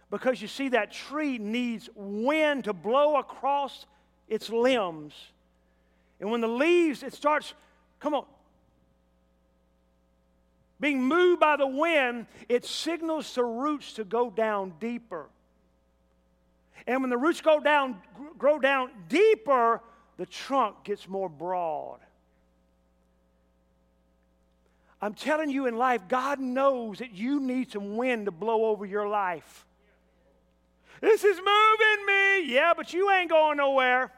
Because 0.10 0.41
you 0.41 0.48
see, 0.48 0.70
that 0.70 0.91
tree 0.91 1.38
needs 1.38 1.90
wind 1.96 2.64
to 2.64 2.74
blow 2.74 3.18
across 3.18 3.86
its 4.30 4.50
limbs 4.50 5.14
and 6.20 6.32
when 6.32 6.41
the 6.41 6.48
leaves, 6.48 7.04
it 7.04 7.14
starts, 7.14 7.54
come 8.00 8.14
on, 8.14 8.26
being 10.80 11.02
moved 11.04 11.40
by 11.40 11.58
the 11.58 11.68
wind, 11.68 12.28
it 12.48 12.66
signals 12.66 13.34
the 13.36 13.44
roots 13.44 13.94
to 13.94 14.04
go 14.04 14.30
down 14.30 14.74
deeper. 14.80 15.28
And 16.88 17.02
when 17.02 17.10
the 17.10 17.18
roots 17.18 17.41
go 17.41 17.60
down, 17.60 18.02
grow 18.38 18.60
down 18.60 18.90
deeper, 19.10 19.82
the 20.18 20.26
trunk 20.26 20.84
gets 20.84 21.08
more 21.08 21.30
broad. 21.30 22.00
I'm 25.02 25.14
telling 25.14 25.50
you 25.50 25.66
in 25.68 25.78
life, 25.78 26.02
God 26.08 26.40
knows 26.40 27.00
that 27.00 27.14
you 27.14 27.40
need 27.40 27.72
some 27.72 27.96
wind 27.96 28.26
to 28.26 28.32
blow 28.32 28.66
over 28.66 28.86
your 28.86 29.08
life. 29.08 29.66
This 31.02 31.24
is 31.24 31.38
moving 31.38 32.06
me. 32.06 32.54
Yeah, 32.54 32.74
but 32.76 32.94
you 32.94 33.10
ain't 33.10 33.30
going 33.30 33.58
nowhere. 33.58 34.12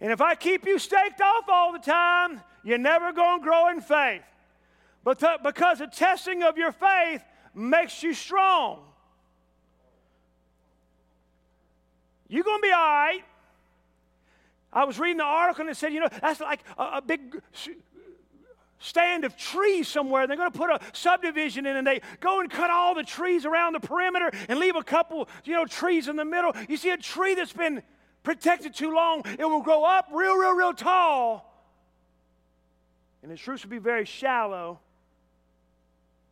And 0.00 0.12
if 0.12 0.20
I 0.20 0.34
keep 0.34 0.66
you 0.66 0.78
staked 0.78 1.20
off 1.20 1.44
all 1.48 1.72
the 1.72 1.78
time, 1.78 2.42
you're 2.62 2.78
never 2.78 3.12
going 3.12 3.40
to 3.40 3.44
grow 3.44 3.68
in 3.68 3.80
faith. 3.80 4.22
But 5.04 5.20
th- 5.20 5.42
because 5.42 5.78
the 5.78 5.86
testing 5.86 6.42
of 6.42 6.58
your 6.58 6.72
faith 6.72 7.22
makes 7.54 8.02
you 8.02 8.12
strong. 8.12 8.80
You're 12.28 12.44
going 12.44 12.58
to 12.58 12.66
be 12.66 12.72
all 12.72 12.80
right. 12.80 13.24
I 14.72 14.84
was 14.84 14.98
reading 14.98 15.18
the 15.18 15.24
article 15.24 15.62
and 15.62 15.70
it 15.70 15.76
said, 15.76 15.92
you 15.92 16.00
know, 16.00 16.08
that's 16.20 16.40
like 16.40 16.60
a, 16.76 16.84
a 16.94 17.02
big 17.02 17.40
stand 18.78 19.24
of 19.24 19.36
trees 19.36 19.88
somewhere. 19.88 20.26
They're 20.26 20.36
going 20.36 20.50
to 20.50 20.58
put 20.58 20.70
a 20.70 20.80
subdivision 20.92 21.66
in 21.66 21.76
and 21.76 21.86
they 21.86 22.00
go 22.20 22.40
and 22.40 22.50
cut 22.50 22.68
all 22.68 22.94
the 22.94 23.02
trees 23.02 23.46
around 23.46 23.72
the 23.72 23.80
perimeter 23.80 24.30
and 24.48 24.58
leave 24.58 24.76
a 24.76 24.82
couple, 24.82 25.28
you 25.44 25.54
know, 25.54 25.64
trees 25.64 26.08
in 26.08 26.16
the 26.16 26.24
middle. 26.24 26.52
You 26.68 26.76
see 26.76 26.90
a 26.90 26.98
tree 26.98 27.34
that's 27.34 27.52
been 27.52 27.82
protect 28.26 28.66
it 28.66 28.74
too 28.74 28.92
long, 28.92 29.22
it 29.38 29.44
will 29.44 29.62
grow 29.62 29.84
up 29.84 30.08
real, 30.12 30.36
real, 30.36 30.50
real 30.50 30.74
tall. 30.74 31.48
And 33.22 33.30
his 33.30 33.46
roots 33.46 33.62
will 33.62 33.70
be 33.70 33.78
very 33.78 34.04
shallow. 34.04 34.80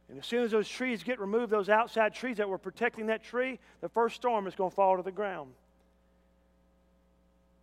And 0.09 0.19
as 0.19 0.27
soon 0.27 0.43
as 0.43 0.51
those 0.51 0.69
trees 0.69 1.05
get 1.05 1.21
removed, 1.21 1.53
those 1.53 1.69
outside 1.69 2.13
trees 2.13 2.39
that 2.39 2.49
were 2.49 2.59
protecting 2.59 3.07
that 3.07 3.23
tree, 3.23 3.61
the 3.81 3.89
first 3.89 4.17
storm 4.17 4.49
is 4.49 4.57
going 4.57 4.71
to 4.71 4.75
fall 4.75 4.97
to 4.97 5.05
the 5.05 5.13
ground. 5.13 5.53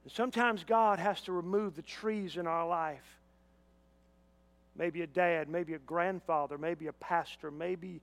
And 0.06 0.14
sometimes 0.14 0.64
God 0.64 0.98
has 0.98 1.20
to 1.24 1.34
remove 1.34 1.76
the 1.76 1.82
trees 1.82 2.38
in 2.38 2.48
our 2.48 2.66
life. 2.66 3.04
Maybe 4.78 5.02
a 5.02 5.08
dad, 5.08 5.50
maybe 5.50 5.74
a 5.74 5.80
grandfather, 5.80 6.58
maybe 6.58 6.88
a 6.88 6.94
pastor, 6.94 7.52
maybe 7.52 8.00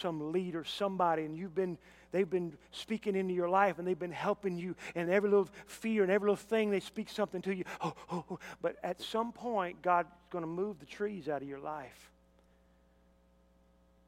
some 0.00 0.32
leader, 0.32 0.64
somebody, 0.64 1.22
and 1.22 1.38
you've 1.38 1.54
been, 1.54 1.78
they've 2.16 2.28
been 2.28 2.54
speaking 2.72 3.14
into 3.14 3.34
your 3.34 3.48
life 3.48 3.78
and 3.78 3.86
they've 3.86 3.98
been 3.98 4.10
helping 4.10 4.56
you, 4.56 4.74
and 4.94 5.10
every 5.10 5.28
little 5.28 5.48
fear 5.66 6.02
and 6.02 6.10
every 6.10 6.30
little 6.30 6.44
thing, 6.44 6.70
they 6.70 6.80
speak 6.80 7.10
something 7.10 7.42
to 7.42 7.54
you. 7.54 7.64
Oh, 7.82 7.92
oh, 8.10 8.24
oh. 8.30 8.38
But 8.62 8.76
at 8.82 9.02
some 9.02 9.32
point, 9.32 9.82
God's 9.82 10.08
going 10.30 10.42
to 10.42 10.48
move 10.48 10.80
the 10.80 10.86
trees 10.86 11.28
out 11.28 11.42
of 11.42 11.48
your 11.48 11.58
life 11.58 12.10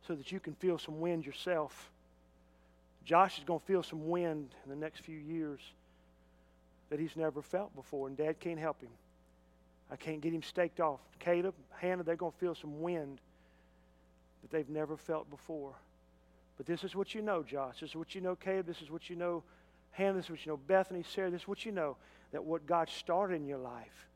so 0.07 0.15
that 0.15 0.33
you 0.33 0.41
can 0.41 0.55
feel 0.55 0.79
some 0.79 1.01
wind 1.01 1.27
yourself. 1.27 1.91
Josh 3.05 3.39
is 3.39 3.45
going 3.45 3.61
to 3.61 3.67
feel 3.67 3.83
some 3.83 4.09
wind 4.09 4.49
in 4.65 4.71
the 4.71 4.77
next 4.77 5.01
few 5.01 5.19
years 5.19 5.61
that 6.89 6.99
he's 6.99 7.15
never 7.15 7.43
felt 7.43 7.75
before, 7.77 8.09
and 8.09 8.17
Dad 8.17 8.41
can't 8.41 8.59
help 8.59 8.81
him. 8.81 8.91
I 9.91 9.97
can't 9.97 10.23
get 10.23 10.33
him 10.33 10.43
staked 10.43 10.81
off. 10.81 11.01
Caleb, 11.19 11.55
Hannah, 11.79 12.03
they're 12.03 12.17
going 12.17 12.33
to 12.33 12.39
feel 12.39 12.55
some 12.55 12.81
wind 12.81 13.21
that 14.43 14.51
they've 14.51 14.69
never 14.69 14.97
felt 14.97 15.29
before. 15.29 15.75
But 16.59 16.67
this 16.67 16.85
is 16.85 16.95
what 16.95 17.15
you 17.15 17.23
know, 17.23 17.43
Josh. 17.43 17.81
This 17.81 17.91
is 17.91 17.97
what 17.97 18.15
you 18.15 18.21
know, 18.21 18.37
Caleb. 18.37 18.67
This 18.67 18.83
is 18.83 18.91
what 18.91 19.09
you 19.09 19.17
know, 19.17 19.45
Hannah. 19.93 20.15
This 20.15 20.27
is 20.27 20.31
what 20.31 20.45
you 20.45 20.53
know, 20.53 20.59
Bethany, 20.67 21.05
Sarah. 21.15 21.31
This 21.31 21.43
is 21.43 21.49
what 21.49 21.65
you 21.65 21.73
know 21.73 21.97
that 22.33 22.45
what 22.45 22.67
God 22.67 22.91
started 22.91 23.37
in 23.37 23.47
your 23.47 23.59
life, 23.59 24.09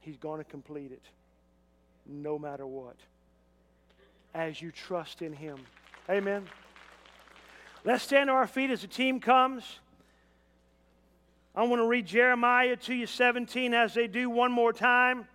He's 0.00 0.18
going 0.18 0.38
to 0.38 0.44
complete 0.44 0.92
it 0.92 1.02
no 2.04 2.38
matter 2.38 2.66
what 2.66 2.96
as 4.34 4.60
you 4.60 4.70
trust 4.70 5.22
in 5.22 5.32
Him. 5.32 5.58
Amen. 6.10 6.44
Let's 7.84 8.02
stand 8.02 8.28
to 8.28 8.32
our 8.32 8.46
feet 8.46 8.70
as 8.70 8.82
the 8.82 8.88
team 8.88 9.20
comes. 9.20 9.64
I 11.54 11.62
want 11.62 11.80
to 11.80 11.86
read 11.86 12.06
Jeremiah 12.06 12.76
to 12.76 12.94
you 12.94 13.06
17 13.06 13.72
as 13.72 13.94
they 13.94 14.08
do 14.08 14.28
one 14.28 14.52
more 14.52 14.72
time. 14.72 15.26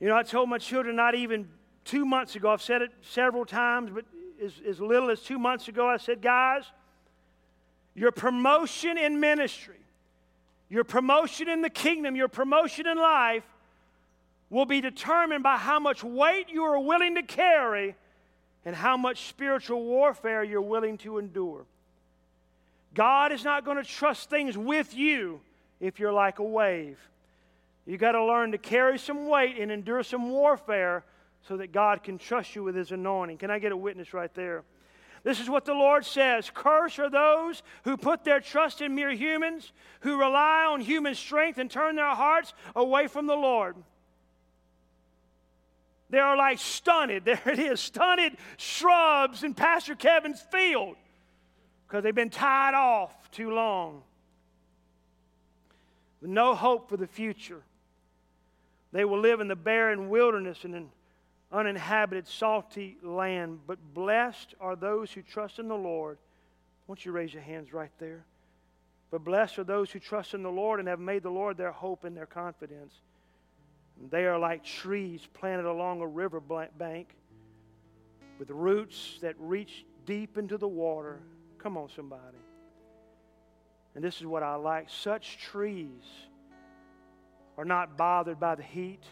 You 0.00 0.08
know, 0.08 0.16
I 0.16 0.22
told 0.22 0.50
my 0.50 0.58
children 0.58 0.96
not 0.96 1.14
even 1.14 1.48
two 1.86 2.04
months 2.04 2.36
ago, 2.36 2.50
I've 2.50 2.60
said 2.60 2.82
it 2.82 2.90
several 3.00 3.46
times, 3.46 3.90
but 3.94 4.04
as, 4.44 4.52
as 4.68 4.80
little 4.80 5.10
as 5.10 5.20
two 5.22 5.38
months 5.38 5.68
ago, 5.68 5.88
I 5.88 5.96
said, 5.96 6.20
guys, 6.20 6.64
your 7.94 8.12
promotion 8.12 8.98
in 8.98 9.18
ministry, 9.20 9.78
your 10.68 10.84
promotion 10.84 11.48
in 11.48 11.62
the 11.62 11.70
kingdom, 11.70 12.16
your 12.16 12.28
promotion 12.28 12.86
in 12.86 12.98
life 12.98 13.44
will 14.50 14.66
be 14.66 14.80
determined 14.80 15.42
by 15.42 15.56
how 15.56 15.80
much 15.80 16.04
weight 16.04 16.48
you 16.50 16.62
are 16.64 16.78
willing 16.78 17.14
to 17.14 17.22
carry 17.22 17.94
and 18.64 18.76
how 18.76 18.96
much 18.96 19.28
spiritual 19.28 19.82
warfare 19.82 20.44
you're 20.44 20.60
willing 20.60 20.98
to 20.98 21.18
endure. 21.18 21.64
God 22.94 23.32
is 23.32 23.44
not 23.44 23.64
going 23.64 23.76
to 23.76 23.84
trust 23.84 24.28
things 24.28 24.56
with 24.58 24.94
you 24.94 25.40
if 25.80 25.98
you're 25.98 26.12
like 26.12 26.38
a 26.38 26.44
wave. 26.44 26.98
You 27.86 27.96
got 27.96 28.12
to 28.12 28.24
learn 28.24 28.52
to 28.52 28.58
carry 28.58 28.98
some 28.98 29.28
weight 29.28 29.56
and 29.58 29.70
endure 29.70 30.02
some 30.02 30.30
warfare 30.30 31.04
so 31.48 31.56
that 31.58 31.72
God 31.72 32.02
can 32.02 32.18
trust 32.18 32.54
you 32.56 32.62
with 32.62 32.74
His 32.74 32.92
anointing. 32.92 33.38
Can 33.38 33.50
I 33.50 33.58
get 33.58 33.72
a 33.72 33.76
witness 33.76 34.12
right 34.12 34.32
there? 34.34 34.64
This 35.22 35.40
is 35.40 35.48
what 35.48 35.64
the 35.64 35.74
Lord 35.74 36.04
says 36.04 36.50
Curse 36.52 36.98
are 36.98 37.10
those 37.10 37.62
who 37.84 37.96
put 37.96 38.24
their 38.24 38.40
trust 38.40 38.80
in 38.80 38.94
mere 38.94 39.10
humans, 39.10 39.72
who 40.00 40.18
rely 40.18 40.66
on 40.68 40.80
human 40.80 41.14
strength 41.14 41.58
and 41.58 41.70
turn 41.70 41.96
their 41.96 42.14
hearts 42.14 42.54
away 42.74 43.08
from 43.08 43.26
the 43.26 43.34
Lord. 43.34 43.76
They 46.10 46.18
are 46.18 46.36
like 46.36 46.58
stunted, 46.58 47.24
there 47.24 47.42
it 47.46 47.58
is, 47.58 47.80
stunted 47.80 48.36
shrubs 48.56 49.42
in 49.42 49.54
Pastor 49.54 49.94
Kevin's 49.94 50.40
field 50.40 50.96
because 51.86 52.02
they've 52.02 52.14
been 52.14 52.30
tied 52.30 52.74
off 52.74 53.30
too 53.30 53.50
long. 53.50 54.02
With 56.20 56.30
no 56.30 56.54
hope 56.54 56.88
for 56.88 56.96
the 56.96 57.06
future. 57.06 57.62
They 58.92 59.04
will 59.04 59.20
live 59.20 59.40
in 59.40 59.48
the 59.48 59.56
barren 59.56 60.08
wilderness 60.08 60.64
and 60.64 60.74
in 60.74 60.88
uninhabited, 61.52 62.26
salty 62.26 62.96
land. 63.02 63.60
But 63.66 63.78
blessed 63.94 64.54
are 64.60 64.76
those 64.76 65.12
who 65.12 65.22
trust 65.22 65.58
in 65.58 65.68
the 65.68 65.74
Lord. 65.76 66.18
Won't 66.86 67.04
you 67.04 67.12
raise 67.12 67.32
your 67.32 67.42
hands 67.42 67.72
right 67.72 67.90
there? 67.98 68.24
But 69.10 69.24
blessed 69.24 69.58
are 69.58 69.64
those 69.64 69.90
who 69.90 69.98
trust 69.98 70.34
in 70.34 70.42
the 70.42 70.50
Lord 70.50 70.80
and 70.80 70.88
have 70.88 71.00
made 71.00 71.22
the 71.22 71.30
Lord 71.30 71.56
their 71.56 71.72
hope 71.72 72.04
and 72.04 72.16
their 72.16 72.26
confidence. 72.26 72.94
They 74.10 74.26
are 74.26 74.38
like 74.38 74.64
trees 74.64 75.26
planted 75.32 75.66
along 75.66 76.00
a 76.00 76.06
river 76.06 76.40
bank 76.40 77.14
with 78.38 78.50
roots 78.50 79.18
that 79.22 79.34
reach 79.38 79.84
deep 80.04 80.36
into 80.36 80.58
the 80.58 80.68
water. 80.68 81.20
Come 81.58 81.76
on, 81.76 81.88
somebody. 81.94 82.36
And 83.94 84.04
this 84.04 84.20
is 84.20 84.26
what 84.26 84.42
I 84.42 84.56
like 84.56 84.90
such 84.90 85.38
trees 85.38 86.04
are 87.56 87.64
not 87.64 87.96
bothered 87.96 88.38
by 88.38 88.54
the 88.54 88.62
heat. 88.62 89.02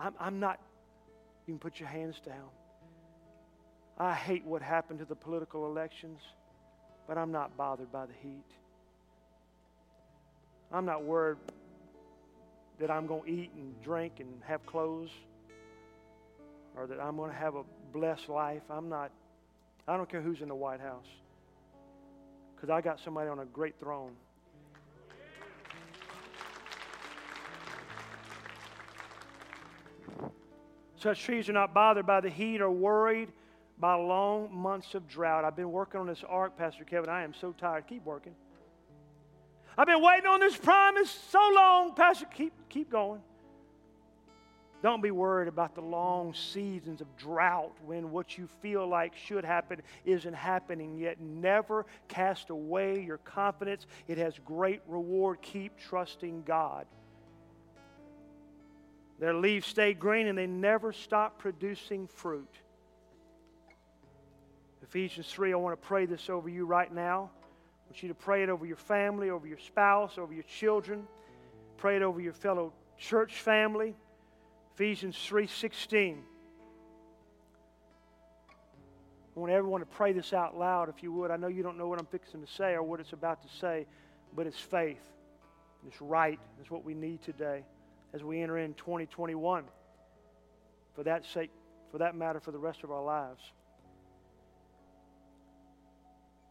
I'm, 0.00 0.14
I'm 0.18 0.40
not, 0.40 0.58
you 1.46 1.54
can 1.54 1.58
put 1.58 1.78
your 1.78 1.88
hands 1.88 2.16
down. 2.24 2.48
I 3.98 4.14
hate 4.14 4.44
what 4.46 4.62
happened 4.62 4.98
to 5.00 5.04
the 5.04 5.14
political 5.14 5.66
elections, 5.66 6.20
but 7.06 7.18
I'm 7.18 7.30
not 7.30 7.54
bothered 7.56 7.92
by 7.92 8.06
the 8.06 8.14
heat. 8.22 8.46
I'm 10.72 10.86
not 10.86 11.04
worried 11.04 11.36
that 12.78 12.90
I'm 12.90 13.06
going 13.06 13.24
to 13.24 13.30
eat 13.30 13.50
and 13.54 13.80
drink 13.82 14.14
and 14.20 14.28
have 14.46 14.64
clothes 14.64 15.10
or 16.74 16.86
that 16.86 16.98
I'm 16.98 17.16
going 17.16 17.30
to 17.30 17.36
have 17.36 17.56
a 17.56 17.64
blessed 17.92 18.28
life. 18.30 18.62
I'm 18.70 18.88
not, 18.88 19.10
I 19.86 19.98
don't 19.98 20.08
care 20.08 20.22
who's 20.22 20.40
in 20.40 20.48
the 20.48 20.54
White 20.54 20.80
House 20.80 21.06
because 22.54 22.70
I 22.70 22.80
got 22.80 23.00
somebody 23.04 23.28
on 23.28 23.40
a 23.40 23.44
great 23.44 23.74
throne. 23.80 24.12
Such 31.00 31.22
trees 31.22 31.48
are 31.48 31.54
not 31.54 31.72
bothered 31.72 32.06
by 32.06 32.20
the 32.20 32.28
heat 32.28 32.60
or 32.60 32.70
worried 32.70 33.30
by 33.78 33.94
long 33.94 34.54
months 34.54 34.94
of 34.94 35.08
drought. 35.08 35.46
I've 35.46 35.56
been 35.56 35.72
working 35.72 35.98
on 35.98 36.06
this 36.06 36.22
ark, 36.28 36.58
Pastor 36.58 36.84
Kevin. 36.84 37.08
I 37.08 37.22
am 37.22 37.32
so 37.32 37.52
tired. 37.52 37.86
Keep 37.88 38.04
working. 38.04 38.34
I've 39.78 39.86
been 39.86 40.02
waiting 40.02 40.26
on 40.26 40.40
this 40.40 40.58
promise 40.58 41.10
so 41.30 41.40
long, 41.54 41.94
Pastor. 41.94 42.26
Keep, 42.26 42.52
keep 42.68 42.90
going. 42.90 43.22
Don't 44.82 45.02
be 45.02 45.10
worried 45.10 45.48
about 45.48 45.74
the 45.74 45.80
long 45.80 46.34
seasons 46.34 47.00
of 47.00 47.16
drought 47.16 47.72
when 47.86 48.10
what 48.10 48.36
you 48.36 48.46
feel 48.60 48.86
like 48.86 49.16
should 49.16 49.44
happen 49.44 49.80
isn't 50.04 50.34
happening 50.34 50.98
yet. 50.98 51.18
Never 51.18 51.86
cast 52.08 52.50
away 52.50 53.02
your 53.02 53.18
confidence, 53.18 53.86
it 54.06 54.18
has 54.18 54.34
great 54.44 54.82
reward. 54.86 55.40
Keep 55.40 55.78
trusting 55.78 56.42
God. 56.42 56.86
Their 59.20 59.34
leaves 59.34 59.66
stay 59.66 59.92
green 59.92 60.28
and 60.28 60.38
they 60.38 60.46
never 60.46 60.94
stop 60.94 61.38
producing 61.38 62.08
fruit. 62.08 62.48
Ephesians 64.82 65.26
3, 65.28 65.52
I 65.52 65.56
want 65.56 65.80
to 65.80 65.86
pray 65.86 66.06
this 66.06 66.30
over 66.30 66.48
you 66.48 66.64
right 66.64 66.92
now. 66.92 67.30
I 67.30 67.90
want 67.90 68.02
you 68.02 68.08
to 68.08 68.14
pray 68.14 68.42
it 68.42 68.48
over 68.48 68.64
your 68.64 68.78
family, 68.78 69.28
over 69.28 69.46
your 69.46 69.58
spouse, 69.58 70.16
over 70.16 70.32
your 70.32 70.44
children. 70.44 71.06
Pray 71.76 71.96
it 71.96 72.02
over 72.02 72.18
your 72.18 72.32
fellow 72.32 72.72
church 72.96 73.34
family. 73.34 73.94
Ephesians 74.74 75.16
3:16. 75.16 76.24
I 79.36 79.38
want 79.38 79.52
everyone 79.52 79.80
to 79.80 79.86
pray 79.86 80.12
this 80.12 80.32
out 80.32 80.56
loud 80.56 80.88
if 80.88 81.02
you 81.02 81.12
would. 81.12 81.30
I 81.30 81.36
know 81.36 81.48
you 81.48 81.62
don't 81.62 81.76
know 81.76 81.88
what 81.88 82.00
I'm 82.00 82.06
fixing 82.06 82.40
to 82.40 82.50
say 82.50 82.72
or 82.72 82.82
what 82.82 83.00
it's 83.00 83.12
about 83.12 83.42
to 83.42 83.48
say, 83.48 83.86
but 84.34 84.46
it's 84.46 84.58
faith. 84.58 85.02
It's 85.86 86.00
right. 86.00 86.40
It's 86.58 86.70
what 86.70 86.84
we 86.84 86.94
need 86.94 87.22
today 87.22 87.64
as 88.14 88.22
we 88.22 88.42
enter 88.42 88.58
in 88.58 88.74
2021. 88.74 89.64
For 90.94 91.04
that 91.04 91.24
sake, 91.24 91.50
for 91.90 91.98
that 91.98 92.14
matter, 92.14 92.40
for 92.40 92.50
the 92.50 92.58
rest 92.58 92.82
of 92.82 92.90
our 92.90 93.02
lives. 93.02 93.42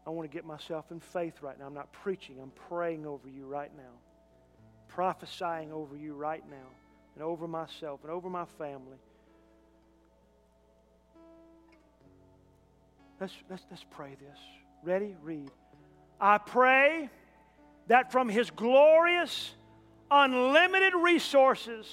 I 0.06 0.10
want 0.10 0.30
to 0.30 0.34
get 0.34 0.44
myself 0.44 0.86
in 0.90 1.00
faith 1.00 1.42
right 1.42 1.58
now. 1.58 1.66
I'm 1.66 1.74
not 1.74 1.92
preaching, 1.92 2.36
I'm 2.42 2.52
praying 2.68 3.06
over 3.06 3.28
you 3.28 3.46
right 3.46 3.70
now, 3.76 3.92
prophesying 4.88 5.72
over 5.72 5.96
you 5.96 6.14
right 6.14 6.42
now 6.50 6.66
and 7.14 7.22
over 7.22 7.46
myself 7.46 8.00
and 8.02 8.10
over 8.10 8.30
my 8.30 8.46
family. 8.58 8.96
Let's, 13.20 13.34
let's, 13.50 13.62
let's 13.70 13.84
pray 13.90 14.16
this. 14.18 14.38
Ready? 14.82 15.14
Read. 15.22 15.50
I 16.18 16.38
pray 16.38 17.10
that 17.88 18.12
from 18.12 18.30
His 18.30 18.50
glorious, 18.50 19.54
unlimited 20.10 20.94
resources, 20.94 21.86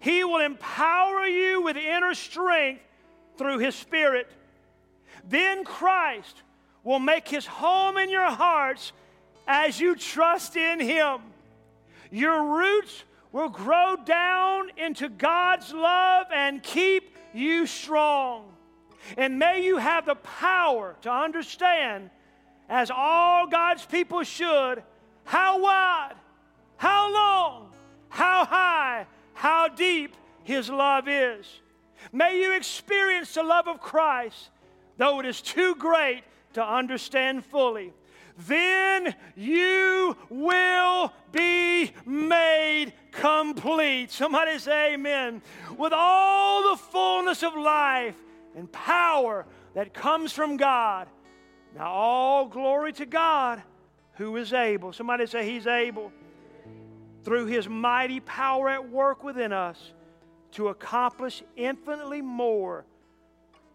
He 0.00 0.24
will 0.24 0.40
empower 0.40 1.26
you 1.26 1.62
with 1.62 1.76
inner 1.76 2.14
strength 2.14 2.82
through 3.38 3.58
His 3.58 3.74
Spirit. 3.74 4.30
Then 5.28 5.64
Christ 5.64 6.42
will 6.84 6.98
make 6.98 7.28
His 7.28 7.46
home 7.46 7.96
in 7.98 8.10
your 8.10 8.30
hearts 8.30 8.92
as 9.46 9.80
you 9.80 9.96
trust 9.96 10.56
in 10.56 10.80
Him. 10.80 11.20
Your 12.10 12.56
roots 12.58 13.04
will 13.32 13.48
grow 13.48 13.96
down 14.04 14.70
into 14.76 15.08
God's 15.08 15.72
love 15.72 16.26
and 16.34 16.62
keep 16.62 17.16
you 17.34 17.66
strong. 17.66 18.44
And 19.16 19.38
may 19.38 19.64
you 19.64 19.76
have 19.76 20.06
the 20.06 20.14
power 20.14 20.96
to 21.02 21.12
understand, 21.12 22.10
as 22.68 22.90
all 22.90 23.46
God's 23.46 23.84
people 23.84 24.22
should, 24.22 24.82
how 25.24 25.60
wide, 25.60 26.14
how 26.76 27.12
long, 27.12 27.70
how 28.08 28.44
high, 28.44 29.06
how 29.34 29.68
deep 29.68 30.14
His 30.44 30.68
love 30.70 31.08
is. 31.08 31.46
May 32.12 32.40
you 32.42 32.54
experience 32.54 33.34
the 33.34 33.42
love 33.42 33.68
of 33.68 33.80
Christ, 33.80 34.50
though 34.96 35.20
it 35.20 35.26
is 35.26 35.40
too 35.40 35.74
great 35.76 36.22
to 36.54 36.64
understand 36.64 37.44
fully. 37.44 37.92
Then 38.46 39.14
you 39.34 40.16
will 40.28 41.12
be 41.32 41.92
made 42.04 42.92
complete. 43.12 44.10
Somebody 44.10 44.58
say 44.58 44.94
amen. 44.94 45.42
With 45.78 45.92
all 45.94 46.70
the 46.70 46.76
fullness 46.76 47.42
of 47.42 47.54
life 47.54 48.14
and 48.54 48.70
power 48.70 49.46
that 49.74 49.94
comes 49.94 50.32
from 50.32 50.56
God. 50.56 51.08
Now, 51.76 51.90
all 51.92 52.46
glory 52.46 52.92
to 52.94 53.06
God 53.06 53.62
who 54.14 54.36
is 54.36 54.52
able. 54.52 54.92
Somebody 54.92 55.26
say, 55.26 55.50
He's 55.50 55.66
able. 55.66 56.10
Through 57.26 57.46
His 57.46 57.68
mighty 57.68 58.20
power 58.20 58.68
at 58.68 58.88
work 58.88 59.24
within 59.24 59.52
us 59.52 59.92
to 60.52 60.68
accomplish 60.68 61.42
infinitely 61.56 62.22
more 62.22 62.86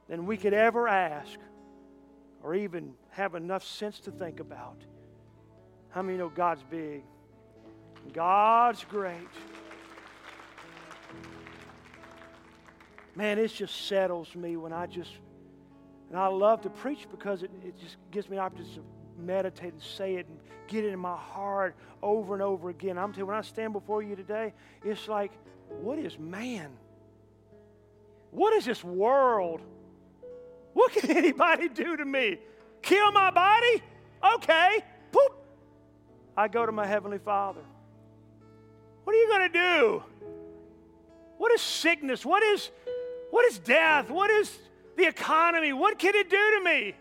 than 0.08 0.26
we 0.26 0.38
could 0.38 0.54
ever 0.54 0.88
ask 0.88 1.38
or 2.42 2.56
even 2.56 2.94
have 3.10 3.36
enough 3.36 3.66
sense 3.66 4.00
to 4.00 4.12
think 4.12 4.40
about. 4.40 4.78
How 5.90 6.02
many 6.02 6.18
know 6.18 6.30
God's 6.30 6.64
big? 6.64 7.04
God's 8.14 8.86
great. 8.86 9.18
Man, 13.18 13.38
it 13.38 13.50
just 13.50 13.86
settles 13.86 14.34
me 14.34 14.56
when 14.56 14.72
I 14.72 14.86
just, 14.86 15.12
and 16.08 16.18
I 16.18 16.28
love 16.28 16.62
to 16.62 16.70
preach 16.70 17.06
because 17.12 17.44
it, 17.44 17.52
it 17.66 17.78
just 17.78 17.98
gives 18.12 18.30
me 18.30 18.38
an 18.38 18.44
opportunity 18.44 18.76
to 18.76 19.01
meditate 19.22 19.74
and 19.74 19.82
say 19.82 20.16
it 20.16 20.28
and 20.28 20.38
get 20.68 20.86
it 20.86 20.94
in 20.94 21.00
my 21.00 21.16
heart 21.16 21.76
over 22.02 22.34
and 22.34 22.42
over 22.42 22.70
again. 22.70 22.98
I'm 22.98 23.12
telling 23.12 23.20
you, 23.20 23.26
when 23.28 23.38
I 23.38 23.42
stand 23.42 23.74
before 23.74 24.02
you 24.02 24.16
today, 24.16 24.54
it's 24.84 25.08
like, 25.08 25.32
what 25.82 26.00
is 26.00 26.18
man? 26.18 26.72
What 28.32 28.54
is 28.54 28.66
this 28.66 28.84
world? 28.84 29.62
What 30.74 30.92
can 30.94 31.12
anybody 31.18 31.70
do 31.70 31.98
to 31.98 32.06
me? 32.06 32.40
Kill 32.82 33.12
my 33.12 33.30
body? 33.30 33.84
Okay. 34.36 34.84
Poop. 35.12 35.34
I 36.36 36.48
go 36.48 36.66
to 36.66 36.72
my 36.72 36.88
Heavenly 36.88 37.20
Father. 37.20 37.62
What 39.04 39.16
are 39.16 39.20
you 39.20 39.28
going 39.28 39.52
to 39.52 39.60
do? 39.60 40.04
What 41.38 41.52
is 41.52 41.62
sickness? 41.62 42.26
What 42.26 42.44
is, 42.44 42.70
what 43.32 43.46
is 43.46 43.60
death? 43.60 44.10
What 44.10 44.30
is 44.30 44.58
the 44.96 45.08
economy? 45.08 45.74
What 45.74 46.00
can 46.00 46.16
it 46.16 46.30
do 46.30 46.60
to 46.60 46.64
me? 46.64 46.96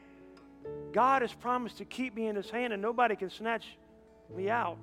God 0.92 1.22
has 1.22 1.32
promised 1.32 1.78
to 1.78 1.84
keep 1.84 2.14
me 2.14 2.26
in 2.26 2.36
His 2.36 2.50
hand, 2.50 2.72
and 2.72 2.82
nobody 2.82 3.16
can 3.16 3.30
snatch 3.30 3.64
me 4.34 4.50
out. 4.50 4.82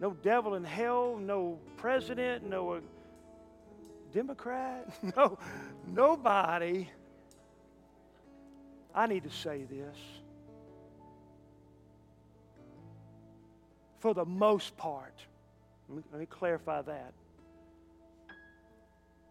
No 0.00 0.16
devil 0.22 0.54
in 0.54 0.64
hell, 0.64 1.16
no 1.20 1.58
president, 1.76 2.48
no 2.48 2.72
uh, 2.72 2.80
Democrat, 4.12 4.92
no, 5.16 5.38
nobody. 5.86 6.88
I 8.94 9.06
need 9.06 9.22
to 9.24 9.30
say 9.30 9.64
this. 9.64 9.96
For 14.00 14.12
the 14.12 14.24
most 14.24 14.76
part, 14.76 15.14
let 15.88 15.96
me, 15.96 16.02
let 16.10 16.20
me 16.20 16.26
clarify 16.26 16.82
that. 16.82 17.12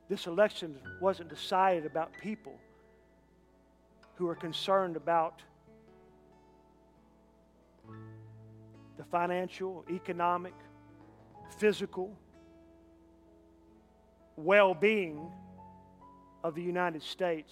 This 0.09 0.27
election 0.27 0.75
wasn't 0.99 1.29
decided 1.29 1.85
about 1.85 2.11
people 2.21 2.53
who 4.15 4.27
are 4.27 4.35
concerned 4.35 4.95
about 4.95 5.41
the 8.97 9.03
financial, 9.05 9.85
economic, 9.89 10.53
physical 11.57 12.15
well 14.35 14.73
being 14.73 15.29
of 16.43 16.55
the 16.55 16.61
United 16.61 17.03
States. 17.03 17.51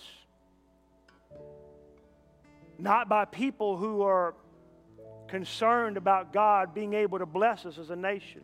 Not 2.77 3.09
by 3.09 3.25
people 3.25 3.77
who 3.77 4.01
are 4.01 4.33
concerned 5.27 5.97
about 5.97 6.33
God 6.33 6.73
being 6.73 6.93
able 6.93 7.19
to 7.19 7.25
bless 7.25 7.65
us 7.65 7.77
as 7.77 7.89
a 7.89 7.95
nation. 7.95 8.41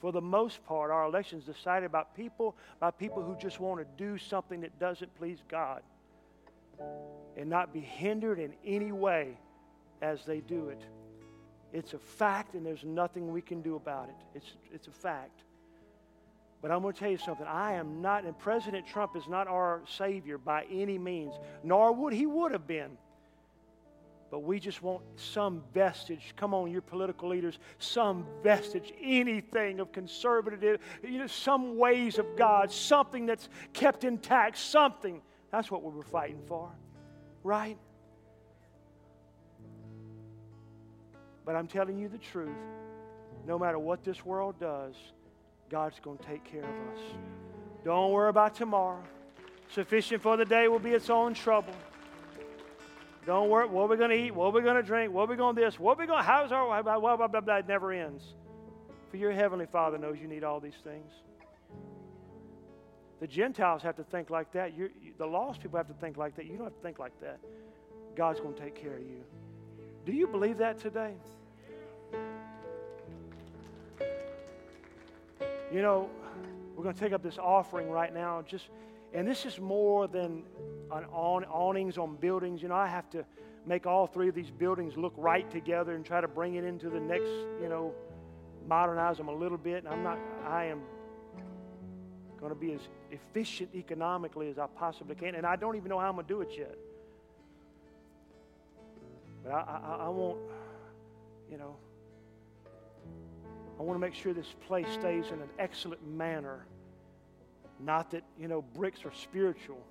For 0.00 0.12
the 0.12 0.20
most 0.20 0.64
part, 0.66 0.90
our 0.90 1.04
elections 1.04 1.44
decided 1.44 1.86
about 1.86 2.16
people, 2.16 2.56
by 2.80 2.90
people 2.90 3.22
who 3.22 3.36
just 3.36 3.60
want 3.60 3.80
to 3.80 3.86
do 3.96 4.18
something 4.18 4.60
that 4.62 4.78
doesn't 4.78 5.14
please 5.16 5.38
God 5.48 5.82
and 7.36 7.48
not 7.48 7.72
be 7.72 7.80
hindered 7.80 8.38
in 8.38 8.52
any 8.64 8.92
way 8.92 9.38
as 10.02 10.24
they 10.24 10.40
do 10.40 10.68
it. 10.68 10.82
It's 11.72 11.92
a 11.92 11.98
fact, 11.98 12.54
and 12.54 12.64
there's 12.64 12.84
nothing 12.84 13.32
we 13.32 13.42
can 13.42 13.60
do 13.60 13.74
about 13.76 14.08
it. 14.08 14.14
It's, 14.36 14.52
it's 14.72 14.86
a 14.86 14.92
fact. 14.92 15.42
But 16.62 16.70
I'm 16.70 16.82
going 16.82 16.94
to 16.94 17.00
tell 17.00 17.10
you 17.10 17.18
something. 17.18 17.46
I 17.46 17.72
am 17.74 18.00
not, 18.00 18.24
and 18.24 18.38
President 18.38 18.86
Trump 18.86 19.16
is 19.16 19.28
not 19.28 19.48
our 19.48 19.82
Savior 19.98 20.38
by 20.38 20.64
any 20.70 20.98
means, 20.98 21.34
nor 21.62 21.92
would 21.92 22.12
he 22.12 22.26
would 22.26 22.52
have 22.52 22.66
been. 22.66 22.96
But 24.30 24.44
we 24.44 24.58
just 24.58 24.82
want 24.82 25.02
some 25.16 25.62
vestige. 25.74 26.32
Come 26.36 26.54
on, 26.54 26.70
your 26.70 26.80
political 26.80 27.28
leaders, 27.28 27.58
some 27.78 28.26
vestige, 28.42 28.92
anything 29.00 29.78
of 29.78 29.92
conservative, 29.92 30.80
you 31.02 31.18
know, 31.18 31.26
some 31.26 31.76
ways 31.76 32.18
of 32.18 32.26
God, 32.36 32.72
something 32.72 33.26
that's 33.26 33.48
kept 33.72 34.04
intact, 34.04 34.56
something. 34.56 35.20
That's 35.52 35.70
what 35.70 35.82
we 35.82 35.92
were 35.92 36.02
fighting 36.02 36.40
for, 36.46 36.70
right? 37.42 37.76
But 41.44 41.56
I'm 41.56 41.66
telling 41.66 41.98
you 41.98 42.08
the 42.08 42.18
truth. 42.18 42.48
No 43.46 43.58
matter 43.58 43.78
what 43.78 44.04
this 44.04 44.24
world 44.24 44.58
does, 44.58 44.94
God's 45.70 46.00
going 46.00 46.18
to 46.18 46.24
take 46.24 46.44
care 46.44 46.62
of 46.62 46.96
us. 46.96 47.02
Don't 47.84 48.12
worry 48.12 48.30
about 48.30 48.54
tomorrow. 48.54 49.02
Sufficient 49.68 50.22
for 50.22 50.36
the 50.36 50.44
day 50.44 50.68
will 50.68 50.78
be 50.78 50.92
its 50.92 51.10
own 51.10 51.34
trouble. 51.34 51.74
Don't 53.26 53.48
worry, 53.48 53.66
what 53.66 53.82
are 53.82 53.88
we 53.88 53.96
going 53.96 54.10
to 54.10 54.16
eat? 54.16 54.34
What 54.34 54.46
are 54.46 54.50
we 54.52 54.60
going 54.62 54.76
to 54.76 54.82
drink? 54.82 55.12
What 55.12 55.22
are 55.22 55.26
we 55.30 55.36
going 55.36 55.56
to 55.56 55.60
this? 55.60 55.78
What 55.78 55.96
are 55.96 56.00
we 56.00 56.06
going 56.06 56.20
to, 56.20 56.24
how's 56.24 56.52
our, 56.52 56.82
blah, 56.82 56.98
blah, 56.98 57.16
blah, 57.16 57.26
blah, 57.26 57.40
blah, 57.40 57.56
it 57.56 57.68
never 57.68 57.92
ends. 57.92 58.22
For 59.10 59.16
your 59.16 59.32
heavenly 59.32 59.66
Father 59.66 59.98
knows 59.98 60.18
you 60.20 60.28
need 60.28 60.44
all 60.44 60.60
these 60.60 60.78
things. 60.82 61.10
The 63.20 63.26
Gentiles 63.26 63.82
have 63.82 63.96
to 63.96 64.04
think 64.04 64.28
like 64.28 64.52
that. 64.52 64.76
You, 64.76 64.90
the 65.16 65.26
lost 65.26 65.62
people 65.62 65.78
have 65.78 65.88
to 65.88 65.94
think 65.94 66.16
like 66.16 66.36
that. 66.36 66.44
You 66.44 66.56
don't 66.56 66.64
have 66.64 66.74
to 66.74 66.82
think 66.82 66.98
like 66.98 67.18
that. 67.20 67.38
God's 68.14 68.40
going 68.40 68.54
to 68.54 68.60
take 68.60 68.74
care 68.74 68.94
of 68.96 69.02
you. 69.02 69.24
Do 70.04 70.12
you 70.12 70.26
believe 70.26 70.58
that 70.58 70.78
today? 70.78 71.14
You 75.72 75.82
know, 75.82 76.10
we're 76.76 76.84
going 76.84 76.94
to 76.94 77.00
take 77.00 77.12
up 77.12 77.22
this 77.22 77.38
offering 77.38 77.90
right 77.90 78.12
now. 78.12 78.42
Just, 78.46 78.68
and 79.12 79.26
this 79.26 79.46
is 79.46 79.58
more 79.58 80.06
than 80.06 80.44
an 80.92 81.04
on, 81.10 81.44
awnings 81.44 81.96
on 81.96 82.16
buildings. 82.16 82.62
You 82.62 82.68
know, 82.68 82.74
I 82.74 82.86
have 82.86 83.08
to 83.10 83.24
make 83.66 83.86
all 83.86 84.06
three 84.06 84.28
of 84.28 84.34
these 84.34 84.50
buildings 84.50 84.96
look 84.96 85.14
right 85.16 85.50
together 85.50 85.94
and 85.94 86.04
try 86.04 86.20
to 86.20 86.28
bring 86.28 86.56
it 86.56 86.64
into 86.64 86.90
the 86.90 87.00
next, 87.00 87.30
you 87.62 87.68
know, 87.68 87.94
modernize 88.68 89.16
them 89.16 89.28
a 89.28 89.34
little 89.34 89.58
bit. 89.58 89.84
And 89.84 89.88
I'm 89.88 90.02
not, 90.02 90.18
I 90.46 90.66
am 90.66 90.82
going 92.38 92.52
to 92.52 92.58
be 92.58 92.72
as 92.72 92.80
efficient 93.10 93.70
economically 93.74 94.50
as 94.50 94.58
I 94.58 94.66
possibly 94.66 95.14
can. 95.14 95.34
And 95.34 95.46
I 95.46 95.56
don't 95.56 95.76
even 95.76 95.88
know 95.88 95.98
how 95.98 96.08
I'm 96.08 96.16
going 96.16 96.26
to 96.26 96.32
do 96.32 96.40
it 96.42 96.50
yet. 96.58 96.76
But 99.44 99.52
I, 99.52 99.60
I, 99.60 99.96
I 100.06 100.08
won't, 100.08 100.38
you 101.50 101.58
know, 101.58 101.76
I 103.78 103.82
want 103.82 103.96
to 103.96 104.00
make 104.00 104.14
sure 104.14 104.32
this 104.32 104.54
place 104.66 104.86
stays 104.88 105.26
in 105.26 105.40
an 105.40 105.50
excellent 105.58 106.06
manner. 106.06 106.66
Not 107.78 108.10
that, 108.12 108.24
you 108.40 108.48
know, 108.48 108.62
bricks 108.62 109.04
are 109.04 109.12
spiritual, 109.12 109.84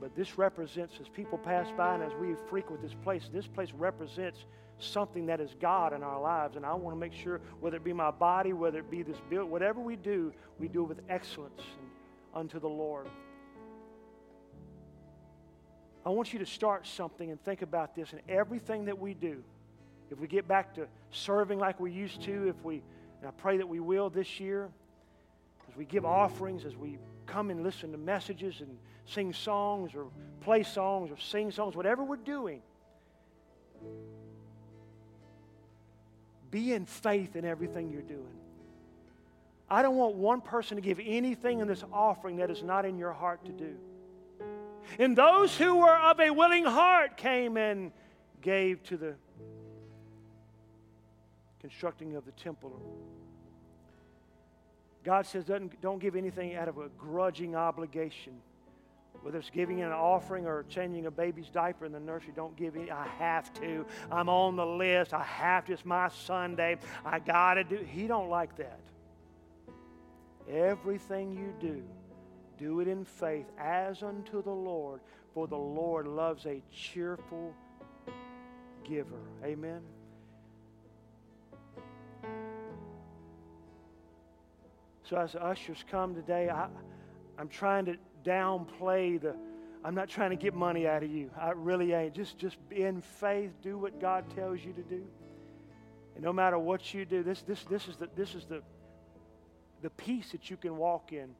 but 0.00 0.16
this 0.16 0.38
represents, 0.38 0.94
as 1.00 1.08
people 1.08 1.36
pass 1.36 1.66
by 1.76 1.94
and 1.94 2.02
as 2.02 2.12
we 2.14 2.34
frequent 2.48 2.82
this 2.82 2.94
place, 3.02 3.28
this 3.32 3.46
place 3.46 3.70
represents 3.76 4.46
something 4.78 5.26
that 5.26 5.40
is 5.40 5.54
God 5.60 5.92
in 5.92 6.02
our 6.02 6.20
lives. 6.20 6.56
And 6.56 6.64
I 6.64 6.72
want 6.72 6.96
to 6.96 7.00
make 7.00 7.12
sure, 7.12 7.40
whether 7.60 7.76
it 7.76 7.84
be 7.84 7.92
my 7.92 8.10
body, 8.10 8.54
whether 8.54 8.78
it 8.78 8.90
be 8.90 9.02
this 9.02 9.18
build, 9.28 9.50
whatever 9.50 9.80
we 9.80 9.96
do, 9.96 10.32
we 10.58 10.68
do 10.68 10.84
it 10.84 10.88
with 10.88 11.00
excellence 11.10 11.60
unto 12.32 12.58
the 12.58 12.68
Lord. 12.68 13.08
I 16.04 16.10
want 16.10 16.32
you 16.32 16.38
to 16.38 16.46
start 16.46 16.86
something 16.86 17.30
and 17.30 17.42
think 17.44 17.62
about 17.62 17.94
this 17.94 18.12
and 18.12 18.20
everything 18.28 18.86
that 18.86 18.98
we 18.98 19.14
do 19.14 19.42
if 20.10 20.18
we 20.18 20.26
get 20.26 20.48
back 20.48 20.74
to 20.74 20.86
serving 21.12 21.58
like 21.58 21.78
we 21.78 21.92
used 21.92 22.22
to, 22.22 22.48
if 22.48 22.64
we, 22.64 22.82
and 23.20 23.28
I 23.28 23.30
pray 23.30 23.58
that 23.58 23.68
we 23.68 23.80
will 23.80 24.10
this 24.10 24.40
year, 24.40 24.68
as 25.70 25.76
we 25.76 25.84
give 25.84 26.04
offerings, 26.04 26.64
as 26.64 26.76
we 26.76 26.98
come 27.26 27.50
and 27.50 27.62
listen 27.62 27.92
to 27.92 27.98
messages 27.98 28.60
and 28.60 28.76
sing 29.06 29.32
songs 29.32 29.94
or 29.94 30.06
play 30.40 30.62
songs 30.62 31.10
or 31.10 31.18
sing 31.18 31.50
songs, 31.52 31.76
whatever 31.76 32.02
we're 32.02 32.16
doing, 32.16 32.60
be 36.50 36.72
in 36.72 36.86
faith 36.86 37.36
in 37.36 37.44
everything 37.44 37.90
you're 37.90 38.02
doing. 38.02 38.26
I 39.70 39.82
don't 39.82 39.94
want 39.94 40.16
one 40.16 40.40
person 40.40 40.76
to 40.76 40.80
give 40.80 40.98
anything 41.00 41.60
in 41.60 41.68
this 41.68 41.84
offering 41.92 42.38
that 42.38 42.50
is 42.50 42.64
not 42.64 42.84
in 42.84 42.98
your 42.98 43.12
heart 43.12 43.44
to 43.44 43.52
do. 43.52 43.76
And 44.98 45.16
those 45.16 45.56
who 45.56 45.76
were 45.76 45.96
of 45.96 46.20
a 46.20 46.30
willing 46.30 46.64
heart 46.64 47.16
came 47.16 47.56
and 47.56 47.92
gave 48.42 48.82
to 48.84 48.96
the 48.96 49.14
constructing 51.60 52.16
of 52.16 52.24
the 52.24 52.32
temple. 52.32 52.72
God 55.04 55.26
says, 55.26 55.44
don't 55.80 55.98
give 55.98 56.16
anything 56.16 56.56
out 56.56 56.68
of 56.68 56.78
a 56.78 56.88
grudging 56.98 57.56
obligation. 57.56 58.34
Whether 59.22 59.38
it's 59.38 59.50
giving 59.50 59.82
an 59.82 59.92
offering 59.92 60.46
or 60.46 60.64
changing 60.68 61.04
a 61.04 61.10
baby's 61.10 61.48
diaper 61.48 61.84
in 61.84 61.92
the 61.92 62.00
nursery, 62.00 62.32
don't 62.34 62.56
give 62.56 62.74
any. 62.76 62.90
I 62.90 63.06
have 63.18 63.52
to. 63.54 63.84
I'm 64.10 64.30
on 64.30 64.56
the 64.56 64.64
list. 64.64 65.12
I 65.12 65.22
have 65.22 65.66
to. 65.66 65.74
It's 65.74 65.84
my 65.84 66.08
Sunday. 66.08 66.78
I 67.04 67.18
got 67.18 67.54
to 67.54 67.64
do. 67.64 67.76
He 67.76 68.06
don't 68.06 68.30
like 68.30 68.56
that. 68.56 68.80
Everything 70.48 71.32
you 71.32 71.54
do, 71.60 71.82
do 72.60 72.80
it 72.80 72.88
in 72.88 73.04
faith 73.04 73.46
as 73.58 74.02
unto 74.02 74.42
the 74.42 74.50
Lord, 74.50 75.00
for 75.34 75.48
the 75.48 75.56
Lord 75.56 76.06
loves 76.06 76.44
a 76.46 76.62
cheerful 76.70 77.54
giver. 78.84 79.22
Amen. 79.42 79.80
So 85.04 85.16
as 85.16 85.34
ushers 85.34 85.84
come 85.90 86.14
today, 86.14 86.50
I, 86.50 86.68
I'm 87.38 87.48
trying 87.48 87.86
to 87.86 87.96
downplay 88.24 89.20
the, 89.20 89.34
I'm 89.82 89.94
not 89.94 90.08
trying 90.08 90.30
to 90.30 90.36
get 90.36 90.54
money 90.54 90.86
out 90.86 91.02
of 91.02 91.10
you. 91.10 91.30
I 91.40 91.50
really 91.50 91.92
ain't. 91.94 92.14
Just, 92.14 92.38
just 92.38 92.58
in 92.70 93.00
faith, 93.00 93.50
do 93.62 93.78
what 93.78 94.00
God 94.00 94.24
tells 94.36 94.60
you 94.60 94.72
to 94.74 94.82
do. 94.82 95.02
And 96.14 96.22
no 96.22 96.32
matter 96.32 96.58
what 96.58 96.92
you 96.92 97.04
do, 97.06 97.22
this, 97.22 97.42
this, 97.42 97.64
this 97.64 97.88
is, 97.88 97.96
the, 97.96 98.08
this 98.14 98.34
is 98.34 98.44
the, 98.44 98.62
the 99.82 99.90
peace 99.90 100.30
that 100.32 100.50
you 100.50 100.56
can 100.56 100.76
walk 100.76 101.12
in. 101.12 101.30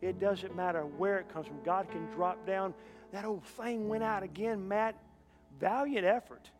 It 0.00 0.20
doesn't 0.20 0.54
matter 0.54 0.82
where 0.82 1.18
it 1.18 1.32
comes 1.32 1.46
from. 1.46 1.62
God 1.64 1.90
can 1.90 2.06
drop 2.12 2.46
down. 2.46 2.74
That 3.12 3.24
old 3.24 3.44
thing 3.44 3.88
went 3.88 4.04
out 4.04 4.22
again, 4.22 4.68
Matt. 4.68 4.94
Valiant 5.58 6.06
effort. 6.06 6.50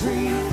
Tree 0.00 0.45